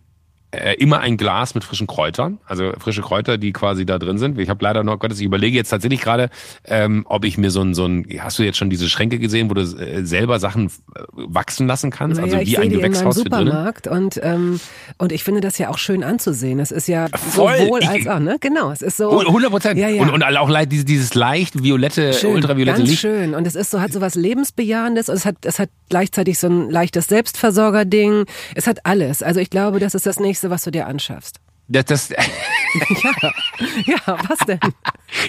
[0.73, 4.39] immer ein Glas mit frischen Kräutern, also frische Kräuter, die quasi da drin sind.
[4.39, 6.29] Ich habe leider noch Gottes, ich überlege jetzt tatsächlich gerade,
[6.65, 9.49] ähm, ob ich mir so ein, so ein, hast du jetzt schon diese Schränke gesehen,
[9.49, 13.29] wo du äh, selber Sachen äh, wachsen lassen kannst, naja, also wie ein Gewächshaus für
[13.29, 13.47] drinnen?
[13.47, 14.59] Supermarkt und ähm,
[14.97, 16.59] und ich finde das ja auch schön anzusehen.
[16.59, 17.57] Es ist ja Voll.
[17.57, 18.37] sowohl ich, als auch, ne?
[18.39, 20.01] Genau, es ist so 100 Prozent ja, ja.
[20.01, 23.01] und, und auch dieses, dieses leicht violette, schön, ultraviolette ganz Licht.
[23.01, 26.39] schön und es ist so hat so was lebensbejahendes und es hat es hat gleichzeitig
[26.39, 28.25] so ein leichtes Selbstversorger-Ding.
[28.55, 29.23] Es hat alles.
[29.23, 31.39] Also ich glaube, das ist das nächste, was du dir anschaffst.
[31.67, 32.09] Das, das
[33.03, 33.31] ja,
[33.85, 34.59] ja, was denn?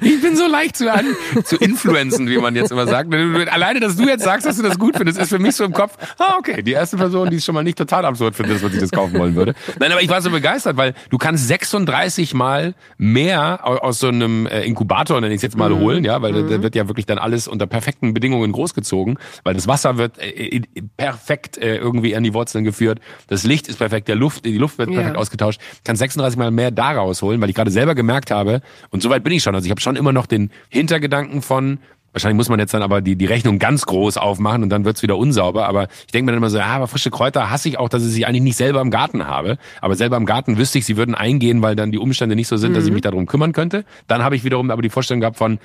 [0.02, 1.06] Ich bin so leicht zu, an,
[1.44, 3.12] zu influenzen, wie man jetzt immer sagt.
[3.14, 5.72] Alleine, dass du jetzt sagst, dass du das gut findest, ist für mich so im
[5.72, 8.72] Kopf, ah, okay, die erste Person, die es schon mal nicht total absurd findet, dass
[8.72, 9.54] ich das kaufen wollen würde.
[9.78, 14.46] Nein, aber ich war so begeistert, weil du kannst 36 Mal mehr aus so einem
[14.46, 15.78] äh, Inkubator, nenne ich es jetzt mal, mhm.
[15.78, 16.50] holen, ja, weil mhm.
[16.50, 20.62] da wird ja wirklich dann alles unter perfekten Bedingungen großgezogen, weil das Wasser wird äh,
[20.96, 24.78] perfekt äh, irgendwie an die Wurzeln geführt, das Licht ist perfekt, der Luft, die Luft
[24.78, 25.20] wird perfekt ja.
[25.20, 28.60] ausgetauscht, kannst 36 Mal mehr da rausholen holen, weil ich gerade selber gemerkt habe,
[28.90, 31.78] und soweit bin ich schon, also ich habe schon immer noch den Hintergedanken von,
[32.12, 35.02] Wahrscheinlich muss man jetzt dann aber die, die Rechnung ganz groß aufmachen und dann wird's
[35.02, 35.68] wieder unsauber.
[35.68, 38.06] Aber ich denke mir dann immer so, ja, aber frische Kräuter hasse ich auch, dass
[38.06, 39.58] ich sie eigentlich nicht selber im Garten habe.
[39.82, 42.56] Aber selber im Garten wüsste ich, sie würden eingehen, weil dann die Umstände nicht so
[42.56, 42.74] sind, mhm.
[42.76, 42.94] dass ich mhm.
[42.94, 43.84] mich darum kümmern könnte.
[44.06, 45.58] Dann habe ich wiederum aber die Vorstellung gehabt von,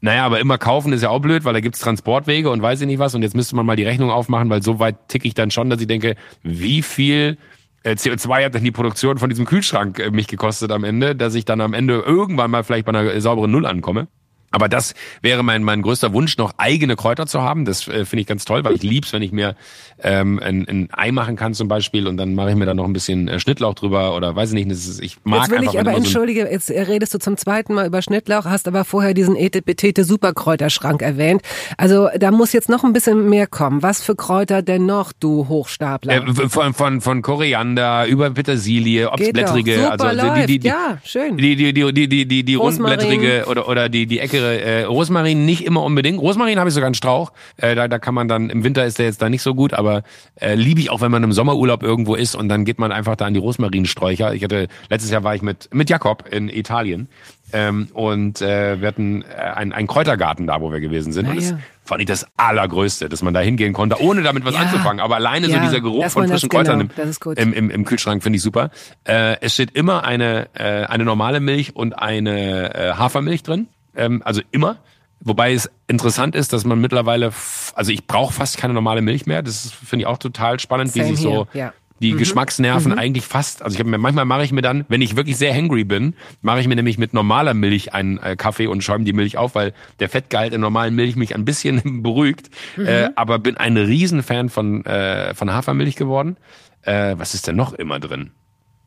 [0.00, 2.86] naja, aber immer kaufen ist ja auch blöd, weil da gibt's Transportwege und weiß ich
[2.86, 3.14] nicht was.
[3.14, 5.68] Und jetzt müsste man mal die Rechnung aufmachen, weil so weit ticke ich dann schon,
[5.68, 7.36] dass ich denke, wie viel
[7.84, 11.44] CO2 hat dann die Produktion von diesem Kühlschrank äh, mich gekostet am Ende, dass ich
[11.44, 14.08] dann am Ende irgendwann mal vielleicht bei einer sauberen Null ankomme.
[14.50, 17.64] Aber das wäre mein, mein größter Wunsch, noch eigene Kräuter zu haben.
[17.64, 19.56] Das äh, finde ich ganz toll, weil ich lieb's, wenn ich mir
[20.02, 22.84] ähm, ein, ein Ei machen kann zum Beispiel und dann mache ich mir da noch
[22.84, 24.70] ein bisschen äh, Schnittlauch drüber oder weiß ich nicht.
[24.70, 27.36] Das ist, ich mag jetzt will einfach, ich aber entschuldige, so jetzt redest du zum
[27.36, 31.42] zweiten Mal über Schnittlauch, hast aber vorher diesen Etepetete Superkräuterschrank erwähnt.
[31.76, 33.82] Also da muss jetzt noch ein bisschen mehr kommen.
[33.82, 36.26] Was für Kräuter denn noch, du Hochstapler?
[36.26, 41.36] Äh, von, von, von Koriander über Petersilie, obstblättrige, also die, die, die, ja, schön.
[41.36, 45.44] Die, die, die, die, die, die, die rundblättrige oder, oder die, die Ecke äh, Rosmarin
[45.44, 46.20] nicht immer unbedingt.
[46.20, 47.32] Rosmarin habe ich sogar einen Strauch.
[47.56, 49.74] Äh, da, da kann man dann, im Winter ist der jetzt da nicht so gut,
[49.74, 50.02] aber
[50.40, 53.16] äh, liebe ich auch, wenn man im Sommerurlaub irgendwo ist und dann geht man einfach
[53.16, 54.34] da an die Rosmarinsträucher.
[54.34, 57.08] Ich hatte, letztes Jahr war ich mit, mit Jakob in Italien.
[57.52, 61.26] Ähm, und äh, wir hatten äh, einen, einen Kräutergarten da, wo wir gewesen sind.
[61.26, 61.58] Ah, und das ja.
[61.84, 64.60] fand ich das Allergrößte, dass man da hingehen konnte, ohne damit was ja.
[64.60, 65.00] anzufangen.
[65.00, 68.36] Aber alleine ja, so dieser Geruch von frischen Kräutern genau, im, im, im, Kühlschrank finde
[68.36, 68.70] ich super.
[69.04, 74.22] Äh, es steht immer eine, äh, eine normale Milch und eine äh, Hafermilch drin ähm,
[74.24, 74.78] also immer.
[75.20, 77.32] Wobei es interessant ist, dass man mittlerweile,
[77.74, 79.42] also ich brauche fast keine normale Milch mehr.
[79.42, 81.72] Das finde ich auch total spannend, Same wie sich so ja.
[82.00, 82.18] die mhm.
[82.18, 82.98] Geschmacksnerven mhm.
[82.98, 83.62] eigentlich fast.
[83.62, 86.14] Also ich habe mir manchmal mache ich mir dann, wenn ich wirklich sehr hungry bin,
[86.40, 89.56] mache ich mir nämlich mit normaler Milch einen äh, Kaffee und schäume die Milch auf,
[89.56, 92.50] weil der Fettgehalt in normalen Milch mich ein bisschen beruhigt.
[92.76, 92.86] Mhm.
[92.86, 96.36] Äh, aber bin ein Riesenfan von äh, von Hafermilch geworden.
[96.82, 98.30] Äh, was ist denn noch immer drin?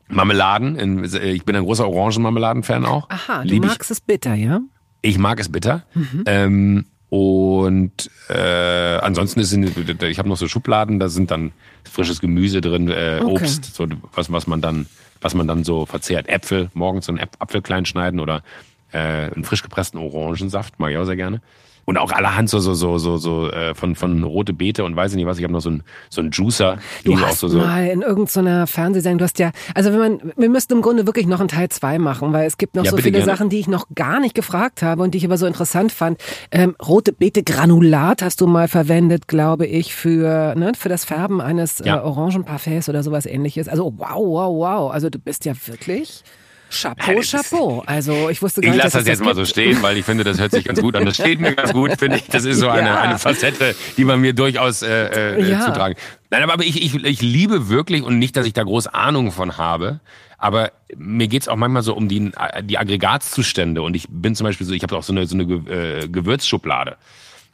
[0.08, 0.76] Marmeladen.
[0.76, 3.08] In, ich bin ein großer Orangenmarmeladen-Fan auch.
[3.10, 4.60] Aha, du magst es bitter, ja?
[5.02, 5.84] Ich mag es bitter.
[5.94, 6.24] Mhm.
[6.26, 11.52] Ähm, und äh, ansonsten ist in, ich habe noch so Schubladen, da sind dann
[11.84, 13.32] frisches Gemüse drin, äh, okay.
[13.32, 14.86] Obst, so was was man dann
[15.20, 16.28] was man dann so verzehrt.
[16.28, 18.42] Äpfel, morgens so einen Apfel klein schneiden oder
[18.92, 21.42] äh, einen frisch gepressten Orangensaft, mag ich auch sehr gerne.
[21.84, 25.12] Und auch allerhand so, so, so, so, so äh, von, von rote Beete und weiß
[25.12, 25.38] ich nicht was.
[25.38, 26.78] Ich habe noch so einen so einen Juicer.
[27.04, 30.48] Du hast so, so mal in irgendeiner Fernsehsendung, du hast ja, also wenn man, wir
[30.48, 32.98] müssten im Grunde wirklich noch einen Teil zwei machen, weil es gibt noch ja, so
[32.98, 33.26] viele gerne.
[33.26, 36.18] Sachen, die ich noch gar nicht gefragt habe und die ich aber so interessant fand.
[36.50, 41.40] Ähm, rote Beete Granulat hast du mal verwendet, glaube ich, für, ne, für das Färben
[41.40, 41.98] eines ja.
[41.98, 43.68] äh, Orangenparfaits oder sowas ähnliches.
[43.68, 44.92] Also wow, wow, wow.
[44.92, 46.22] Also du bist ja wirklich
[46.72, 47.82] Chapeau, Chapeau.
[47.86, 50.04] Also ich wusste gar ich nicht, lasse das, das jetzt mal so stehen, weil ich
[50.04, 51.04] finde, das hört sich ganz gut an.
[51.04, 52.24] Das steht mir ganz gut, finde ich.
[52.24, 53.00] Das ist so eine, ja.
[53.00, 55.60] eine Facette, die man mir durchaus äh, äh, ja.
[55.66, 55.96] zutragen.
[56.30, 59.58] Nein, aber ich, ich, ich liebe wirklich und nicht, dass ich da groß Ahnung von
[59.58, 60.00] habe.
[60.38, 63.82] Aber mir geht's auch manchmal so um die, die Aggregatzustände.
[63.82, 66.96] Und ich bin zum Beispiel so, ich habe auch so eine, so eine äh, Gewürzschublade.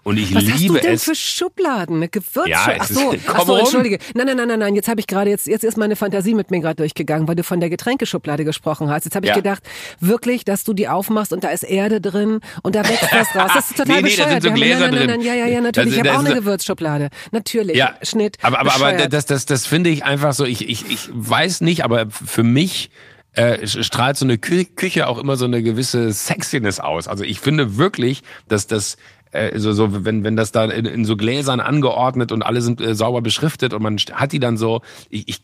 [0.09, 1.05] Und ich Was liebe hast du denn es.
[1.05, 1.97] für Schubladen?
[1.97, 2.51] Eine Gewürzschublade?
[2.51, 3.99] Ja, ach so, ach so entschuldige.
[4.15, 4.75] Nein, nein, nein, nein, nein.
[4.75, 7.45] Jetzt habe ich gerade jetzt jetzt ist meine Fantasie mit mir gerade durchgegangen, weil du
[7.45, 9.05] von der Getränkeschublade gesprochen hast.
[9.05, 9.35] Jetzt habe ich ja.
[9.35, 9.63] gedacht,
[10.01, 13.51] wirklich, dass du die aufmachst und da ist Erde drin und da wächst was raus.
[13.53, 14.29] Das ist total nee, nee, bescheuert.
[14.31, 15.91] Da sind so Gläser nein, nein, nein, nein, ja, ja, ja, natürlich.
[15.91, 17.11] Das, ich habe auch eine Gewürzschublade.
[17.33, 17.77] Natürlich.
[17.77, 18.39] Ja, Schnitt.
[18.41, 20.47] Aber aber aber das das das finde ich einfach so.
[20.47, 22.89] Ich ich ich weiß nicht, aber für mich
[23.39, 27.07] äh, strahlt so eine Kü Küche auch immer so eine gewisse Sexiness aus.
[27.07, 28.97] Also ich finde wirklich, dass das
[29.33, 32.81] äh, so, so wenn, wenn das da in, in so Gläsern angeordnet und alle sind
[32.81, 35.43] äh, sauber beschriftet und man hat die dann so, ich, ich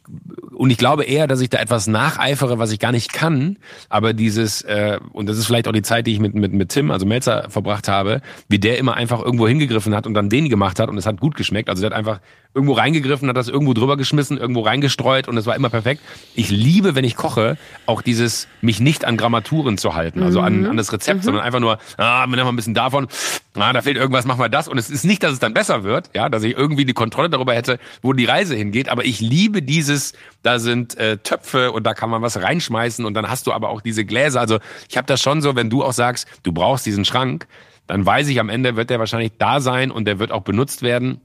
[0.53, 3.59] und ich glaube eher, dass ich da etwas nacheifere, was ich gar nicht kann,
[3.89, 6.69] aber dieses, äh, und das ist vielleicht auch die Zeit, die ich mit, mit, mit
[6.69, 10.49] Tim, also Melzer, verbracht habe, wie der immer einfach irgendwo hingegriffen hat und dann den
[10.49, 11.69] gemacht hat und es hat gut geschmeckt.
[11.69, 12.21] Also der hat einfach
[12.55, 16.03] irgendwo reingegriffen, hat das irgendwo drüber geschmissen, irgendwo reingestreut und es war immer perfekt.
[16.35, 20.61] Ich liebe, wenn ich koche, auch dieses, mich nicht an Grammaturen zu halten, also an,
[20.61, 20.71] mhm.
[20.71, 21.25] an das Rezept, mhm.
[21.25, 23.09] sondern einfach nur, ah, wir nehmen ein bisschen davon,
[23.55, 24.69] ah, da fehlt irgendwas, mach mal das.
[24.69, 27.29] Und es ist nicht, dass es dann besser wird, ja, dass ich irgendwie die Kontrolle
[27.29, 31.85] darüber hätte, wo die Reise hingeht, aber ich liebe dieses, da sind äh, Töpfe und
[31.85, 34.41] da kann man was reinschmeißen und dann hast du aber auch diese Gläser.
[34.41, 37.49] Also ich habe das schon so, wenn du auch sagst, du brauchst diesen Schrank,
[37.87, 40.83] dann weiß ich, am Ende wird der wahrscheinlich da sein und der wird auch benutzt
[40.83, 41.21] werden.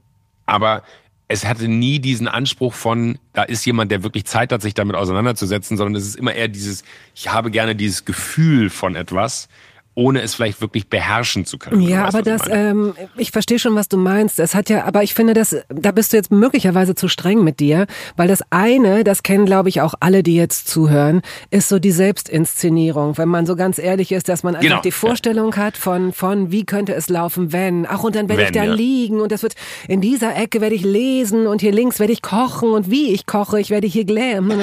[0.46, 0.82] Aber
[1.30, 4.96] es hatte nie diesen Anspruch von, da ist jemand, der wirklich Zeit hat, sich damit
[4.96, 6.82] auseinanderzusetzen, sondern es ist immer eher dieses,
[7.14, 9.48] ich habe gerne dieses Gefühl von etwas
[9.94, 11.82] ohne es vielleicht wirklich beherrschen zu können.
[11.82, 14.38] Ja, weißt, aber das, ich, ähm, ich verstehe schon, was du meinst.
[14.38, 17.60] Es hat ja, aber ich finde, das, da bist du jetzt möglicherweise zu streng mit
[17.60, 17.86] dir,
[18.16, 21.90] weil das eine, das kennen, glaube ich, auch alle, die jetzt zuhören, ist so die
[21.90, 23.18] Selbstinszenierung.
[23.18, 24.80] Wenn man so ganz ehrlich ist, dass man einfach genau.
[24.80, 25.64] die Vorstellung ja.
[25.64, 27.86] hat von, von, wie könnte es laufen, wenn.
[27.88, 28.72] Ach, und dann werde ich da ja.
[28.72, 29.54] liegen und das wird,
[29.88, 33.26] in dieser Ecke werde ich lesen und hier links werde ich kochen und wie ich
[33.26, 34.50] koche, ich werde hier glären.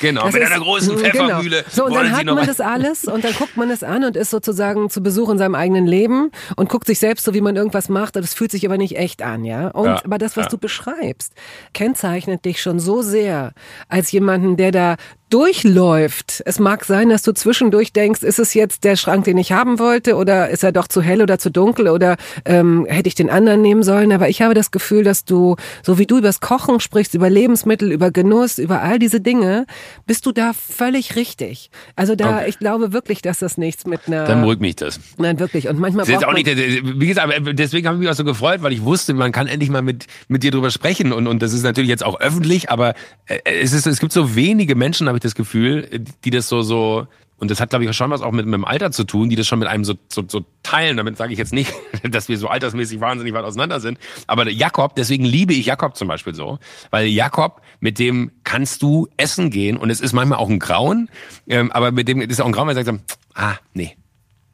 [0.00, 1.10] Genau, das mit ist, einer großen genau.
[1.10, 1.56] Pfeffermühle.
[1.56, 1.68] Genau.
[1.70, 4.30] So, und dann hat man das alles und dann guckt man es an und ist
[4.30, 7.56] sozusagen sozusagen zu Besuch in seinem eigenen Leben und guckt sich selbst so, wie man
[7.56, 9.68] irgendwas macht, das fühlt sich aber nicht echt an, ja.
[9.68, 10.50] Und ja, aber das, was ja.
[10.50, 11.34] du beschreibst,
[11.74, 13.52] kennzeichnet dich schon so sehr
[13.88, 14.96] als jemanden, der da
[15.30, 16.42] durchläuft.
[16.44, 19.78] Es mag sein, dass du zwischendurch denkst, ist es jetzt der Schrank, den ich haben
[19.78, 23.30] wollte, oder ist er doch zu hell oder zu dunkel oder ähm, hätte ich den
[23.30, 24.12] anderen nehmen sollen.
[24.12, 27.92] Aber ich habe das Gefühl, dass du, so wie du übers Kochen sprichst, über Lebensmittel,
[27.92, 29.66] über Genuss, über all diese Dinge,
[30.06, 31.70] bist du da völlig richtig.
[31.94, 32.48] Also da, okay.
[32.48, 34.24] ich glaube wirklich, dass das nichts mit einer.
[34.24, 34.98] Dann beruhigt mich das.
[35.16, 35.68] Nein, wirklich.
[35.68, 36.04] Und manchmal.
[36.06, 38.82] Das ist auch nicht, wie gesagt, deswegen habe ich mich auch so gefreut, weil ich
[38.82, 41.90] wusste, man kann endlich mal mit mit dir drüber sprechen und und das ist natürlich
[41.90, 42.94] jetzt auch öffentlich, aber
[43.26, 45.88] äh, es ist es gibt so wenige Menschen, habe ich das Gefühl,
[46.24, 47.06] die das so, so,
[47.40, 49.36] und das hat, glaube ich, schon was auch mit, mit dem Alter zu tun, die
[49.36, 50.98] das schon mit einem so, so, so teilen.
[50.98, 51.72] Damit sage ich jetzt nicht,
[52.10, 53.98] dass wir so altersmäßig wahnsinnig weit auseinander sind.
[54.26, 56.58] Aber Jakob, deswegen liebe ich Jakob zum Beispiel so.
[56.90, 61.08] Weil Jakob, mit dem kannst du essen gehen und es ist manchmal auch ein Grauen,
[61.48, 63.96] ähm, aber mit dem ist auch ein Grauen, weil er sagt, ah, nee,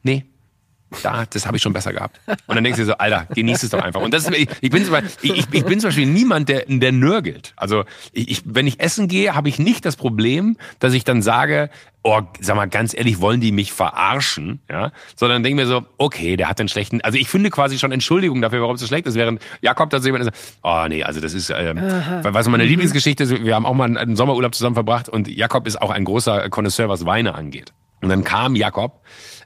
[0.03, 0.23] nee,
[1.03, 2.19] da, das habe ich schon besser gehabt.
[2.47, 4.01] Und dann denkst du dir so, Alter, genieß es doch einfach.
[4.01, 6.65] Und das ist, ich, ich bin zum Beispiel, ich, ich bin zum Beispiel niemand, der,
[6.67, 7.53] der nörgelt.
[7.55, 7.83] Also
[8.13, 11.69] ich, wenn ich essen gehe, habe ich nicht das Problem, dass ich dann sage,
[12.03, 14.61] oh, sag mal ganz ehrlich, wollen die mich verarschen?
[14.69, 17.01] Ja, sondern denke mir so, okay, der hat den schlechten.
[17.01, 19.99] Also ich finde quasi schon Entschuldigung dafür, warum es so schlecht ist, während Jakob da
[19.99, 21.79] so jemand ist, oh nee, also das ist, ähm,
[22.23, 22.69] was meine mhm.
[22.69, 26.05] Lieblingsgeschichte ist, wir haben auch mal einen Sommerurlaub zusammen verbracht und Jakob ist auch ein
[26.05, 27.73] großer Connoisseur, was Weine angeht.
[28.01, 29.01] Und dann kam Jakob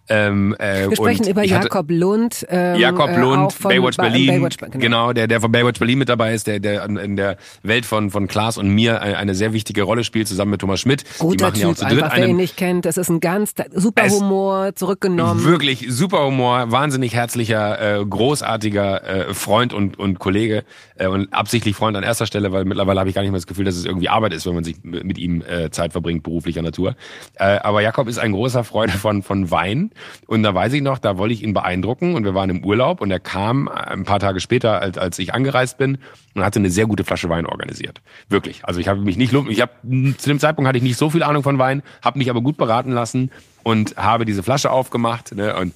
[0.09, 2.45] ähm, äh, Wir sprechen über Jakob Lund.
[2.49, 4.27] Ähm, Jakob äh, Lund, von Baywatch Berlin.
[4.27, 4.79] Baywatch, genau.
[4.79, 8.09] genau, der, der von Baywatch Berlin mit dabei ist, der, der in der Welt von,
[8.09, 11.03] von Klaas und mir eine sehr wichtige Rolle spielt, zusammen mit Thomas Schmidt.
[11.19, 12.97] Guter Die machen typ, ja auch zu dritt einfach, einen, wer ihn nicht kennt, das
[12.97, 15.45] ist ein ganz super Humor, zurückgenommen.
[15.45, 20.63] Wirklich super Humor, wahnsinnig herzlicher, äh, großartiger äh, Freund und, und Kollege
[20.95, 23.47] äh, und absichtlich Freund an erster Stelle, weil mittlerweile habe ich gar nicht mehr das
[23.47, 26.61] Gefühl, dass es irgendwie Arbeit ist, wenn man sich mit ihm äh, Zeit verbringt, beruflicher
[26.61, 26.95] Natur.
[27.35, 29.91] Äh, aber Jakob ist ein großer Freund von, von Wein
[30.27, 33.01] und da weiß ich noch, da wollte ich ihn beeindrucken und wir waren im Urlaub
[33.01, 35.97] und er kam ein paar Tage später, als, als ich angereist bin
[36.35, 38.01] und hatte eine sehr gute Flasche Wein organisiert.
[38.29, 38.65] Wirklich.
[38.65, 39.71] Also ich habe mich nicht, ich habe
[40.17, 42.57] zu dem Zeitpunkt hatte ich nicht so viel Ahnung von Wein, habe mich aber gut
[42.57, 43.31] beraten lassen
[43.63, 45.73] und habe diese Flasche aufgemacht ne, und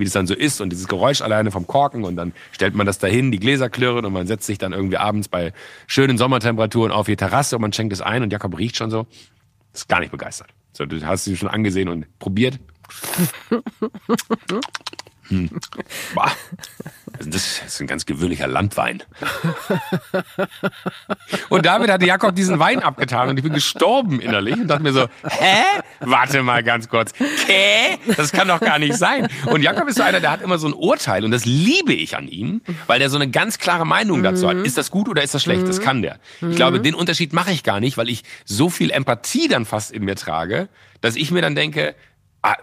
[0.00, 2.86] wie das dann so ist und dieses Geräusch alleine vom Korken und dann stellt man
[2.86, 5.52] das dahin, die Gläser klirren und man setzt sich dann irgendwie abends bei
[5.86, 9.06] schönen Sommertemperaturen auf die Terrasse und man schenkt es ein und Jakob riecht schon so,
[9.72, 10.48] ist gar nicht begeistert.
[10.72, 12.58] So, du hast sie schon angesehen und probiert
[15.28, 15.48] hm.
[17.18, 19.02] Also das ist ein ganz gewöhnlicher Landwein.
[21.48, 24.92] Und damit hatte Jakob diesen Wein abgetan und ich bin gestorben innerlich und dachte mir
[24.92, 25.62] so, hä?
[26.00, 27.12] Warte mal ganz kurz.
[27.46, 27.98] Hä?
[28.16, 29.28] Das kann doch gar nicht sein.
[29.46, 32.16] Und Jakob ist so einer, der hat immer so ein Urteil und das liebe ich
[32.16, 34.56] an ihm, weil der so eine ganz klare Meinung dazu hat.
[34.56, 35.68] Ist das gut oder ist das schlecht?
[35.68, 36.18] Das kann der.
[36.40, 39.92] Ich glaube, den Unterschied mache ich gar nicht, weil ich so viel Empathie dann fast
[39.92, 40.68] in mir trage,
[41.00, 41.94] dass ich mir dann denke,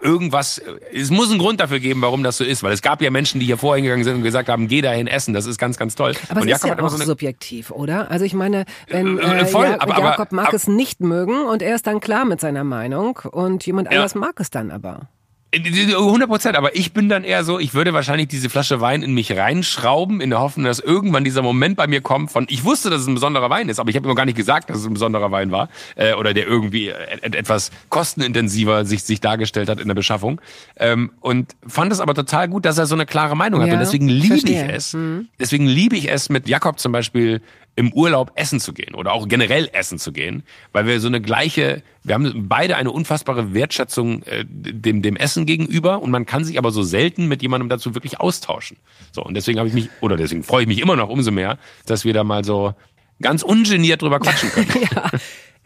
[0.00, 0.60] irgendwas,
[0.92, 3.40] es muss einen Grund dafür geben, warum das so ist, weil es gab ja Menschen,
[3.40, 6.14] die hier vorhingegangen sind und gesagt haben, geh dahin essen, das ist ganz, ganz toll.
[6.28, 8.10] Aber und es Jakob ist ja auch so subjektiv, oder?
[8.10, 11.42] Also ich meine, wenn äh, äh Voll, ja, aber, Jakob mag aber, es nicht mögen
[11.46, 14.20] und er ist dann klar mit seiner Meinung und jemand anders ja.
[14.20, 15.08] mag es dann aber.
[15.54, 19.14] 100 Prozent, aber ich bin dann eher so, ich würde wahrscheinlich diese Flasche Wein in
[19.14, 22.90] mich reinschrauben, in der Hoffnung, dass irgendwann dieser Moment bei mir kommt von, ich wusste,
[22.90, 24.86] dass es ein besonderer Wein ist, aber ich habe noch gar nicht gesagt, dass es
[24.86, 29.88] ein besonderer Wein war äh, oder der irgendwie etwas kostenintensiver sich, sich dargestellt hat in
[29.88, 30.38] der Beschaffung.
[30.76, 33.68] Ähm, und fand es aber total gut, dass er so eine klare Meinung hat.
[33.68, 35.28] Ja, und deswegen liebe ich es, mhm.
[35.40, 37.40] deswegen liebe ich es mit Jakob zum Beispiel
[37.78, 40.42] im Urlaub essen zu gehen oder auch generell essen zu gehen,
[40.72, 45.46] weil wir so eine gleiche, wir haben beide eine unfassbare Wertschätzung äh, dem, dem Essen
[45.46, 48.78] gegenüber und man kann sich aber so selten mit jemandem dazu wirklich austauschen.
[49.12, 51.56] So, und deswegen habe ich mich, oder deswegen freue ich mich immer noch umso mehr,
[51.86, 52.74] dass wir da mal so
[53.22, 54.88] ganz ungeniert drüber quatschen können.
[54.92, 55.10] ja.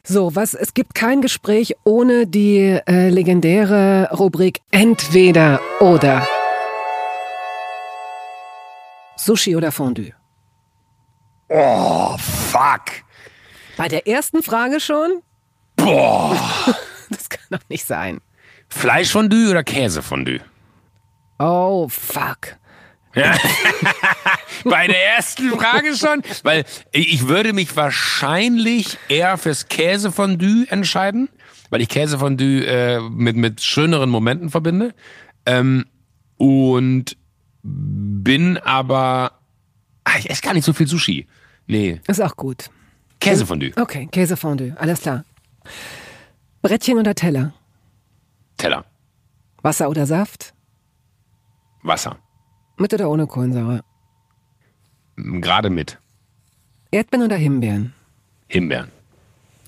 [0.04, 6.28] So, was, es gibt kein Gespräch ohne die äh, legendäre Rubrik Entweder oder.
[9.16, 10.12] Sushi oder Fondue?
[11.54, 12.82] Oh, fuck.
[13.76, 15.22] Bei der ersten Frage schon?
[15.76, 16.36] Boah.
[17.10, 18.22] Das kann doch nicht sein.
[18.70, 20.40] Fleischfondue oder Käsefondue?
[21.38, 22.56] Oh, fuck.
[23.14, 23.36] Ja.
[24.64, 31.28] Bei der ersten Frage schon, weil ich würde mich wahrscheinlich eher fürs Käsefondue entscheiden,
[31.68, 34.94] weil ich Käsefondue äh, mit, mit schöneren Momenten verbinde.
[35.44, 35.84] Ähm,
[36.38, 37.18] Und
[37.62, 39.32] bin aber,
[40.04, 41.26] ach, ich esse gar nicht so viel Sushi.
[41.72, 42.00] Nee.
[42.06, 42.68] Ist auch gut.
[43.18, 43.72] Käsefondue.
[43.76, 45.24] Okay, Käsefondue, alles klar.
[46.60, 47.54] Brettchen oder Teller?
[48.58, 48.84] Teller.
[49.62, 50.52] Wasser oder Saft?
[51.82, 52.18] Wasser.
[52.76, 53.80] Mit oder ohne Kohlensäure?
[55.16, 55.98] Gerade mit.
[56.90, 57.94] Erdbeeren oder Himbeeren?
[58.48, 58.90] Himbeeren.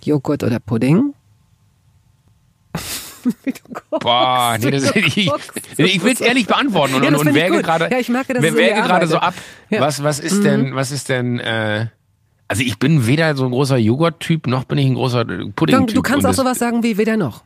[0.03, 1.15] Joghurt oder Pudding?
[3.91, 5.31] Boah, nee, das, ich,
[5.77, 9.07] ich will es ehrlich beantworten und, ja, und, wäge gerade ja, ich merke, wäge gerade
[9.07, 9.35] so ab.
[9.71, 9.81] Ja.
[9.81, 10.45] Was, was ist mhm.
[10.45, 11.87] denn, was ist denn, äh,
[12.49, 15.95] also ich bin weder so ein großer Joghurt-Typ, noch bin ich ein großer Pudding-Typ.
[15.95, 17.43] Du kannst auch sowas sagen wie weder noch.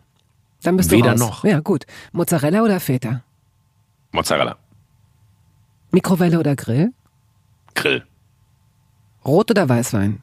[0.63, 1.31] Dann bist weder du raus.
[1.31, 1.45] noch.
[1.45, 1.87] Ja, gut.
[2.13, 3.23] Mozzarella oder Feta?
[4.11, 4.57] Mozzarella.
[5.93, 6.93] Mikrowelle oder Grill?
[7.75, 8.05] Grill.
[9.25, 10.23] Rot oder Weißwein?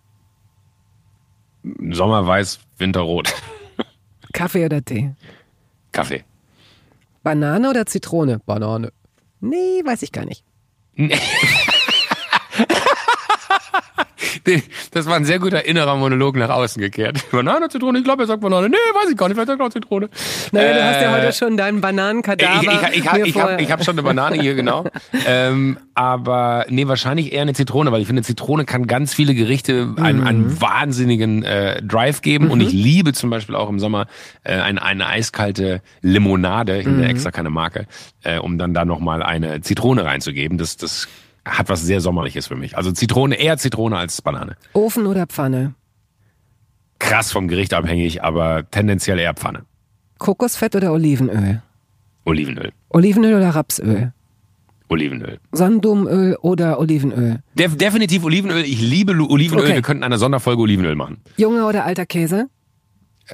[1.92, 3.34] Sommer weiß, Winter rot.
[4.34, 5.12] Kaffee oder Tee?
[5.96, 6.26] Kaffee.
[7.24, 8.40] Banane oder Zitrone?
[8.46, 8.92] Banane.
[9.40, 10.44] Nee, weiß ich gar nicht.
[14.92, 17.20] Das war ein sehr guter innerer Monolog nach außen gekehrt.
[17.32, 18.70] Banane, Zitrone, ich glaube, er sagt Banane.
[18.70, 20.10] Nee, weiß ich gar nicht, vielleicht sagt er auch Zitrone.
[20.52, 22.62] Naja, äh, du hast ja heute schon deinen Bananenkadaver.
[22.62, 24.86] Ich, ich, ich, ich, ich habe hab schon eine Banane hier, genau.
[25.28, 29.94] ähm, aber nee, wahrscheinlich eher eine Zitrone, weil ich finde, Zitrone kann ganz viele Gerichte
[29.98, 30.28] einen, mhm.
[30.28, 32.46] einen wahnsinnigen äh, Drive geben.
[32.46, 32.52] Mhm.
[32.52, 34.08] Und ich liebe zum Beispiel auch im Sommer
[34.44, 37.04] äh, eine, eine eiskalte Limonade, ich mhm.
[37.04, 37.88] extra keine Marke,
[38.24, 40.58] äh, um dann da nochmal eine Zitrone reinzugeben.
[40.58, 41.08] Das, das
[41.46, 42.76] hat was sehr Sommerliches für mich.
[42.76, 44.58] Also Zitrone, eher Zitrone als Banane.
[44.74, 45.76] Ofen oder Pfanne?
[47.00, 49.64] Krass vom Gericht abhängig, aber tendenziell eher Pfanne.
[50.18, 51.62] Kokosfett oder Olivenöl?
[52.26, 52.72] Olivenöl.
[52.90, 54.14] Olivenöl oder Rapsöl?
[54.88, 55.40] Olivenöl.
[55.52, 57.40] Sonnenblumenöl oder Olivenöl?
[57.56, 58.64] Def definitiv Olivenöl.
[58.64, 59.66] Ich liebe Olivenöl.
[59.66, 59.76] Okay.
[59.76, 61.18] Wir könnten eine Sonderfolge Olivenöl machen.
[61.38, 62.50] Junger oder alter Käse?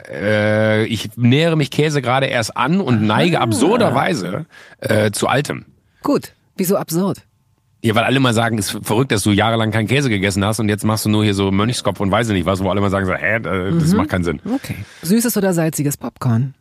[0.10, 3.44] Äh, ich nähere mich Käse gerade erst an und neige ah.
[3.44, 4.46] absurderweise
[4.80, 5.66] äh, zu altem.
[6.02, 6.34] Gut.
[6.56, 7.24] Wieso absurd?
[7.84, 10.70] Ja, weil alle mal sagen, ist verrückt, dass du jahrelang keinen Käse gegessen hast und
[10.70, 13.08] jetzt machst du nur hier so Mönchskopf und weiß nicht was, wo alle mal sagen
[13.08, 13.98] so, hä, das mhm.
[13.98, 14.40] macht keinen Sinn.
[14.46, 14.76] Okay.
[15.02, 16.54] Süßes oder salziges Popcorn?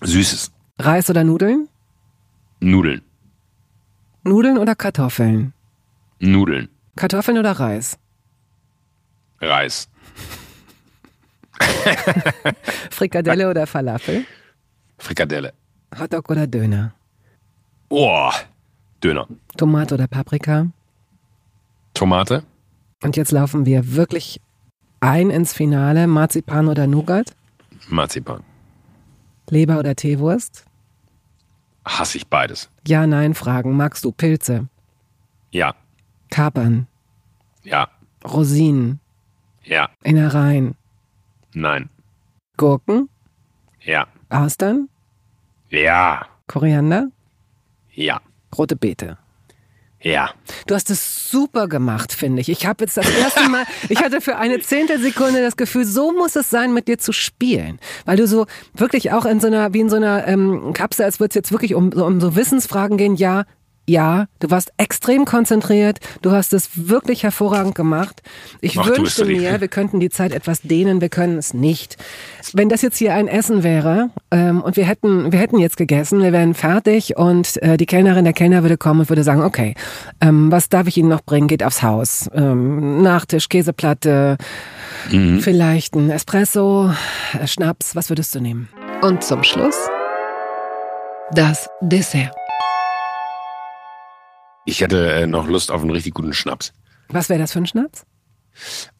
[0.00, 0.50] Süßes.
[0.80, 1.68] Reis oder Nudeln?
[2.58, 3.02] Nudeln.
[4.24, 5.52] Nudeln oder Kartoffeln?
[6.18, 6.68] Nudeln.
[6.96, 7.96] Kartoffeln oder Reis?
[9.40, 9.88] Reis.
[12.90, 14.24] Frikadelle oder Falafel?
[14.98, 15.52] Frikadelle.
[15.98, 16.94] Hotdog oder Döner?
[17.88, 18.30] Oh,
[19.06, 19.28] Döner.
[19.56, 20.66] Tomate oder Paprika?
[21.94, 22.42] Tomate.
[23.04, 24.40] Und jetzt laufen wir wirklich
[24.98, 26.08] ein ins Finale.
[26.08, 27.36] Marzipan oder Nougat?
[27.88, 28.42] Marzipan.
[29.48, 30.64] Leber oder Teewurst?
[31.84, 32.68] Hasse ich beides.
[32.84, 33.76] Ja, nein, Fragen.
[33.76, 34.66] Magst du Pilze?
[35.52, 35.76] Ja.
[36.30, 36.88] Kapern?
[37.62, 37.88] Ja.
[38.24, 38.98] Rosinen?
[39.62, 39.88] Ja.
[40.02, 40.74] Innereien?
[41.54, 41.90] Nein.
[42.56, 43.08] Gurken?
[43.84, 44.08] Ja.
[44.30, 44.88] Austern?
[45.70, 46.26] Ja.
[46.48, 47.12] Koriander?
[47.92, 48.20] Ja.
[48.58, 49.18] Rote Beete.
[50.00, 50.30] Ja.
[50.66, 52.48] Du hast es super gemacht, finde ich.
[52.48, 56.36] Ich habe jetzt das erste Mal, ich hatte für eine Zehntelsekunde das Gefühl, so muss
[56.36, 57.80] es sein, mit dir zu spielen.
[58.04, 61.18] Weil du so wirklich auch in so einer, wie in so einer ähm, Kapsel, als
[61.18, 63.44] würde es jetzt wirklich um, um so Wissensfragen gehen, ja,
[63.88, 68.22] ja, du warst extrem konzentriert, du hast es wirklich hervorragend gemacht.
[68.60, 71.96] Ich Ach, wünschte mir, wir könnten die Zeit etwas dehnen, wir können es nicht.
[72.52, 76.22] Wenn das jetzt hier ein Essen wäre ähm, und wir hätten, wir hätten jetzt gegessen,
[76.22, 79.74] wir wären fertig und äh, die Kellnerin, der Kellner würde kommen und würde sagen, okay,
[80.20, 81.48] ähm, was darf ich Ihnen noch bringen?
[81.48, 82.28] Geht aufs Haus.
[82.34, 84.36] Ähm, Nachtisch, Käseplatte,
[85.10, 85.40] mhm.
[85.40, 86.90] vielleicht ein Espresso,
[87.40, 88.68] äh, Schnaps, was würdest du nehmen?
[89.02, 89.76] Und zum Schluss
[91.32, 92.45] das Dessert.
[94.66, 96.72] Ich hätte äh, noch Lust auf einen richtig guten Schnaps.
[97.08, 98.04] Was wäre das für ein Schnaps?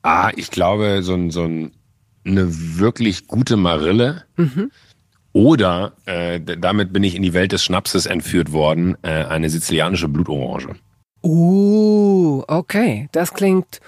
[0.03, 1.73] Ah, ich glaube, so, ein, so ein,
[2.25, 4.25] eine wirklich gute Marille.
[4.37, 4.71] Mhm.
[5.33, 10.09] Oder, äh, damit bin ich in die Welt des Schnapses entführt worden, äh, eine sizilianische
[10.09, 10.77] Blutorange.
[11.23, 13.09] Uh, okay.
[13.13, 13.81] Das klingt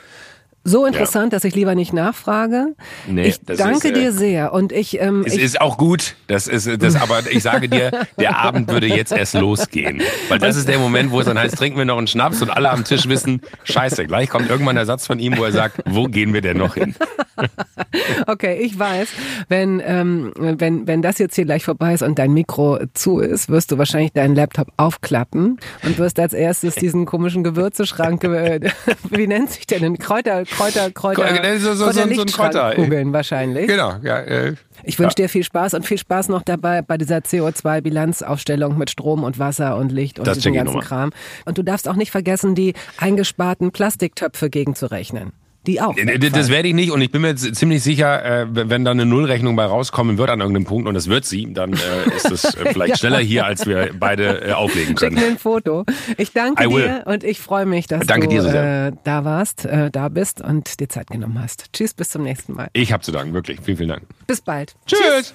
[0.69, 1.37] so interessant, ja.
[1.37, 2.75] dass ich lieber nicht nachfrage.
[3.07, 5.01] Nee, ich danke ist, äh, dir sehr und ich.
[5.01, 6.15] Ähm, es ich, ist auch gut.
[6.27, 10.57] Das ist das, aber ich sage dir, der Abend würde jetzt erst losgehen, weil das
[10.57, 12.85] ist der Moment, wo es dann heißt, trinken wir noch einen Schnaps und alle am
[12.85, 16.35] Tisch wissen, Scheiße, gleich kommt irgendwann der Satz von ihm, wo er sagt, wo gehen
[16.35, 16.95] wir denn noch hin?
[18.27, 19.09] okay, ich weiß,
[19.49, 23.49] wenn ähm, wenn wenn das jetzt hier gleich vorbei ist und dein Mikro zu ist,
[23.49, 28.61] wirst du wahrscheinlich deinen Laptop aufklappen und wirst als erstes diesen komischen Gewürzeschrank, äh,
[29.11, 32.75] wie nennt sich denn Kräuter Kräuter, Kräuter, so, so, Kräuter so, so ein Kräuter.
[32.75, 33.69] googeln wahrscheinlich.
[33.69, 34.19] Genau, ja.
[34.19, 35.27] Äh, ich wünsche ja.
[35.27, 39.77] dir viel Spaß und viel Spaß noch dabei bei dieser CO2-Bilanzaufstellung mit Strom und Wasser
[39.77, 41.11] und Licht und das diesem ganzen Kram.
[41.45, 45.33] Und du darfst auch nicht vergessen, die eingesparten Plastiktöpfe gegenzurechnen.
[45.67, 45.97] Die auch.
[45.97, 46.33] Wegfallen.
[46.33, 49.57] Das werde ich nicht und ich bin mir ziemlich sicher, äh, wenn da eine Nullrechnung
[49.57, 52.65] bei rauskommen wird an irgendeinem Punkt und das wird sie, dann äh, ist es äh,
[52.73, 52.97] vielleicht ja.
[52.97, 55.17] schneller hier, als wir beide auflegen können.
[55.17, 55.85] Schick mir ein Foto.
[56.17, 60.41] Ich danke dir und ich freue mich, dass danke du dir da warst, da bist
[60.41, 61.73] und dir Zeit genommen hast.
[61.73, 62.69] Tschüss, bis zum nächsten Mal.
[62.73, 63.61] Ich habe zu danken, wirklich.
[63.63, 64.03] Vielen, vielen Dank.
[64.27, 64.75] Bis bald.
[64.87, 65.35] Tschüss.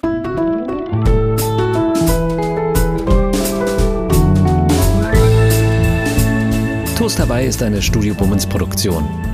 [6.96, 9.33] Toast dabei ist eine Studio Bummens Produktion.